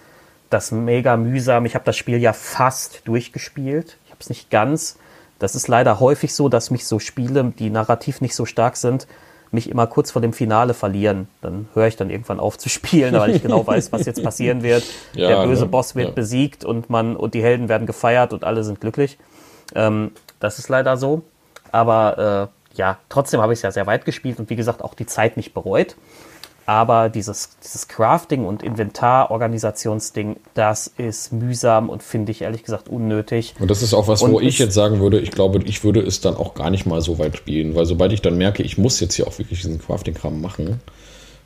[0.49, 1.65] das mega mühsam.
[1.65, 3.97] Ich habe das Spiel ja fast durchgespielt.
[4.05, 4.97] Ich habe es nicht ganz.
[5.39, 9.07] Das ist leider häufig so, dass mich so Spiele, die narrativ nicht so stark sind,
[9.51, 11.27] mich immer kurz vor dem Finale verlieren.
[11.41, 14.63] Dann höre ich dann irgendwann auf zu spielen, weil ich genau weiß, was jetzt passieren
[14.63, 14.83] wird.
[15.13, 15.69] Ja, Der böse ne?
[15.69, 16.13] Boss wird ja.
[16.13, 19.17] besiegt und man und die Helden werden gefeiert und alle sind glücklich.
[19.75, 21.23] Ähm, das ist leider so.
[21.71, 24.93] Aber äh, ja, trotzdem habe ich es ja sehr weit gespielt und wie gesagt auch
[24.93, 25.95] die Zeit nicht bereut.
[26.68, 33.55] Aber dieses, dieses Crafting- und Inventarorganisationsding, das ist mühsam und finde ich ehrlich gesagt unnötig.
[33.57, 36.01] Und das ist auch was, und wo ich jetzt sagen würde, ich glaube, ich würde
[36.01, 38.78] es dann auch gar nicht mal so weit spielen, weil sobald ich dann merke, ich
[38.78, 40.82] muss jetzt hier auch wirklich diesen Crafting-Kram machen,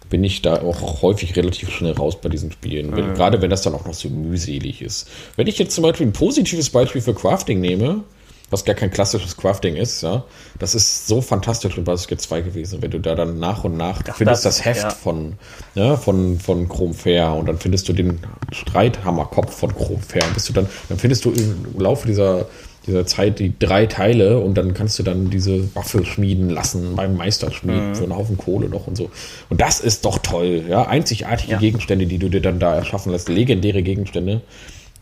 [0.10, 2.96] bin ich da auch häufig relativ schnell raus bei diesen Spielen.
[2.96, 3.14] Wenn, mhm.
[3.14, 5.08] Gerade wenn das dann auch noch so mühselig ist.
[5.36, 8.04] Wenn ich jetzt zum Beispiel ein positives Beispiel für Crafting nehme,
[8.52, 10.26] was gar kein klassisches Crafting ist, ja.
[10.60, 14.04] Das ist so fantastisch in Gate 2 gewesen, wenn du da dann nach und nach,
[14.04, 14.90] du findest das, das Heft ja.
[14.90, 15.34] von,
[15.74, 18.20] ja, von, von Chrome Fair und dann findest du den
[18.52, 22.48] Streithammerkopf von Chrome Fair und bist du dann, dann findest du im Laufe dieser,
[22.86, 27.16] dieser Zeit die drei Teile und dann kannst du dann diese Waffe schmieden lassen beim
[27.16, 27.96] Meisterschmieden mhm.
[27.96, 29.10] für einen Haufen Kohle noch und so.
[29.50, 30.88] Und das ist doch toll, ja.
[30.88, 31.58] Einzigartige ja.
[31.58, 34.42] Gegenstände, die du dir dann da erschaffen lässt, legendäre Gegenstände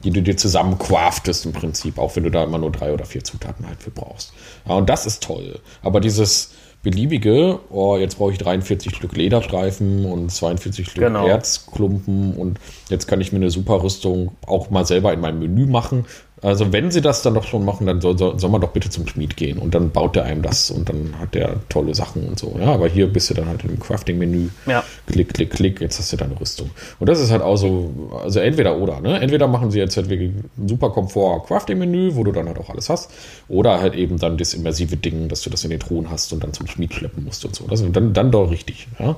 [0.04, 3.06] die du dir zusammen craftest im Prinzip, auch wenn du da immer nur drei oder
[3.06, 4.34] vier Zutaten halt für brauchst.
[4.68, 5.60] Ja, und das ist toll.
[5.82, 11.28] Aber dieses beliebige, oh, jetzt brauche ich 43 Stück Lederstreifen und 42 Stück Genau.
[11.28, 12.58] Erzklumpen und
[12.90, 16.06] jetzt kann ich mir eine super Rüstung auch mal selber in meinem Menü machen.
[16.42, 18.90] Also wenn sie das dann doch schon machen, dann soll, soll, soll man doch bitte
[18.90, 22.28] zum Schmied gehen und dann baut der einem das und dann hat der tolle Sachen
[22.28, 22.56] und so.
[22.60, 24.50] Ja, aber hier bist du dann halt im Crafting-Menü.
[24.66, 24.84] Ja.
[25.08, 26.70] Klick, klick, klick, jetzt hast du deine Rüstung.
[27.00, 29.20] Und das ist halt auch so, also entweder oder, ne?
[29.20, 32.70] Entweder machen sie jetzt halt wirklich ein super Komfort Crafting-Menü, wo du dann halt auch
[32.70, 33.12] alles hast,
[33.48, 36.44] oder halt eben dann das immersive Ding, dass du das in den Truhen hast und
[36.44, 37.66] dann zum Schmied schleppen musst und so.
[37.68, 39.18] Das ist dann, dann doch richtig, ja.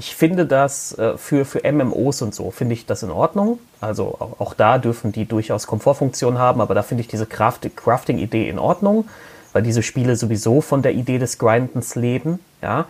[0.00, 3.58] Ich finde das äh, für, für MMOs und so, finde ich das in Ordnung.
[3.80, 7.58] Also auch, auch da dürfen die durchaus Komfortfunktionen haben, aber da finde ich diese Craft
[7.74, 9.08] Crafting-Idee in Ordnung,
[9.52, 12.86] weil diese Spiele sowieso von der Idee des Grindens leben, ja.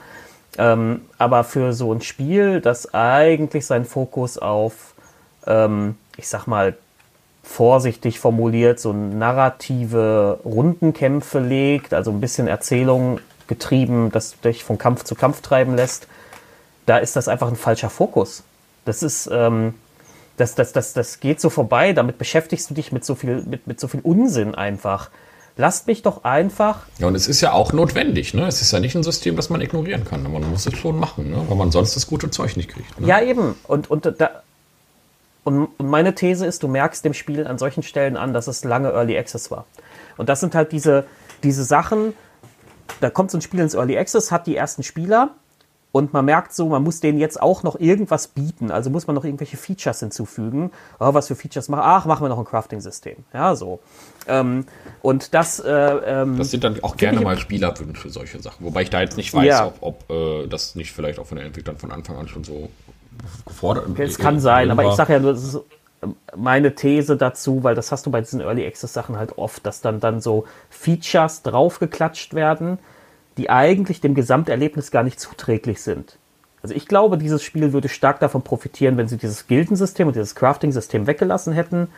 [0.59, 4.94] Ähm, aber für so ein Spiel, das eigentlich seinen Fokus auf,
[5.46, 6.76] ähm, ich sag mal,
[7.42, 15.04] vorsichtig formuliert, so narrative Rundenkämpfe legt, also ein bisschen Erzählung getrieben, das dich von Kampf
[15.04, 16.06] zu Kampf treiben lässt,
[16.89, 18.43] da ist das einfach ein falscher Fokus.
[18.84, 19.74] Das ist, ähm,
[20.39, 23.66] das, das, das, das geht so vorbei, damit beschäftigst du dich mit so viel, mit,
[23.66, 25.11] mit so viel Unsinn einfach.
[25.57, 28.47] Lasst mich doch einfach Ja, und es ist ja auch notwendig, ne?
[28.47, 30.22] Es ist ja nicht ein System, das man ignorieren kann.
[30.22, 31.45] Man muss es schon machen, ne?
[31.49, 32.99] Weil man sonst das gute Zeug nicht kriegt.
[33.01, 33.09] Ne?
[33.09, 33.57] Ja, eben.
[33.66, 34.43] Und, und, da,
[35.43, 38.62] und, und meine These ist, du merkst dem Spiel an solchen Stellen an, dass es
[38.62, 39.66] lange Early Access war.
[40.16, 41.05] Und das sind halt diese,
[41.43, 42.14] diese Sachen,
[43.01, 45.34] da kommt so ein Spiel ins Early Access, hat die ersten Spieler
[45.91, 48.70] und man merkt so, man muss denen jetzt auch noch irgendwas bieten.
[48.70, 50.70] Also muss man noch irgendwelche Features hinzufügen.
[51.01, 51.82] Oh, was für Features machen?
[51.84, 53.16] Ach, machen wir noch ein Crafting-System.
[53.32, 53.80] Ja, so.
[54.26, 54.66] Ähm,
[55.01, 58.66] und das, äh, ähm, Das sind dann auch gerne mal Spielerwünsche, solche Sachen.
[58.66, 59.66] Wobei ich da jetzt nicht weiß, Ja.
[59.80, 62.68] ob, ob äh, das nicht vielleicht auch von den Entwicklern von Anfang an schon so
[63.47, 65.61] gefordert Es kann sein, aber ich sage ja nur, das ist
[66.03, 69.64] ähm, meine These dazu, weil das hast du bei diesen Early Access Sachen halt oft,
[69.66, 72.78] dass dann dann so Features draufgeklatscht werden,
[73.39, 76.16] die eigentlich dem Gesamterlebnis gar nicht zuträglich sind.
[76.62, 80.34] Also ich glaube, dieses Spiel würde stark davon profitieren, wenn sie dieses Gildensystem und dieses
[80.34, 81.89] Crafting-System weggelassen hätten.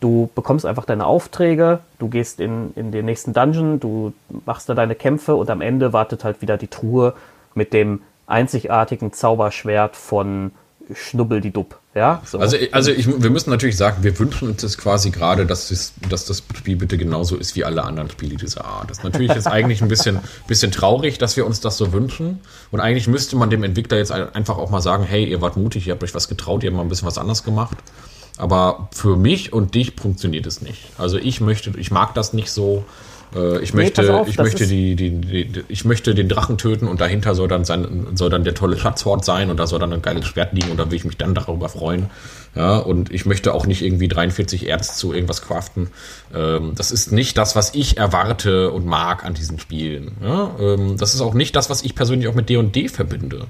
[0.00, 4.12] Du bekommst einfach deine Aufträge, du gehst in, in den nächsten Dungeon, du
[4.46, 7.14] machst da deine Kämpfe und am Ende wartet halt wieder die Truhe
[7.54, 10.52] mit dem einzigartigen Zauberschwert von
[10.92, 11.79] Schnubbel die Dupp.
[11.92, 12.38] Ja, so.
[12.38, 15.92] Also, also ich, wir müssen natürlich sagen, wir wünschen uns das quasi gerade, dass, es,
[16.08, 18.88] dass das Spiel bitte genauso ist wie alle anderen Spiele dieser Art.
[18.88, 22.38] Das ist natürlich jetzt eigentlich ein bisschen, bisschen traurig, dass wir uns das so wünschen.
[22.70, 25.56] Und eigentlich müsste man dem Entwickler jetzt ein- einfach auch mal sagen, hey, ihr wart
[25.56, 27.76] mutig, ihr habt euch was getraut, ihr habt mal ein bisschen was anders gemacht.
[28.38, 30.90] Aber für mich und dich funktioniert es nicht.
[30.96, 32.84] Also ich möchte, ich mag das nicht so.
[33.34, 36.88] Äh, Ich möchte, pass auf, ich möchte die, die, die, ich möchte den Drachen töten
[36.88, 39.92] und dahinter soll dann sein, soll dann der tolle Schatzhort sein und da soll dann
[39.92, 42.10] ein geiles Schwert liegen und da will ich mich dann darüber freuen.
[42.56, 45.88] Ja, und ich möchte auch nicht irgendwie 43 Erz zu irgendwas craften.
[46.34, 50.12] Ähm, das ist nicht das, was ich erwarte und mag an diesen Spielen.
[50.22, 53.46] Ja, ähm, das ist auch nicht das, was ich persönlich auch mit D&D verbinde.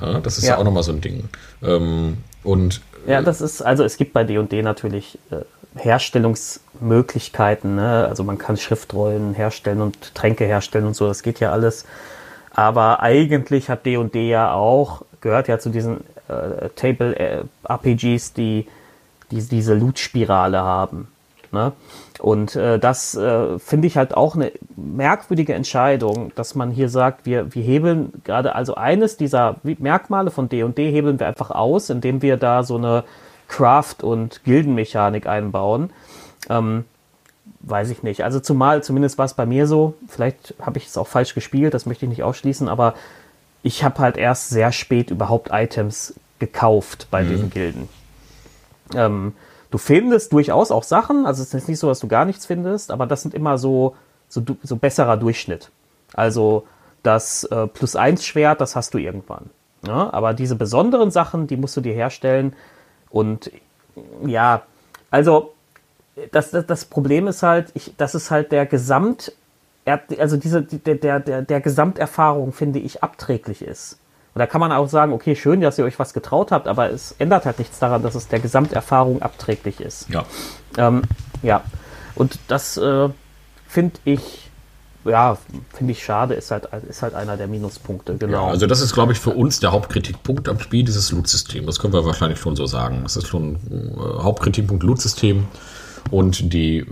[0.00, 0.58] Ja, das ist ja, Ja.
[0.58, 1.28] auch nochmal so ein Ding.
[1.62, 5.36] Ähm, und Ja, das ist, also es gibt bei D&D natürlich äh,
[5.76, 8.06] Herstellungsmöglichkeiten, ne?
[8.08, 11.84] also man kann Schriftrollen herstellen und Tränke herstellen und so, das geht ja alles.
[12.52, 18.66] Aber eigentlich hat D&D ja auch, gehört ja zu diesen äh, Table-RPGs, die,
[19.30, 21.08] die diese Loot-Spirale haben.
[21.54, 21.72] Ne?
[22.20, 27.24] Und äh, das äh, finde ich halt auch eine merkwürdige Entscheidung, dass man hier sagt,
[27.24, 32.20] wir, wir hebeln gerade, also eines dieser Merkmale von D&D hebeln wir einfach aus, indem
[32.20, 33.04] wir da so eine
[33.48, 35.90] Craft- und Gildenmechanik einbauen.
[36.50, 36.84] Ähm,
[37.60, 38.24] weiß ich nicht.
[38.24, 41.74] Also zumal, zumindest war es bei mir so, vielleicht habe ich es auch falsch gespielt,
[41.74, 42.94] das möchte ich nicht ausschließen, aber
[43.62, 47.88] ich habe halt erst sehr spät überhaupt Items gekauft bei diesen Gilden.
[48.94, 49.32] Ähm,
[49.74, 52.92] du findest durchaus auch Sachen, also es ist nicht so, dass du gar nichts findest,
[52.92, 53.96] aber das sind immer so,
[54.28, 55.72] so, so besserer Durchschnitt.
[56.12, 56.62] Also
[57.02, 59.50] das äh, Plus 1 Schwert, das hast du irgendwann.
[59.84, 62.54] Ja, aber diese besonderen Sachen, die musst du dir herstellen.
[63.10, 63.50] Und
[64.24, 64.62] ja,
[65.10, 65.54] also
[66.30, 69.32] das, das, das Problem ist halt, ich, das ist halt der Gesamt,
[70.18, 73.98] also diese, der, der, der, der Gesamterfahrung, finde ich, abträglich ist.
[74.34, 76.90] Und da kann man auch sagen, okay, schön, dass ihr euch was getraut habt, aber
[76.90, 80.08] es ändert halt nichts daran, dass es der Gesamterfahrung abträglich ist.
[80.10, 80.24] ja,
[80.76, 81.02] Ähm,
[81.42, 81.62] ja,
[82.16, 83.08] und das äh,
[83.68, 84.50] finde ich,
[85.04, 85.36] ja,
[85.72, 88.46] finde ich schade, ist halt, ist halt einer der Minuspunkte, genau.
[88.46, 91.66] Ja, also das ist, glaube ich, für uns der Hauptkritikpunkt am Spiel, dieses Loot-System.
[91.66, 93.00] Das können wir wahrscheinlich schon so sagen.
[93.04, 95.46] Das ist schon äh, Hauptkritikpunkt Loot-System
[96.10, 96.86] und die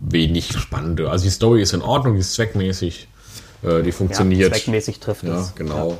[0.00, 1.10] wenig spannende.
[1.10, 3.08] Also die Story ist in Ordnung, die ist zweckmäßig,
[3.62, 4.54] äh, die ja, funktioniert.
[4.54, 5.54] zweckmäßig trifft Ja, es.
[5.54, 5.98] genau.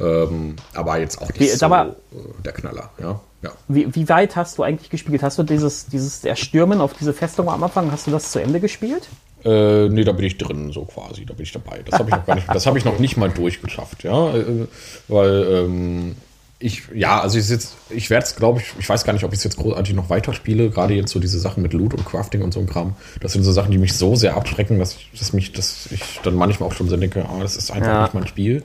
[0.00, 2.90] Ähm, aber jetzt auch nicht Wie- so mal- äh, der Knaller.
[3.00, 3.50] Ja, ja.
[3.68, 5.22] Wie, wie weit hast du eigentlich gespielt?
[5.22, 8.60] Hast du dieses, dieses Erstürmen auf diese Festung am Anfang, hast du das zu Ende
[8.60, 9.08] gespielt?
[9.44, 11.26] Äh, nee, da bin ich drin, so quasi.
[11.26, 11.82] Da bin ich dabei.
[11.84, 14.34] Das habe ich noch gar nicht, das habe ich noch nicht mal durchgeschafft, ja.
[14.34, 14.66] Äh,
[15.08, 16.16] weil, ähm,
[16.62, 19.32] ich, ja, also ich, jetzt, ich werde es, glaube ich, ich weiß gar nicht, ob
[19.32, 20.70] ich es jetzt großartig noch weiterspiele.
[20.70, 22.94] Gerade jetzt so diese Sachen mit Loot und Crafting und so ein Kram.
[23.20, 26.20] Das sind so Sachen, die mich so sehr abschrecken, dass ich, dass mich, dass ich
[26.22, 28.02] dann manchmal auch schon so denke, ah, das ist einfach ja.
[28.02, 28.62] nicht mein Spiel.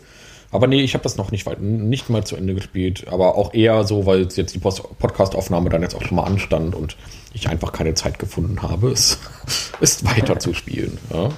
[0.52, 3.06] Aber nee, ich habe das noch nicht, weit, nicht mal zu Ende gespielt.
[3.10, 6.96] Aber auch eher so, weil jetzt die Podcast-Aufnahme dann jetzt auch schon mal anstand und
[7.34, 9.20] ich einfach keine Zeit gefunden habe, es
[9.82, 10.98] ist weiter zu spielen.
[11.14, 11.30] Ja.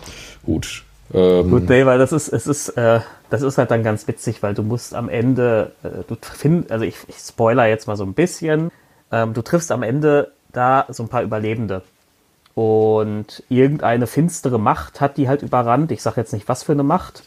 [0.44, 0.84] Gut.
[1.14, 3.00] Ähm, Gut, nee, weil das ist, es ist, äh,
[3.30, 6.86] das ist halt dann ganz witzig, weil du musst am Ende, äh, du findest, also
[6.86, 8.72] ich, ich spoiler jetzt mal so ein bisschen,
[9.12, 11.82] ähm, du triffst am Ende da so ein paar Überlebende.
[12.56, 15.92] Und irgendeine finstere Macht hat die halt überrannt.
[15.92, 17.24] Ich sage jetzt nicht, was für eine Macht.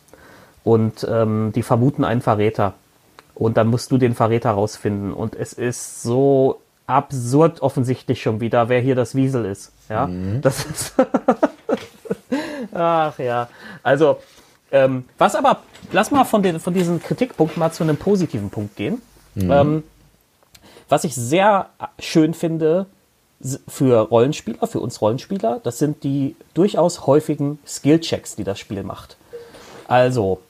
[0.65, 2.75] Und ähm, die vermuten einen Verräter.
[3.35, 5.13] Und dann musst du den Verräter rausfinden.
[5.13, 9.73] Und es ist so absurd offensichtlich schon wieder, wer hier das Wiesel ist.
[9.89, 10.41] Ja, mhm.
[10.41, 10.95] das ist.
[12.73, 13.49] Ach ja.
[13.83, 14.19] Also,
[14.71, 18.77] ähm, was aber, lass mal von, den, von diesen Kritikpunkten mal zu einem positiven Punkt
[18.77, 19.03] gehen.
[19.35, 19.51] Mhm.
[19.51, 19.83] Ähm,
[20.89, 22.87] was ich sehr schön finde
[23.67, 29.17] für Rollenspieler, für uns Rollenspieler, das sind die durchaus häufigen Skillchecks, die das Spiel macht.
[29.89, 30.41] Also,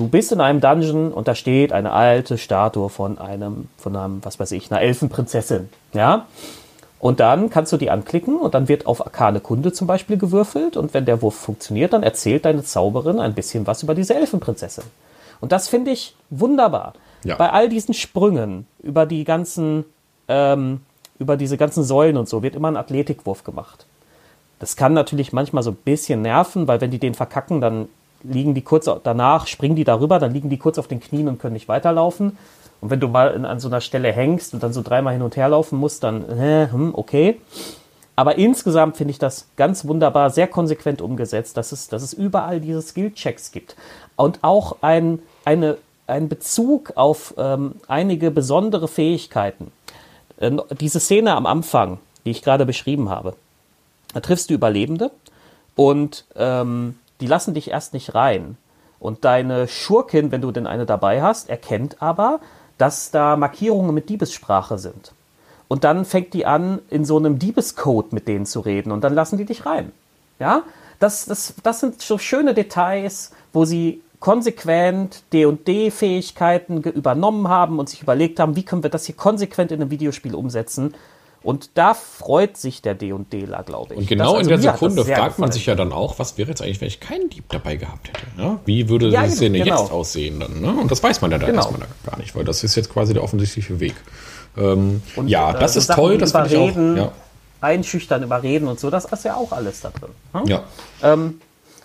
[0.00, 4.24] du bist in einem Dungeon und da steht eine alte Statue von einem, von einem,
[4.24, 5.68] was weiß ich, einer Elfenprinzessin.
[5.92, 6.26] Ja?
[6.98, 10.78] Und dann kannst du die anklicken und dann wird auf Arkane Kunde zum Beispiel gewürfelt
[10.78, 14.84] und wenn der Wurf funktioniert, dann erzählt deine Zauberin ein bisschen was über diese Elfenprinzessin.
[15.40, 16.94] Und das finde ich wunderbar.
[17.22, 17.36] Ja.
[17.36, 19.84] Bei all diesen Sprüngen über die ganzen,
[20.28, 20.80] ähm,
[21.18, 23.84] über diese ganzen Säulen und so wird immer ein Athletikwurf gemacht.
[24.58, 27.88] Das kann natürlich manchmal so ein bisschen nerven, weil wenn die den verkacken, dann
[28.22, 31.38] liegen die kurz danach, springen die darüber, dann liegen die kurz auf den Knien und
[31.38, 32.36] können nicht weiterlaufen.
[32.80, 35.36] Und wenn du mal an so einer Stelle hängst und dann so dreimal hin und
[35.36, 37.40] her laufen musst, dann, äh, hm, okay.
[38.16, 42.60] Aber insgesamt finde ich das ganz wunderbar, sehr konsequent umgesetzt, dass es, dass es überall
[42.60, 43.76] diese Skill-Checks gibt.
[44.16, 49.72] Und auch ein, eine, ein Bezug auf ähm, einige besondere Fähigkeiten.
[50.38, 53.34] Äh, diese Szene am Anfang, die ich gerade beschrieben habe,
[54.12, 55.10] da triffst du Überlebende
[55.76, 58.56] und ähm, die lassen dich erst nicht rein.
[58.98, 62.40] Und deine Schurkin, wenn du denn eine dabei hast, erkennt aber,
[62.78, 65.12] dass da Markierungen mit Diebessprache sind.
[65.68, 69.14] Und dann fängt die an, in so einem Diebescode mit denen zu reden und dann
[69.14, 69.92] lassen die dich rein.
[70.38, 70.62] Ja,
[70.98, 78.02] das, das, das sind so schöne Details, wo sie konsequent D&D-Fähigkeiten übernommen haben und sich
[78.02, 80.94] überlegt haben, wie können wir das hier konsequent in einem Videospiel umsetzen,
[81.42, 84.00] und da freut sich der D&Dler, glaube ich.
[84.00, 86.50] Und genau das, also in der Sekunde fragt man sich ja dann auch, was wäre
[86.50, 88.26] jetzt eigentlich, wenn ich keinen Dieb dabei gehabt hätte?
[88.36, 88.60] Ja?
[88.66, 89.80] Wie würde ja, die Szene genau.
[89.80, 90.60] jetzt aussehen dann?
[90.60, 90.68] Ne?
[90.68, 91.62] Und das weiß man ja dann genau.
[91.62, 93.94] erstmal gar nicht, weil das ist jetzt quasi der offensichtliche Weg.
[94.58, 96.76] Ähm, und, ja, das ist Sachen toll, das finde ich auch.
[96.76, 97.12] Ja.
[97.62, 100.10] Einschüchtern, überreden und so, das ist ja auch alles da drin.
[100.32, 100.46] Hm?
[100.46, 100.62] Ja.
[101.02, 101.40] Ähm,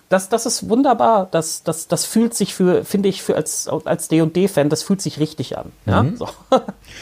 [0.08, 1.28] das, das ist wunderbar.
[1.30, 5.18] Das, das, das fühlt sich für, finde ich, für als, als D&D-Fan, das fühlt sich
[5.18, 5.72] richtig an.
[5.84, 6.16] Ja, mhm.
[6.16, 6.28] so.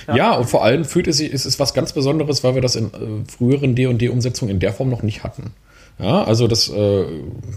[0.08, 0.16] ja.
[0.16, 0.36] ja.
[0.36, 2.86] und vor allem fühlt es sich, ist es was ganz Besonderes, weil wir das in
[2.86, 5.52] äh, früheren D&D-Umsetzungen in der Form noch nicht hatten.
[5.98, 7.04] Ja, also das äh,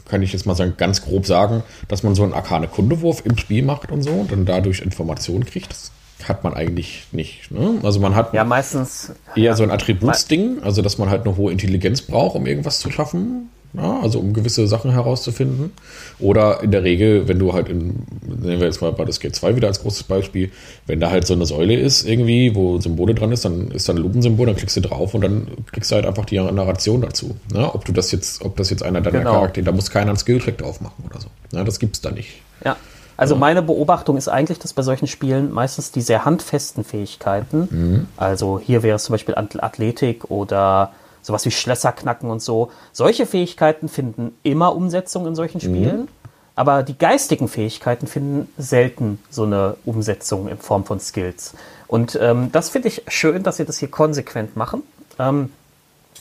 [0.07, 3.37] kann ich jetzt mal sagen, ganz grob sagen, dass man so einen arkane Kundewurf im
[3.37, 5.71] Spiel macht und so und dann dadurch Informationen kriegt.
[5.71, 5.91] Das
[6.27, 7.49] hat man eigentlich nicht.
[7.51, 7.79] Ne?
[7.83, 11.51] Also man hat ja meistens eher so ein Attributsding, also dass man halt eine hohe
[11.51, 13.49] Intelligenz braucht, um irgendwas zu schaffen.
[13.73, 15.71] Ja, also um gewisse Sachen herauszufinden.
[16.19, 19.55] Oder in der Regel, wenn du halt in, nehmen wir jetzt mal Baldur's Gate 2
[19.55, 20.51] wieder als großes Beispiel,
[20.87, 23.93] wenn da halt so eine Säule ist irgendwie, wo Symbole dran ist, dann ist da
[23.93, 27.35] ein Lupensymbol, dann klickst du drauf und dann kriegst du halt einfach die Narration dazu.
[27.53, 29.33] Ja, ob du das jetzt, ob das jetzt einer deiner genau.
[29.33, 31.27] Charaktere, da muss keiner einen Skillcheck drauf machen oder so.
[31.51, 32.41] Ja, das gibt's da nicht.
[32.63, 32.77] Ja.
[33.17, 33.39] Also ja.
[33.39, 38.07] meine Beobachtung ist eigentlich, dass bei solchen Spielen meistens die sehr handfesten Fähigkeiten, mhm.
[38.15, 40.91] also hier wäre es zum Beispiel Athletik oder
[41.27, 42.71] sowas wie Schlösser knacken und so.
[42.93, 45.61] Solche Fähigkeiten finden immer Umsetzung in solchen mhm.
[45.61, 45.97] Spielen.
[45.97, 46.07] Mhm.
[46.55, 51.53] Aber die geistigen Fähigkeiten finden selten so eine Umsetzung in Form von Skills.
[51.87, 54.81] Und ähm, das finde ich schön, dass sie das hier konsequent machen.
[55.19, 55.51] Ähm,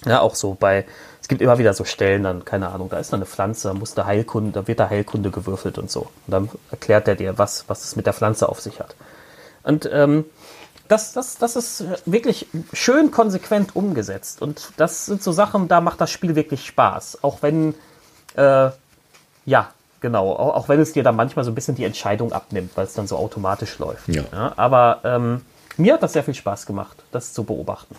[0.05, 0.85] ja, auch so bei,
[1.23, 3.75] es gibt immer wieder so Stellen, dann, keine Ahnung, da ist dann eine Pflanze, da
[3.75, 6.01] muss der Heilkunde, da wird der Heilkunde gewürfelt und so.
[6.01, 8.95] Und dann erklärt er dir, was, was es mit der Pflanze auf sich hat.
[9.63, 10.25] Und ähm,
[10.89, 14.43] das, das, das ist wirklich schön konsequent umgesetzt.
[14.43, 17.23] Und das sind so Sachen, da macht das Spiel wirklich Spaß.
[17.23, 17.75] Auch wenn,
[18.37, 18.71] äh,
[19.45, 22.73] ja, genau, auch, auch, wenn es dir dann manchmal so ein bisschen die Entscheidung abnimmt,
[22.77, 24.09] weil es dann so automatisch läuft.
[24.09, 24.25] Ja.
[24.33, 25.43] ja aber ähm,
[25.77, 27.97] mir hat das sehr viel Spaß gemacht, das zu beobachten.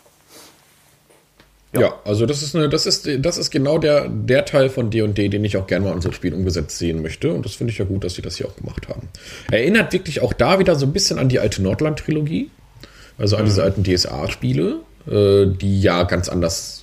[1.73, 1.81] Ja.
[1.81, 5.27] ja, also das ist eine, das ist, das ist genau der, der Teil von D&D,
[5.27, 7.33] den ich auch gerne mal in so Spiel umgesetzt sehen möchte.
[7.33, 9.09] Und das finde ich ja gut, dass sie das hier auch gemacht haben.
[9.51, 12.51] Erinnert wirklich auch da wieder so ein bisschen an die alte Nordland-Trilogie.
[13.17, 13.65] Also an diese mhm.
[13.65, 14.79] alten DSA-Spiele,
[15.09, 16.77] äh, die ja ganz anders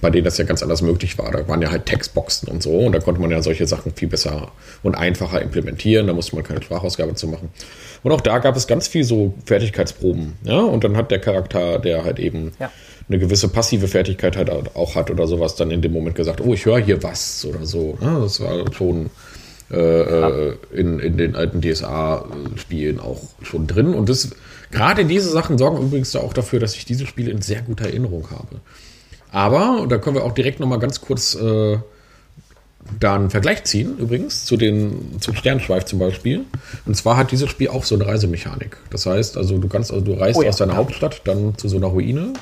[0.00, 1.30] bei denen das ja ganz anders möglich war.
[1.30, 4.08] Da waren ja halt Textboxen und so und da konnte man ja solche Sachen viel
[4.08, 6.06] besser und einfacher implementieren.
[6.06, 7.50] Da musste man keine Sprachausgabe zu machen.
[8.02, 10.34] Und auch da gab es ganz viel so Fertigkeitsproben.
[10.44, 12.70] Ja, und dann hat der Charakter, der halt eben ja.
[13.08, 16.54] eine gewisse passive Fertigkeit halt auch hat oder sowas, dann in dem Moment gesagt, oh,
[16.54, 17.98] ich höre hier was oder so.
[18.00, 19.10] Ja, das war schon
[19.70, 23.94] äh, äh in, in den alten DSA-Spielen auch schon drin.
[23.94, 24.30] Und das
[24.70, 28.30] gerade diese Sachen sorgen übrigens auch dafür, dass ich diese Spiele in sehr guter Erinnerung
[28.30, 28.60] habe.
[29.30, 31.78] Aber, und da können wir auch direkt nochmal ganz kurz äh,
[33.00, 36.44] da einen Vergleich ziehen, übrigens, zu den, zum Sternschweif zum Beispiel.
[36.84, 38.76] Und zwar hat dieses Spiel auch so eine Reisemechanik.
[38.90, 40.76] Das heißt, also du kannst, also du reist oh ja, aus deiner.
[40.76, 42.32] Hauptstadt dann zu so einer Ruine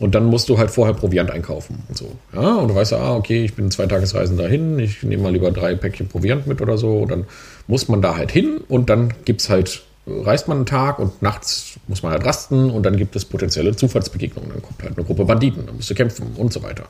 [0.00, 2.12] und dann musst du halt vorher Proviant einkaufen und so.
[2.34, 5.32] Ja, und du weißt ja, ah, okay, ich bin zwei Tagesreisen dahin, ich nehme mal
[5.32, 6.98] lieber drei Päckchen Proviant mit oder so.
[6.98, 7.26] Und dann
[7.66, 9.82] muss man da halt hin und dann gibt es halt
[10.22, 13.74] reist man einen Tag und nachts muss man halt rasten und dann gibt es potenzielle
[13.74, 14.50] Zufallsbegegnungen.
[14.50, 16.84] Dann kommt halt eine Gruppe Banditen, dann musst du kämpfen und so weiter.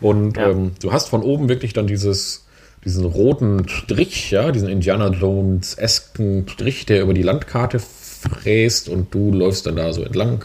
[0.00, 0.50] Und ja.
[0.50, 2.44] ähm, du hast von oben wirklich dann dieses,
[2.84, 9.32] diesen roten Strich, ja, diesen Indiana Jones-esken Strich, der über die Landkarte fräst und du
[9.32, 10.44] läufst dann da so entlang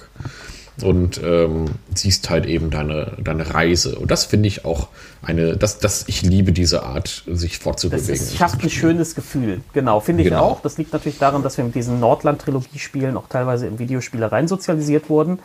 [0.84, 3.98] und ähm, siehst halt eben deine, deine Reise.
[3.98, 4.88] Und das finde ich auch
[5.22, 8.08] eine, das, das, ich liebe diese Art, sich fortzubewegen.
[8.08, 10.44] Das schafft ein schönes Gefühl, genau, finde ich genau.
[10.44, 10.62] auch.
[10.62, 15.10] Das liegt natürlich daran, dass wir mit diesen Nordland-Trilogie-Spielen auch teilweise in Videospiele rein sozialisiert
[15.10, 15.40] wurden.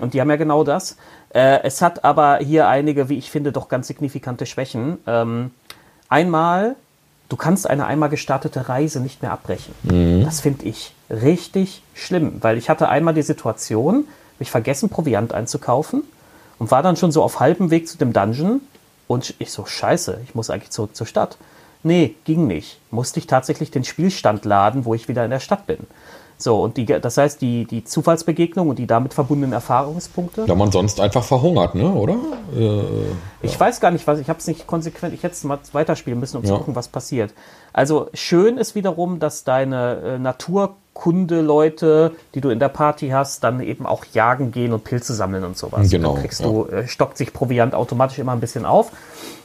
[0.00, 0.96] Und die haben ja genau das.
[1.30, 4.98] Äh, es hat aber hier einige, wie ich finde, doch ganz signifikante Schwächen.
[5.06, 5.50] Ähm,
[6.08, 6.76] einmal,
[7.28, 9.74] du kannst eine einmal gestartete Reise nicht mehr abbrechen.
[9.82, 10.24] Mhm.
[10.24, 14.04] Das finde ich richtig schlimm, weil ich hatte einmal die Situation,
[14.36, 16.02] habe ich vergessen, Proviant einzukaufen
[16.58, 18.60] und war dann schon so auf halbem Weg zu dem Dungeon
[19.08, 21.38] und ich so, scheiße, ich muss eigentlich zurück zur Stadt.
[21.82, 22.78] Nee, ging nicht.
[22.90, 25.78] Musste ich tatsächlich den Spielstand laden, wo ich wieder in der Stadt bin.
[26.38, 30.44] So, und die, das heißt, die, die Zufallsbegegnung und die damit verbundenen Erfahrungspunkte.
[30.46, 32.16] Ja, man sonst einfach verhungert, ne, oder?
[32.54, 32.82] Äh,
[33.40, 33.60] ich ja.
[33.60, 36.36] weiß gar nicht, was, ich habe es nicht konsequent, ich hätte es mal weiterspielen müssen,
[36.36, 36.50] um ja.
[36.50, 37.32] zu gucken, was passiert.
[37.72, 43.60] Also, schön ist wiederum, dass deine äh, Naturkunde-Leute, die du in der Party hast, dann
[43.60, 45.88] eben auch jagen gehen und Pilze sammeln und sowas.
[45.88, 46.12] Genau.
[46.12, 46.48] Dann kriegst ja.
[46.48, 48.92] du, äh, stockt sich Proviant automatisch immer ein bisschen auf.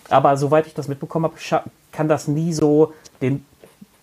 [0.09, 1.63] Aber soweit ich das mitbekommen habe,
[1.93, 3.45] kann das nie so den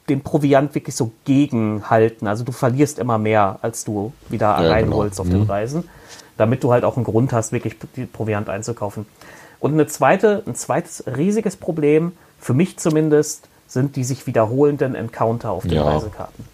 [0.09, 2.27] den Proviant wirklich so gegenhalten.
[2.27, 5.23] Also du verlierst immer mehr, als du wieder ja, reinholst genau.
[5.23, 5.51] auf den mhm.
[5.51, 5.89] Reisen,
[6.37, 7.77] damit du halt auch einen Grund hast, wirklich
[8.13, 9.07] Proviant einzukaufen.
[9.61, 15.51] Und eine zweite, ein zweites riesiges Problem, für mich zumindest, sind die sich wiederholenden Encounter
[15.51, 15.85] auf den ja.
[15.85, 16.45] Reisekarten.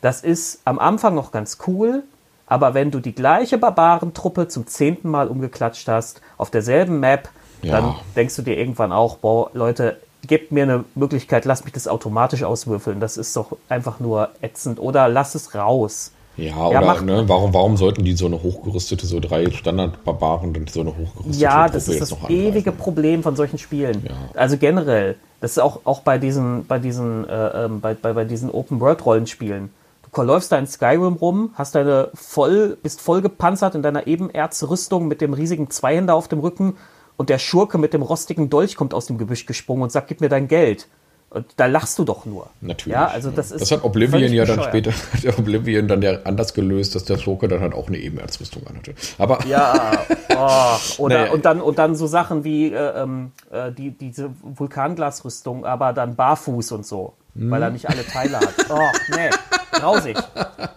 [0.00, 2.04] Das ist am Anfang noch ganz cool,
[2.46, 7.28] aber wenn du die gleiche Barbarentruppe zum zehnten Mal umgeklatscht hast, auf derselben Map,
[7.62, 7.72] ja.
[7.72, 11.88] dann denkst du dir irgendwann auch, boah, Leute, gebt mir eine Möglichkeit, lasst mich das
[11.88, 13.00] automatisch auswürfeln.
[13.00, 14.78] Das ist doch einfach nur ätzend.
[14.80, 16.12] Oder lass es raus.
[16.36, 20.66] Ja, ja oder ne, warum, warum sollten die so eine hochgerüstete, so drei Standardbarbaren dann
[20.66, 24.04] so eine hochgerüstete Ja, das Truppe ist das ewige Problem von solchen Spielen.
[24.06, 24.14] Ja.
[24.34, 28.24] Also generell, das ist auch, auch bei diesen, bei diesen, äh, ähm, bei, bei, bei
[28.24, 29.70] diesen Open-World-Rollenspielen.
[30.12, 35.08] Du läufst da in Skyrim rum, hast deine voll, bist voll gepanzert in deiner Ebenerzrüstung
[35.08, 36.76] mit dem riesigen Zweihänder auf dem Rücken
[37.16, 40.20] und der Schurke mit dem rostigen Dolch kommt aus dem Gebüsch gesprungen und sagt, gib
[40.20, 40.88] mir dein Geld.
[41.28, 42.48] Und da lachst du doch nur.
[42.60, 42.94] Natürlich.
[42.94, 43.60] Ja, also das ist.
[43.60, 47.48] Das hat Oblivion ja dann später, hat Oblivion dann ja anders gelöst, dass der Schurke
[47.48, 48.94] dann halt auch eine Ebenerzrüstung anhatte.
[49.18, 49.44] Aber.
[49.44, 50.06] Ja,
[50.36, 51.30] oh, oder, nee.
[51.30, 56.14] und dann, und dann so Sachen wie, äh, ähm, äh, die, diese Vulkanglasrüstung, aber dann
[56.14, 57.14] barfuß und so.
[57.36, 57.50] Hm.
[57.50, 58.54] Weil er nicht alle Teile hat.
[58.70, 58.78] Oh,
[59.10, 59.30] nee.
[59.72, 60.16] Grausig.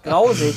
[0.04, 0.56] Grausig.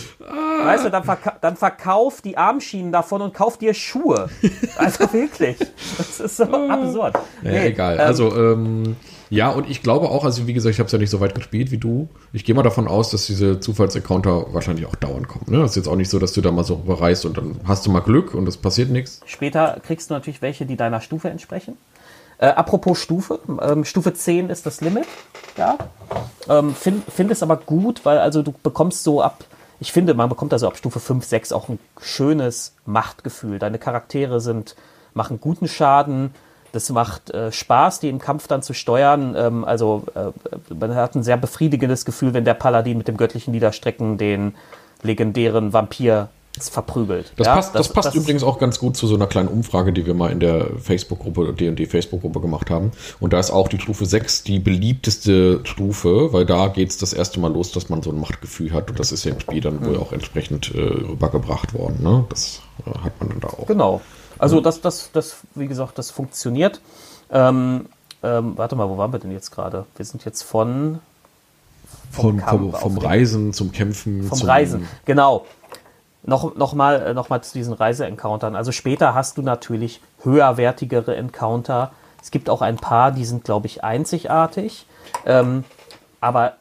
[0.64, 4.28] Weißt du, dann, verka dann verkauf die Armschienen davon und kauf dir Schuhe.
[4.76, 5.58] Also wirklich.
[5.98, 7.14] Das ist so absurd.
[7.42, 7.94] Naja, nee, egal.
[7.94, 8.96] Ähm, also, ähm,
[9.30, 11.34] ja, und ich glaube auch, also wie gesagt, ich habe es ja nicht so weit
[11.34, 12.08] gespielt wie du.
[12.34, 15.46] Ich gehe mal davon aus, dass diese Zufallsencounter wahrscheinlich auch dauernd kommen.
[15.48, 15.58] Ne?
[15.58, 17.86] Das ist jetzt auch nicht so, dass du da mal so überreist und dann hast
[17.86, 19.20] du mal Glück und es passiert nichts.
[19.24, 21.78] Später kriegst du natürlich welche, die deiner Stufe entsprechen.
[22.38, 25.06] Äh, apropos Stufe, ähm, Stufe 10 ist das Limit.
[25.56, 25.78] Ja.
[26.48, 29.44] Ähm, Finde find es aber gut, weil also du bekommst so ab,
[29.80, 33.58] ich finde, man bekommt also ab Stufe 5, 6 auch ein schönes Machtgefühl.
[33.58, 34.76] Deine Charaktere sind,
[35.14, 36.34] machen guten Schaden.
[36.72, 39.34] Das macht äh, Spaß, die im Kampf dann zu steuern.
[39.36, 43.52] Ähm, also äh, man hat ein sehr befriedigendes Gefühl, wenn der Paladin mit dem göttlichen
[43.52, 44.54] Niederstrecken den
[45.02, 47.32] legendären Vampir verprügelt.
[47.36, 49.48] Das ja, passt, das, das passt das übrigens auch ganz gut zu so einer kleinen
[49.48, 52.92] Umfrage, die wir mal in der Facebook-Gruppe, D&D Facebook-Gruppe gemacht haben.
[53.20, 57.12] Und da ist auch die Stufe 6 die beliebteste Stufe, weil da geht es das
[57.12, 58.90] erste Mal los, dass man so ein Machtgefühl hat.
[58.90, 59.86] Und das ist ja im Spiel dann mhm.
[59.86, 62.02] wohl auch entsprechend äh, rübergebracht worden.
[62.02, 62.24] Ne?
[62.28, 63.66] Das äh, hat man dann da auch.
[63.66, 64.02] Genau.
[64.38, 66.80] Also das, das, das, wie gesagt, das funktioniert.
[67.30, 67.86] Ähm,
[68.22, 69.86] ähm, warte mal, wo waren wir denn jetzt gerade?
[69.96, 71.00] Wir sind jetzt von
[72.10, 74.24] vom, vom, vom, vom Reisen zum Kämpfen.
[74.24, 75.46] Vom zum Reisen, genau.
[76.24, 78.54] Noch, noch, mal, noch mal zu diesen Reise-Encountern.
[78.54, 81.92] Also später hast du natürlich höherwertigere Encounter.
[82.20, 84.86] Es gibt auch ein paar, die sind, glaube ich, einzigartig.
[85.26, 85.64] Ähm,
[86.20, 86.54] aber,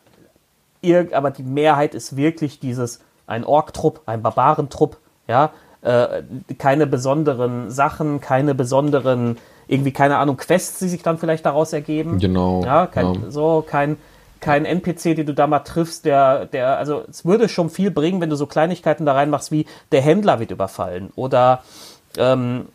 [0.81, 4.97] ihr, aber die Mehrheit ist wirklich dieses, ein Ork-Trupp, ein Barbarentrupp,
[5.27, 5.51] ja,
[5.81, 6.23] äh,
[6.57, 12.19] keine besonderen Sachen, keine besonderen, irgendwie, keine Ahnung, Quests, die sich dann vielleicht daraus ergeben.
[12.19, 12.63] Genau.
[12.63, 13.31] Ja, kein, ja.
[13.31, 13.97] so, kein,
[14.41, 18.19] kein NPC, den du da mal triffst, der, der, also es würde schon viel bringen,
[18.19, 21.63] wenn du so Kleinigkeiten da reinmachst, wie der Händler wird überfallen oder
[22.17, 22.67] ähm,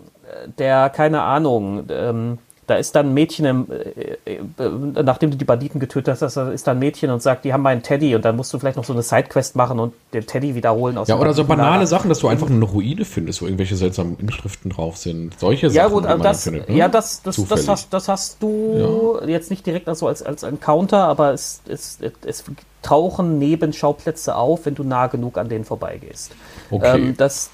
[0.59, 5.44] der, keine Ahnung, ähm, da ist dann ein Mädchen, im, äh, äh, nachdem du die
[5.44, 8.34] Banditen getötet hast, ist da ein Mädchen und sagt, die haben meinen Teddy und dann
[8.34, 10.98] musst du vielleicht noch so eine Sidequest machen und den Teddy wiederholen.
[10.98, 14.18] Aus ja, oder so banale Sachen, dass du einfach eine Ruine findest, wo irgendwelche seltsamen
[14.18, 15.38] Inschriften drauf sind.
[15.38, 15.93] Solche ja, Sachen.
[15.94, 16.76] Gut, aber das, findet, ne?
[16.76, 19.28] Ja, das, das, das, hast, das hast du ja.
[19.28, 22.44] jetzt nicht direkt also als, als Encounter, aber es, es, es
[22.82, 26.32] tauchen Nebenschauplätze auf, wenn du nah genug an denen vorbeigehst.
[26.70, 26.97] Okay.
[26.97, 27.51] Ähm, das,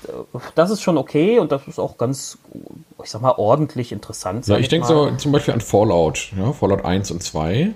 [0.55, 2.39] das ist schon okay und das ist auch ganz
[3.03, 4.47] ich sag mal, ordentlich interessant.
[4.47, 7.73] Ja, ich, ich denke so zum Beispiel an Fallout, ja, Fallout 1 und 2,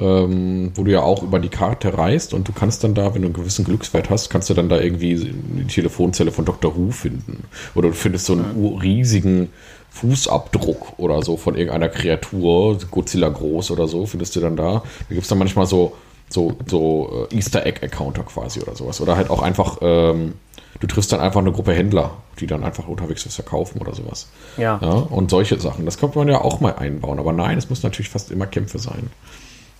[0.00, 3.22] ähm, wo du ja auch über die Karte reist und du kannst dann da, wenn
[3.22, 6.76] du einen gewissen Glückswert hast, kannst du dann da irgendwie die Telefonzelle von Dr.
[6.76, 7.44] Who finden.
[7.74, 9.50] Oder du findest so einen riesigen
[9.90, 14.82] Fußabdruck oder so von irgendeiner Kreatur, Godzilla groß oder so, findest du dann da.
[15.08, 15.94] Da gibt es dann manchmal so,
[16.32, 19.00] so, so äh, Easter Egg-Encounter quasi oder sowas.
[19.00, 20.34] Oder halt auch einfach ähm,
[20.82, 22.10] du triffst dann einfach eine Gruppe Händler,
[22.40, 24.28] die dann einfach unterwegs was verkaufen oder sowas.
[24.56, 24.78] Ja.
[24.82, 24.90] ja.
[24.90, 25.84] Und solche Sachen.
[25.84, 27.18] Das könnte man ja auch mal einbauen.
[27.18, 29.10] Aber nein, es muss natürlich fast immer Kämpfe sein.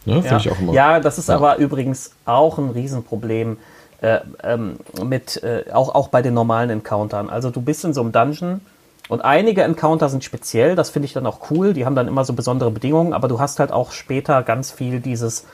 [0.05, 0.23] Ne?
[0.25, 0.37] Ja.
[0.37, 1.37] Ich auch immer, ja, das ist ja.
[1.37, 3.59] aber übrigens auch ein Riesenproblem.
[4.01, 7.31] Äh, ähm, mit, äh, auch, auch bei den normalen Encountern.
[7.31, 8.61] Also du bist in so einem Dungeon
[9.09, 12.25] und einige Encounter sind speziell, das finde ich dann auch cool, die haben dann immer
[12.25, 15.47] so besondere Bedingungen, aber du hast halt auch später ganz viel dieses,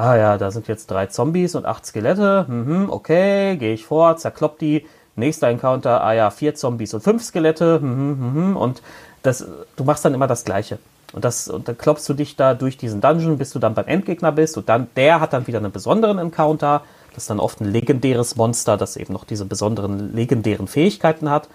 [0.00, 4.16] ah ja, da sind jetzt drei Zombies und acht Skelette, mhm, okay, gehe ich vor,
[4.16, 4.86] zerklopp die,
[5.16, 8.82] nächster Encounter, ah ja, vier Zombies und fünf Skelette, mhm, mhm, und
[9.22, 9.46] das,
[9.76, 10.78] du machst dann immer das Gleiche.
[11.12, 13.86] Und, das, und dann klopfst du dich da durch diesen Dungeon, bis du dann beim
[13.86, 14.56] Endgegner bist.
[14.56, 16.82] Und dann, der hat dann wieder einen besonderen Encounter,
[17.14, 21.48] das ist dann oft ein legendäres Monster, das eben noch diese besonderen legendären Fähigkeiten hat.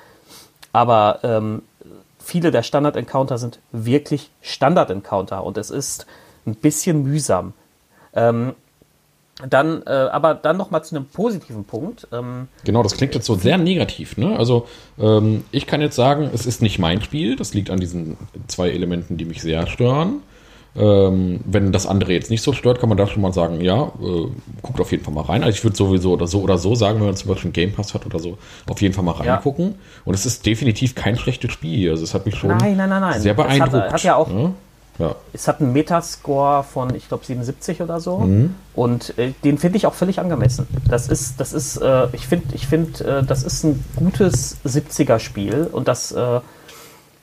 [0.73, 1.61] Aber ähm,
[2.19, 5.43] viele der Standard-Encounter sind wirklich Standard-Encounter.
[5.43, 6.05] Und es ist
[6.45, 7.53] ein bisschen mühsam.
[8.15, 8.53] Ähm,
[9.49, 12.07] dann, äh, aber dann noch mal zu einem positiven Punkt.
[12.13, 14.15] Ähm, genau, das klingt jetzt so sehr negativ.
[14.15, 14.37] Ne?
[14.37, 14.67] Also
[14.97, 17.35] ähm, ich kann jetzt sagen, es ist nicht mein Spiel.
[17.35, 18.15] Das liegt an diesen
[18.47, 20.21] zwei Elementen, die mich sehr stören.
[20.77, 23.93] Ähm, wenn das andere jetzt nicht so stört, kann man da schon mal sagen, ja,
[24.01, 24.27] äh,
[24.61, 25.43] guckt auf jeden Fall mal rein.
[25.43, 27.71] Also ich würde sowieso oder so oder so sagen, wenn man zum Beispiel einen Game
[27.71, 28.37] Pass hat oder so,
[28.67, 29.65] auf jeden Fall mal reingucken.
[29.65, 29.75] Ja.
[30.03, 31.89] Und es ist definitiv kein schlechtes Spiel.
[31.91, 33.73] Also es hat mich schon nein, nein, nein, sehr beeindruckt.
[33.73, 34.53] Es hat, hat ja auch ne?
[34.97, 35.15] Ja.
[35.33, 38.19] Es hat einen Metascore von, ich glaube, 77 oder so.
[38.19, 38.55] Mhm.
[38.73, 40.67] Und äh, den finde ich auch völlig angemessen.
[40.89, 45.67] Das ist, das ist, äh, ich finde, ich finde, äh, das ist ein gutes 70er-Spiel
[45.71, 46.37] und das äh,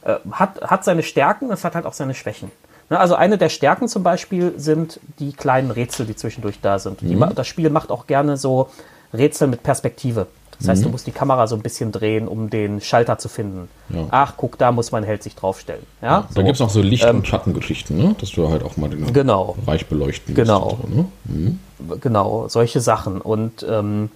[0.04, 2.50] äh, hat, hat seine Stärken, es hat halt auch seine Schwächen.
[2.90, 7.02] Ne, also eine der Stärken zum Beispiel sind die kleinen Rätsel, die zwischendurch da sind.
[7.02, 7.08] Mhm.
[7.08, 8.68] Die, das Spiel macht auch gerne so
[9.14, 10.26] Rätsel mit Perspektive.
[10.62, 10.86] Das heißt, mhm.
[10.86, 13.68] du musst die Kamera so ein bisschen drehen, um den Schalter zu finden.
[13.88, 14.06] Ja.
[14.10, 15.82] Ach, guck, da muss mein Held sich draufstellen.
[16.00, 16.34] Ja, ja so.
[16.36, 18.14] Da gibt es auch so Licht- ähm, und Schattengeschichten, ne?
[18.20, 19.56] dass du halt auch mal den genau.
[19.64, 20.36] Bereich beleuchten musst.
[20.36, 20.78] Genau.
[20.80, 21.04] So, ne?
[21.24, 21.58] mhm.
[22.00, 23.20] Genau, solche Sachen.
[23.20, 24.10] Und ähm,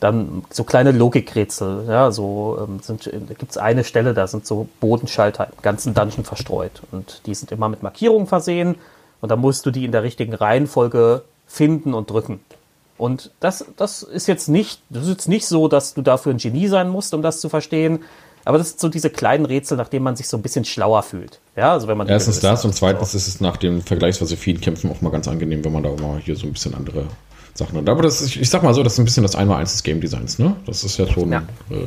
[0.00, 1.86] dann so kleine Logikrätsel.
[1.88, 2.80] Ja, so ähm,
[3.38, 6.82] gibt es eine Stelle, da sind so Bodenschalter im ganzen Dungeon verstreut.
[6.92, 8.74] Und die sind immer mit Markierungen versehen.
[9.22, 12.40] Und da musst du die in der richtigen Reihenfolge finden und drücken.
[12.98, 16.38] Und das, das ist jetzt nicht, das ist jetzt nicht so, dass du dafür ein
[16.38, 18.00] Genie sein musst, um das zu verstehen.
[18.44, 21.02] Aber das sind so diese kleinen Rätsel, nach denen man sich so ein bisschen schlauer
[21.02, 21.40] fühlt.
[21.56, 23.18] Ja, also wenn man Erstens das und zweitens so.
[23.18, 25.98] ist es nach den vergleichsweise vielen Kämpfen auch mal ganz angenehm, wenn man da auch
[25.98, 27.06] mal hier so ein bisschen andere
[27.54, 27.88] Sachen hat.
[27.88, 30.00] Aber das ist, ich sag mal so, das ist ein bisschen das Einmal-Eins des Game
[30.00, 30.54] Designs, ne?
[30.64, 31.42] Das ist ja schon ja.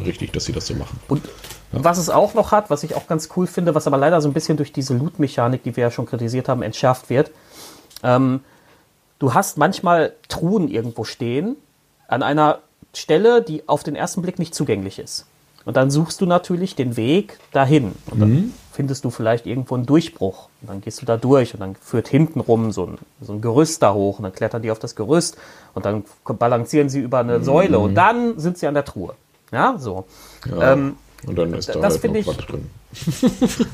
[0.06, 1.00] Richtig, dass sie das so machen.
[1.08, 1.26] Und
[1.72, 1.84] ja.
[1.84, 4.28] was es auch noch hat, was ich auch ganz cool finde, was aber leider so
[4.28, 7.32] ein bisschen durch diese Loot-Mechanik, die wir ja schon kritisiert haben, entschärft wird,
[8.04, 8.42] ähm,
[9.20, 11.56] du hast manchmal Truhen irgendwo stehen,
[12.08, 12.60] an einer
[12.94, 15.26] Stelle, die auf den ersten Blick nicht zugänglich ist.
[15.66, 17.92] Und dann suchst du natürlich den Weg dahin.
[18.10, 18.54] Und dann mhm.
[18.72, 20.50] findest du vielleicht irgendwo einen Durchbruch.
[20.62, 23.84] Und dann gehst du da durch und dann führt hintenrum so ein, so ein Gerüst
[23.84, 25.38] da hoch und dann klettern die auf das Gerüst
[25.74, 27.44] und dann balancieren sie über eine mhm.
[27.44, 29.14] Säule und dann sind sie an der Truhe.
[29.52, 30.06] Ja, so.
[30.50, 30.74] Ja.
[30.74, 30.96] Ähm,
[31.28, 32.70] und dann ist da das halt noch ich, drin.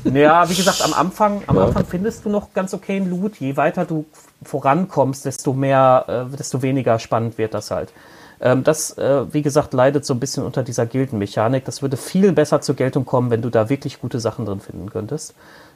[0.14, 1.64] ja, wie gesagt, am Anfang, am ja.
[1.66, 3.36] Anfang findest du noch ganz okay einen Loot.
[3.36, 4.04] Je weiter du
[4.42, 7.92] vorankommst, desto mehr, äh, desto weniger spannend wird das halt.
[8.40, 11.64] Ähm, das, äh, wie gesagt, leidet so ein bisschen unter dieser Gildenmechanik.
[11.64, 14.90] Das würde viel besser zur Geltung kommen, wenn du da wirklich gute Sachen drin finden
[14.90, 15.34] könntest.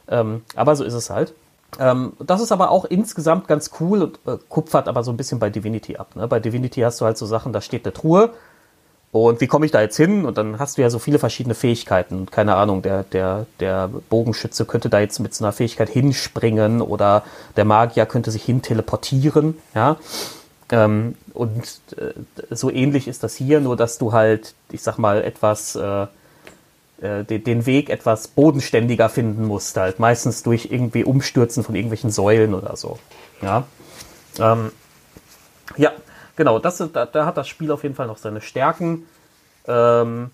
[0.09, 1.33] Ähm, aber so ist es halt.
[1.79, 5.39] Ähm, das ist aber auch insgesamt ganz cool und äh, kupfert aber so ein bisschen
[5.39, 6.17] bei Divinity ab.
[6.17, 6.27] Ne?
[6.27, 8.31] Bei Divinity hast du halt so Sachen, da steht eine Truhe
[9.13, 10.25] Und wie komme ich da jetzt hin?
[10.25, 12.27] Und dann hast du ja so viele verschiedene Fähigkeiten.
[12.31, 17.25] Keine Ahnung, der, der, der Bogenschütze könnte da jetzt mit so einer Fähigkeit hinspringen oder
[17.57, 19.97] der Magier könnte sich hin teleportieren, ja.
[20.73, 22.13] Ähm, und äh,
[22.55, 26.07] so ähnlich ist das hier, nur dass du halt, ich sag mal, etwas äh,
[27.01, 32.11] äh, den, den Weg etwas bodenständiger finden musst, halt meistens durch irgendwie Umstürzen von irgendwelchen
[32.11, 32.99] Säulen oder so.
[33.43, 33.65] Ja,
[34.39, 34.71] ähm,
[35.77, 35.91] ja
[36.37, 39.07] genau, das, da, da, hat das Spiel auf jeden Fall noch seine Stärken.
[39.67, 40.31] Ähm,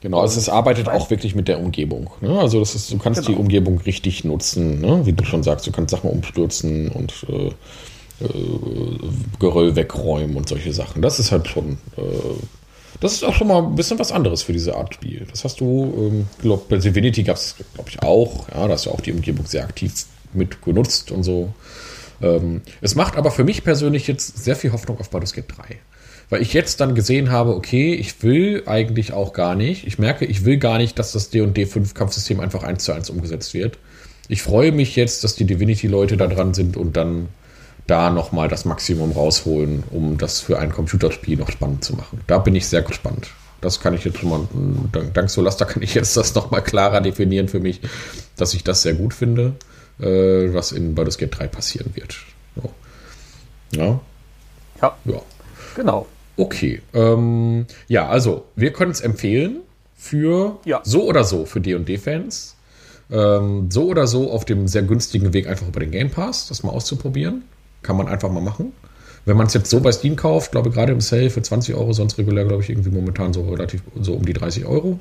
[0.00, 2.10] Genau, also es arbeitet auch wirklich mit der Umgebung.
[2.20, 2.38] Ne?
[2.38, 3.36] Also das ist, du kannst genau.
[3.36, 5.06] die Umgebung richtig nutzen, ne?
[5.06, 7.46] wie du schon sagst, du kannst Sachen umstürzen und äh,
[8.22, 8.98] äh,
[9.40, 11.00] Geröll wegräumen und solche Sachen.
[11.00, 12.02] Das ist halt schon äh,
[13.00, 15.26] das ist auch schon mal ein bisschen was anderes für diese Art Spiel.
[15.30, 18.48] Das hast du, ähm, glaub, bei Divinity gab es, glaube ich, auch.
[18.48, 21.52] Ja, da hast du auch die Umgebung sehr aktiv mit genutzt und so.
[22.22, 25.76] Ähm, es macht aber für mich persönlich jetzt sehr viel Hoffnung auf Baldur's Gate 3.
[26.30, 29.86] Weil ich jetzt dann gesehen habe, okay, ich will eigentlich auch gar nicht.
[29.86, 33.10] Ich merke, ich will gar nicht, dass das D&D 5 Kampfsystem einfach eins zu eins
[33.10, 33.78] umgesetzt wird.
[34.28, 37.28] Ich freue mich jetzt, dass die Divinity-Leute da dran sind und dann
[37.86, 42.20] da nochmal das Maximum rausholen, um das für ein Computerspiel noch spannend zu machen.
[42.26, 43.28] Da bin ich sehr gespannt.
[43.60, 44.40] Das kann ich jetzt schon mal,
[44.92, 47.80] dank, dank Solasta kann ich jetzt das nochmal klarer definieren für mich,
[48.36, 49.54] dass ich das sehr gut finde,
[50.00, 52.16] äh, was in Baldur's Gate 3 passieren wird.
[52.56, 52.70] So.
[53.72, 54.00] Ja.
[54.80, 54.96] ja.
[55.04, 55.22] Ja.
[55.76, 56.06] Genau.
[56.36, 56.82] Okay.
[56.92, 59.60] Ähm, ja, also, wir können es empfehlen
[59.96, 60.80] für ja.
[60.84, 62.56] so oder so für D&D-Fans.
[63.10, 66.62] Ähm, so oder so auf dem sehr günstigen Weg einfach über den Game Pass, das
[66.62, 67.44] mal auszuprobieren.
[67.82, 68.72] Kann man einfach mal machen.
[69.26, 71.74] Wenn man es jetzt so bei Steam kauft, glaube ich, gerade im Sale für 20
[71.74, 75.00] Euro, sonst regulär, glaube ich, irgendwie momentan so relativ so um die 30 Euro.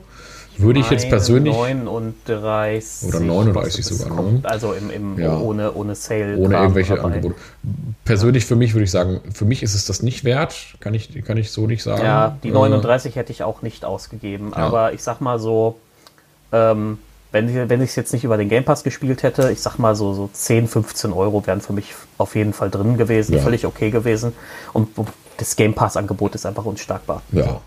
[0.58, 1.54] Würde ich jetzt persönlich.
[1.54, 3.10] 39.
[3.10, 4.10] Oder 39 sogar.
[4.10, 4.16] Ne?
[4.16, 5.38] Kommt, also im, im ja.
[5.38, 6.38] ohne, ohne Sale.
[6.38, 7.16] Ohne irgendwelche dabei.
[7.16, 7.36] Angebote.
[8.06, 10.56] Persönlich für mich würde ich sagen, für mich ist es das nicht wert.
[10.80, 12.04] Kann ich, kann ich so nicht sagen.
[12.04, 14.52] Ja, die 39 äh, hätte ich auch nicht ausgegeben.
[14.52, 14.58] Ja.
[14.58, 15.80] Aber ich sag mal so,
[16.52, 17.00] ähm,
[17.32, 19.78] wenn, ich, wenn ich es jetzt nicht über den Game Pass gespielt hätte, ich sag
[19.78, 23.40] mal so, so 10, 15 Euro wären für mich auf jeden Fall drin gewesen, ja.
[23.40, 24.34] völlig okay gewesen.
[24.72, 24.90] Und
[25.38, 27.22] das Game Pass-Angebot ist einfach unschlagbar.
[27.32, 27.62] Ja.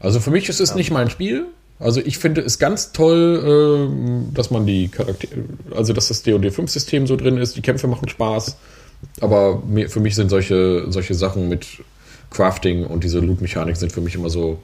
[0.00, 0.76] Also für mich ist es ja.
[0.76, 1.46] nicht mein Spiel.
[1.80, 3.90] Also ich finde es ganz toll,
[4.30, 5.44] äh, dass man die Charaktere,
[5.74, 8.56] also dass das DOD 5-System so drin ist, die Kämpfe machen Spaß.
[9.20, 11.66] Aber für mich sind solche, solche Sachen mit
[12.30, 14.58] Crafting und diese Loot-Mechanik sind für mich immer so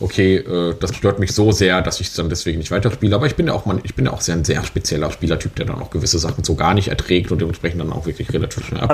[0.00, 3.14] okay, äh, das stört mich so sehr, dass ich es dann deswegen nicht weiterspiele.
[3.14, 5.54] Aber ich bin ja auch man, ich bin ja auch sehr ein sehr spezieller Spielertyp,
[5.56, 8.66] der dann auch gewisse Sachen so gar nicht erträgt und dementsprechend dann auch wirklich relativ
[8.66, 8.90] schnell ab.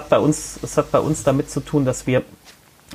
[0.62, 2.22] Es hat bei uns damit zu tun, dass wir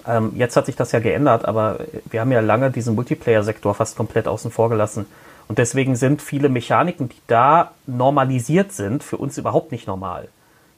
[0.07, 3.97] ähm, jetzt hat sich das ja geändert, aber wir haben ja lange diesen Multiplayer-Sektor fast
[3.97, 5.05] komplett außen vor gelassen.
[5.47, 10.29] Und deswegen sind viele Mechaniken, die da normalisiert sind, für uns überhaupt nicht normal.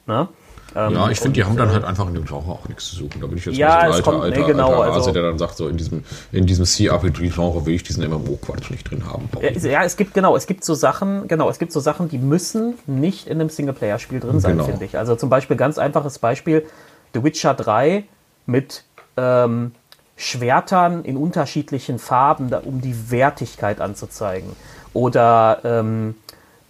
[0.06, 0.28] Ne?
[0.74, 2.96] Ähm, ja, ich finde, die haben dann halt einfach in dem Genre auch nichts zu
[2.96, 3.20] suchen.
[3.20, 5.22] Da bin ich jetzt ja, ein alter, kommt, alter, nee, genau, alter Hase, also, der
[5.22, 9.28] dann sagt, so in diesem, in diesem CRPG-Genre will ich diesen MMO-Quatsch nicht drin haben.
[9.62, 12.74] Ja, es gibt, genau, es gibt so Sachen, genau, es gibt so Sachen, die müssen
[12.86, 14.64] nicht in einem Singleplayer-Spiel drin sein, genau.
[14.64, 14.98] finde ich.
[14.98, 16.66] Also zum Beispiel, ganz einfaches Beispiel,
[17.12, 18.04] The Witcher 3
[18.46, 18.84] mit
[19.16, 19.72] ähm,
[20.16, 24.54] Schwertern in unterschiedlichen Farben, um die Wertigkeit anzuzeigen.
[24.92, 26.14] Oder ähm,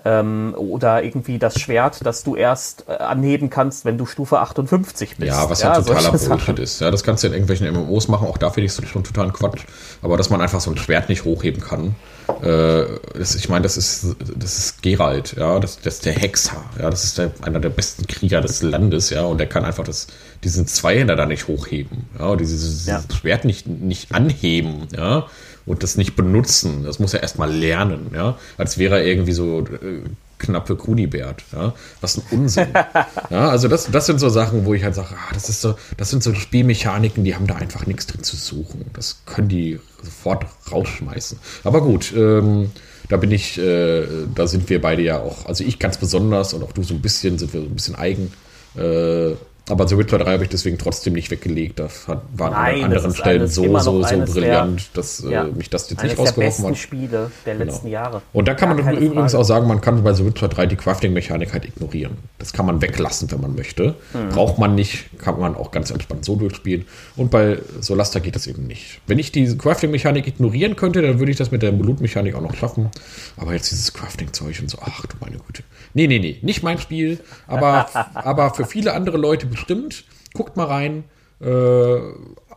[0.04, 5.16] ähm, oder irgendwie das Schwert, das du erst äh, anheben kannst, wenn du Stufe 58
[5.16, 5.28] bist.
[5.28, 6.80] Ja, was ja, halt totaler Bullshit ist.
[6.80, 9.32] Ja, das kannst du in irgendwelchen MMOs machen, auch da finde ich es schon total
[9.32, 9.64] Quatsch.
[10.02, 11.94] Aber dass man einfach so ein Schwert nicht hochheben kann,
[12.42, 12.84] äh,
[13.16, 16.90] das, ich meine, das ist, das ist Geralt, ja, das, das ist der Hexer, ja,
[16.90, 20.06] das ist der, einer der besten Krieger des Landes, ja, und der kann einfach das,
[20.42, 23.02] diesen Zweihänder da nicht hochheben, ja, und dieses, ja.
[23.14, 25.26] Schwert nicht, nicht anheben, ja,
[25.66, 26.84] und das nicht benutzen.
[26.84, 28.38] Das muss er erstmal lernen, ja.
[28.58, 30.02] Als wäre er irgendwie so äh,
[30.38, 31.74] knappe Kunibert, ja.
[32.00, 32.68] Was ein Unsinn.
[33.30, 35.74] ja, also das, das sind so Sachen, wo ich halt sage, ah, das ist so,
[35.96, 38.84] das sind so Spielmechaniken, die haben da einfach nichts drin zu suchen.
[38.92, 41.38] Das können die sofort rausschmeißen.
[41.64, 42.70] Aber gut, ähm,
[43.08, 46.62] da bin ich, äh, da sind wir beide ja auch, also ich ganz besonders und
[46.62, 48.32] auch du so ein bisschen, sind wir so ein bisschen eigen.
[48.76, 49.34] Äh,
[49.68, 51.78] aber The Witcher 3 habe ich deswegen trotzdem nicht weggelegt.
[51.78, 55.44] Das hat, waren Nein, an anderen Stellen so, so, so brillant, der, dass äh, ja,
[55.44, 56.76] mich das jetzt nicht rausgeworfen hat.
[56.76, 57.72] Spiele der genau.
[57.72, 58.20] letzten Jahre.
[58.34, 59.38] Und da kann Gar man übrigens Frage.
[59.38, 62.18] auch sagen, man kann bei The Witcher 3 die Crafting-Mechanik halt ignorieren.
[62.38, 63.94] Das kann man weglassen, wenn man möchte.
[64.12, 64.28] Mhm.
[64.30, 66.84] Braucht man nicht, kann man auch ganz entspannt so durchspielen.
[67.16, 69.00] Und bei Solasta geht das eben nicht.
[69.06, 72.54] Wenn ich die Crafting-Mechanik ignorieren könnte, dann würde ich das mit der Blut-Mechanik auch noch
[72.54, 72.90] schaffen.
[73.38, 75.62] Aber jetzt dieses Crafting-Zeug und so, ach du meine Güte.
[75.94, 80.04] Nee, nee, nee, nicht mein Spiel, aber, aber für viele andere Leute bestimmt.
[80.34, 81.04] Guckt mal rein.
[81.40, 81.98] Äh,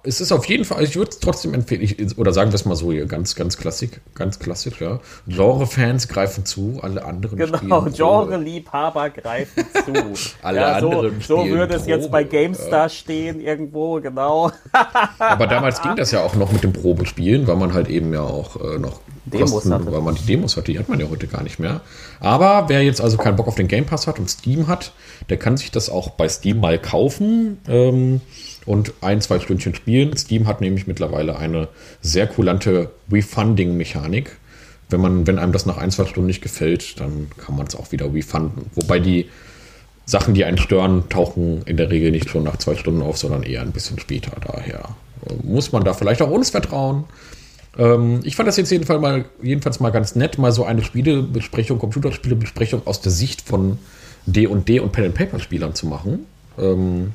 [0.04, 2.66] es ist auf jeden Fall, ich würde es trotzdem empfehlen, ich, oder sagen wir es
[2.66, 5.00] mal so hier, ganz, ganz klassisch, ganz klassisch, ja.
[5.28, 10.30] Genre-Fans greifen zu, alle anderen Genau, Genre-Liebhaber greifen zu.
[10.42, 12.90] alle ja, so, anderen So würde es jetzt bei GameStar ja.
[12.90, 14.52] stehen irgendwo, genau.
[15.20, 18.22] Aber damals ging das ja auch noch mit dem Probespielen, weil man halt eben ja
[18.22, 19.92] auch äh, noch Demos Kosten, hatte.
[19.92, 21.82] weil man die Demos hatte, die hat man ja heute gar nicht mehr.
[22.20, 24.94] Aber wer jetzt also keinen Bock auf den Game Pass hat und Steam hat,
[25.30, 27.58] der kann sich das auch bei Steam mal kaufen.
[27.68, 28.22] Ähm,
[28.68, 30.16] und ein, zwei Stündchen spielen.
[30.18, 31.70] Steam hat nämlich mittlerweile eine
[32.02, 34.38] sehr kulante Refunding-Mechanik.
[34.90, 37.76] Wenn, man, wenn einem das nach ein, zwei Stunden nicht gefällt, dann kann man es
[37.76, 38.70] auch wieder refunden.
[38.76, 39.30] Wobei die
[40.06, 43.44] Sachen, die einen stören, tauchen in der Regel nicht schon nach zwei Stunden auf, sondern
[43.44, 44.32] eher ein bisschen später.
[44.46, 44.90] Daher
[45.44, 47.06] muss man da vielleicht auch uns vertrauen.
[47.78, 51.80] Ähm, ich fand das jetzt jedenfalls mal, jedenfalls mal ganz nett, mal so eine Spielebesprechung,
[51.80, 53.78] Computerspielebesprechung aus der Sicht von
[54.26, 56.26] D&D und, und Pen-and-Paper-Spielern zu machen.
[56.58, 57.14] Ähm,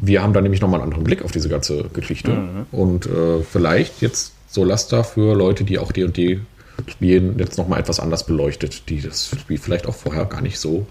[0.00, 2.30] wir haben da nämlich nochmal einen anderen Blick auf diese ganze Geschichte.
[2.32, 2.66] Mhm.
[2.72, 6.40] Und äh, vielleicht jetzt so Laster für Leute, die auch D&D
[6.86, 10.86] spielen, jetzt nochmal etwas anders beleuchtet, die das Spiel vielleicht auch vorher gar nicht so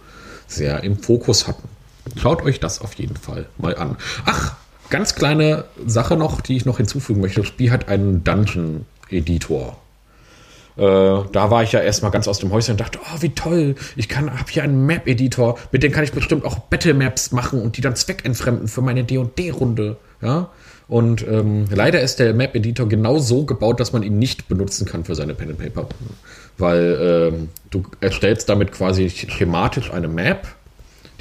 [0.47, 1.67] sehr im Fokus hatten.
[2.17, 3.97] Schaut euch das auf jeden Fall mal an.
[4.25, 4.55] Ach,
[4.91, 7.41] ganz kleine Sache noch, die ich noch hinzufügen möchte.
[7.41, 9.77] Das Spiel hat einen Dungeon-Editor.
[10.77, 13.75] Äh, da war ich ja erstmal ganz aus dem Häuschen und dachte, oh, wie toll,
[13.95, 17.81] ich habe hier einen Map-Editor, mit dem kann ich bestimmt auch Battle-Maps machen und die
[17.81, 20.49] dann zweckentfremden für meine D&D-Runde, ja.
[20.87, 25.05] Und ähm, leider ist der Map-Editor genau so gebaut, dass man ihn nicht benutzen kann
[25.05, 26.15] für seine Pen-and-Paper-Runden.
[26.57, 30.47] Weil ähm, du erstellst damit quasi schematisch eine Map.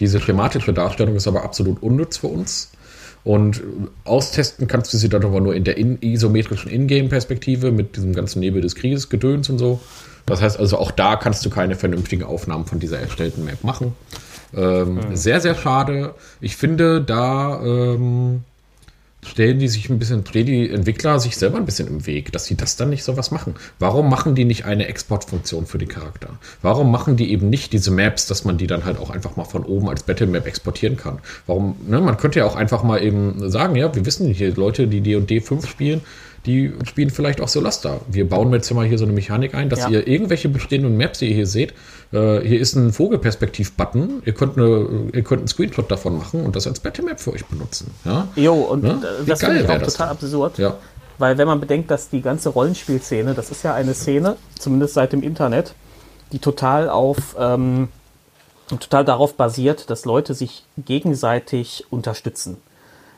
[0.01, 2.73] Diese schematische Darstellung ist aber absolut unnütz für uns.
[3.23, 3.63] Und
[4.05, 8.41] austesten kannst du sie dann aber nur in der in isometrischen Ingame-Perspektive mit diesem ganzen
[8.41, 9.81] Nebel des Krieges, Gedöns und so.
[10.27, 13.95] Das heißt also, auch da kannst du keine vernünftigen Aufnahmen von dieser erstellten Map machen.
[14.57, 15.17] Ähm, mhm.
[15.17, 16.15] Sehr, sehr schade.
[16.41, 18.43] Ich finde, da ähm,
[19.25, 22.47] stellen die sich ein bisschen, stellen die Entwickler sich selber ein bisschen im Weg, dass
[22.47, 23.55] sie das dann nicht so was machen.
[23.79, 26.39] Warum machen die nicht eine Exportfunktion für den Charakter?
[26.63, 29.45] Warum machen die eben nicht diese Maps, dass man die dann halt auch einfach mal
[29.45, 31.19] von oben als Battle Map exportieren kann?
[31.47, 34.87] Warum, ne, man könnte ja auch einfach mal eben sagen, ja, wir wissen hier Leute,
[34.87, 36.01] die D&D 5 spielen,
[36.47, 38.01] die spielen vielleicht auch Solaster.
[38.09, 39.89] Wir bauen jetzt mal hier so eine Mechanik ein, dass ja.
[39.89, 41.75] ihr irgendwelche bestehenden Maps, die ihr hier seht,
[42.12, 44.23] äh, hier ist ein Vogelperspektiv-Button.
[44.25, 47.45] Ihr könnt, eine, ihr könnt einen Screenshot davon machen und das als Battle-Map für euch
[47.45, 47.91] benutzen.
[48.05, 48.29] Ja?
[48.37, 49.01] Jo, und ne?
[49.27, 50.59] das finde ich auch total absurd.
[50.59, 50.77] Ja.
[51.19, 55.12] Weil wenn man bedenkt, dass die ganze Rollenspielszene, das ist ja eine Szene, zumindest seit
[55.12, 55.75] dem Internet,
[56.33, 57.89] die total auf ähm,
[58.79, 62.59] total darauf basiert, dass Leute sich gegenseitig unterstützen.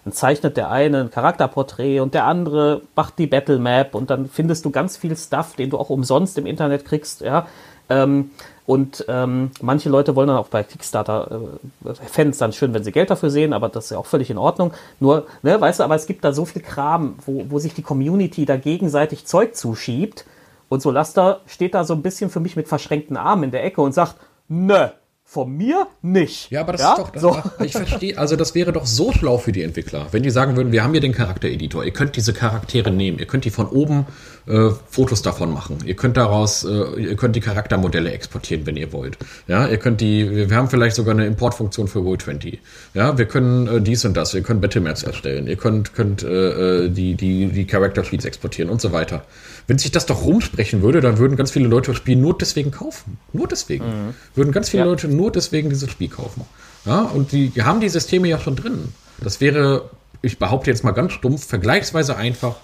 [0.04, 4.28] Dann zeichnet der eine ein Charakterporträt und der andere macht die Battle Map und dann
[4.28, 7.46] findest du ganz viel Stuff, den du auch umsonst im Internet kriegst, ja.
[7.88, 8.30] Ähm,
[8.64, 11.40] und ähm, manche Leute wollen dann auch bei Kickstarter,
[11.84, 14.30] äh, es dann schön, wenn sie Geld dafür sehen, aber das ist ja auch völlig
[14.30, 14.72] in Ordnung.
[15.00, 17.82] Nur, ne, weißt du, aber es gibt da so viel Kram, wo, wo sich die
[17.82, 20.24] Community da gegenseitig Zeug zuschiebt.
[20.68, 23.64] Und so Laster steht da so ein bisschen für mich mit verschränkten Armen in der
[23.64, 24.16] Ecke und sagt,
[24.48, 24.88] nö,
[25.32, 26.50] von mir nicht.
[26.50, 26.92] Ja, aber das ja?
[26.92, 27.42] ist doch, das so.
[27.64, 30.72] ich verstehe, also das wäre doch so schlau für die Entwickler, wenn die sagen würden,
[30.72, 34.04] wir haben hier den Charaktereditor, ihr könnt diese Charaktere nehmen, ihr könnt die von oben
[34.46, 38.92] äh, Fotos davon machen, ihr könnt daraus, äh, ihr könnt die Charaktermodelle exportieren, wenn ihr
[38.92, 39.16] wollt.
[39.48, 42.58] Ja, ihr könnt die, wir haben vielleicht sogar eine Importfunktion für Roll20.
[42.92, 46.84] Ja, wir können äh, dies und das, ihr könnt Battlemaps erstellen, ihr könnt, könnt äh,
[46.84, 49.24] äh, die, die, die Character Sheets exportieren und so weiter.
[49.72, 52.70] Wenn sich das doch rumsprechen würde, dann würden ganz viele Leute das Spiel nur deswegen
[52.70, 53.16] kaufen.
[53.32, 53.86] Nur deswegen.
[53.86, 54.14] Mhm.
[54.34, 54.86] Würden ganz viele ja.
[54.86, 56.44] Leute nur deswegen dieses Spiel kaufen.
[56.84, 58.92] Ja, und die, haben die Systeme ja schon drin.
[59.22, 59.88] Das wäre,
[60.20, 62.56] ich behaupte jetzt mal ganz stumpf, vergleichsweise einfach,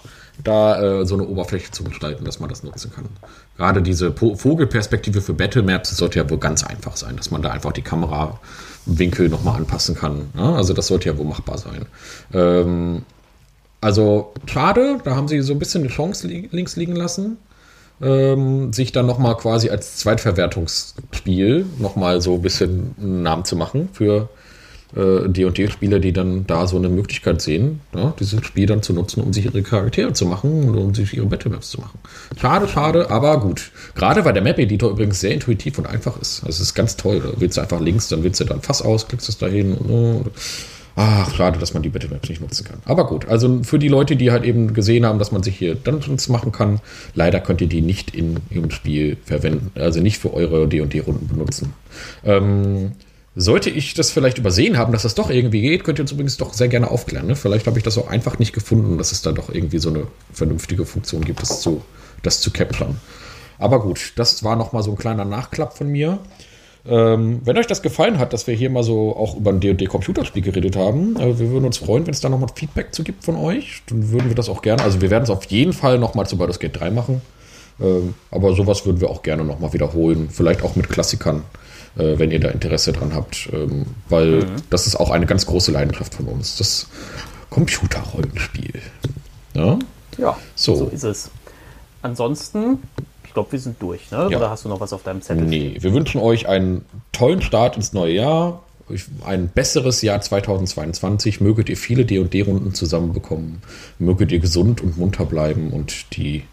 [0.44, 3.06] da äh, so eine Oberfläche zu gestalten, dass man das nutzen kann.
[3.56, 7.40] Gerade diese po Vogelperspektive für Battle Maps sollte ja wohl ganz einfach sein, dass man
[7.40, 10.28] da einfach die Kamerawinkel nochmal anpassen kann.
[10.36, 11.86] Ja, also das sollte ja wohl machbar sein.
[12.34, 13.06] Ähm,
[13.80, 17.36] also schade, da haben sie so ein bisschen eine Chance li links liegen lassen,
[18.00, 23.88] ähm, sich dann nochmal quasi als Zweitverwertungsspiel nochmal so ein bisschen einen Namen zu machen
[23.92, 24.28] für
[24.96, 29.22] äh, D&D-Spieler, die dann da so eine Möglichkeit sehen, ja, dieses Spiel dann zu nutzen,
[29.22, 31.98] um sich ihre Charaktere zu machen und um sich ihre Battlemaps zu machen.
[32.40, 33.70] Schade, schade, aber gut.
[33.94, 36.40] Gerade weil der Map-Editor übrigens sehr intuitiv und einfach ist.
[36.44, 37.20] Also es ist ganz toll.
[37.20, 39.90] Da wählst du einfach links, dann wählst du dann Fass aus, klickst es dahin und,
[39.90, 40.30] und
[41.00, 42.80] Ach, schade, dass man die Bitmaps nicht nutzen kann.
[42.84, 45.76] Aber gut, also für die Leute, die halt eben gesehen haben, dass man sich hier
[45.76, 46.80] Dungeons machen kann,
[47.14, 51.72] leider könnt ihr die nicht in, im Spiel verwenden, also nicht für eure D&D-Runden benutzen.
[52.24, 52.94] Ähm,
[53.36, 56.36] sollte ich das vielleicht übersehen haben, dass das doch irgendwie geht, könnt ihr uns übrigens
[56.36, 57.28] doch sehr gerne aufklären.
[57.28, 57.36] Ne?
[57.36, 60.08] Vielleicht habe ich das auch einfach nicht gefunden, dass es da doch irgendwie so eine
[60.32, 61.84] vernünftige Funktion gibt, das zu,
[62.24, 62.96] das zu capturen.
[63.60, 66.18] Aber gut, das war nochmal so ein kleiner Nachklapp von mir.
[66.88, 70.42] Ähm, wenn euch das gefallen hat, dass wir hier mal so auch über ein D&D-Computerspiel
[70.42, 73.36] geredet haben, äh, wir würden uns freuen, wenn es da nochmal Feedback zu gibt von
[73.36, 73.82] euch.
[73.88, 76.38] Dann würden wir das auch gerne, also wir werden es auf jeden Fall nochmal zu
[76.38, 77.20] Baldur's Gate 3 machen.
[77.80, 80.30] Ähm, aber sowas würden wir auch gerne nochmal wiederholen.
[80.30, 81.42] Vielleicht auch mit Klassikern,
[81.96, 83.50] äh, wenn ihr da Interesse dran habt.
[83.52, 84.56] Ähm, weil mhm.
[84.70, 86.56] das ist auch eine ganz große Leidenschaft von uns.
[86.56, 86.88] Das
[87.50, 88.80] Computerrollenspiel.
[89.54, 89.78] Ja,
[90.16, 90.74] ja so.
[90.74, 91.30] so ist es.
[92.00, 92.78] Ansonsten
[93.38, 94.28] glaube, wir sind durch, ne?
[94.30, 94.36] Ja.
[94.36, 95.44] Oder hast du noch was auf deinem Zettel?
[95.44, 98.64] Nee, wir wünschen euch einen tollen Start ins neue Jahr,
[99.24, 101.40] ein besseres Jahr 2022.
[101.40, 103.62] Möget ihr viele D&D-Runden zusammenbekommen.
[104.00, 106.44] Möget ihr gesund und munter bleiben und die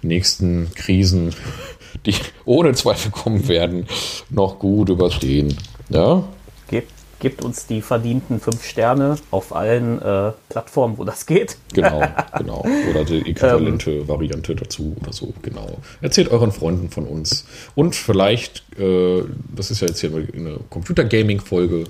[0.00, 1.34] nächsten Krisen,
[2.06, 2.14] die
[2.46, 3.86] ohne Zweifel kommen werden,
[4.30, 5.54] noch gut überstehen.
[5.90, 6.24] Ja?
[6.68, 6.90] Gebt
[7.24, 11.56] Gebt uns die verdienten fünf Sterne auf allen äh, Plattformen, wo das geht.
[11.72, 12.02] Genau,
[12.38, 12.66] genau.
[12.90, 15.78] Oder die äquivalente ähm, Variante dazu oder so, genau.
[16.02, 17.46] Erzählt euren Freunden von uns.
[17.74, 19.22] Und vielleicht, äh,
[19.56, 21.84] das ist ja jetzt hier eine Computer-Gaming-Folge,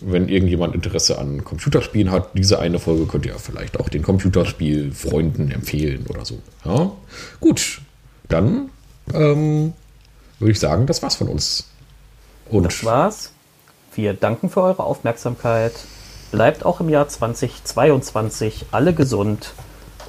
[0.00, 5.52] wenn irgendjemand Interesse an Computerspielen hat, diese eine Folge könnt ihr vielleicht auch den Computerspiel-Freunden
[5.52, 6.40] empfehlen oder so.
[6.64, 6.90] Ja?
[7.38, 7.82] Gut,
[8.26, 8.70] dann
[9.14, 9.74] ähm,
[10.40, 11.68] würde ich sagen, das war's von uns.
[12.50, 13.30] Und das war's.
[13.96, 15.72] Wir danken für eure Aufmerksamkeit.
[16.30, 19.54] Bleibt auch im Jahr 2022 alle gesund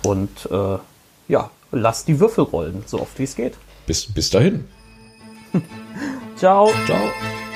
[0.04, 0.78] und äh,
[1.28, 3.54] ja, lasst die Würfel rollen, so oft wie es geht.
[3.86, 4.68] Bis, bis dahin.
[6.36, 6.70] Ciao.
[6.86, 7.47] Ciao.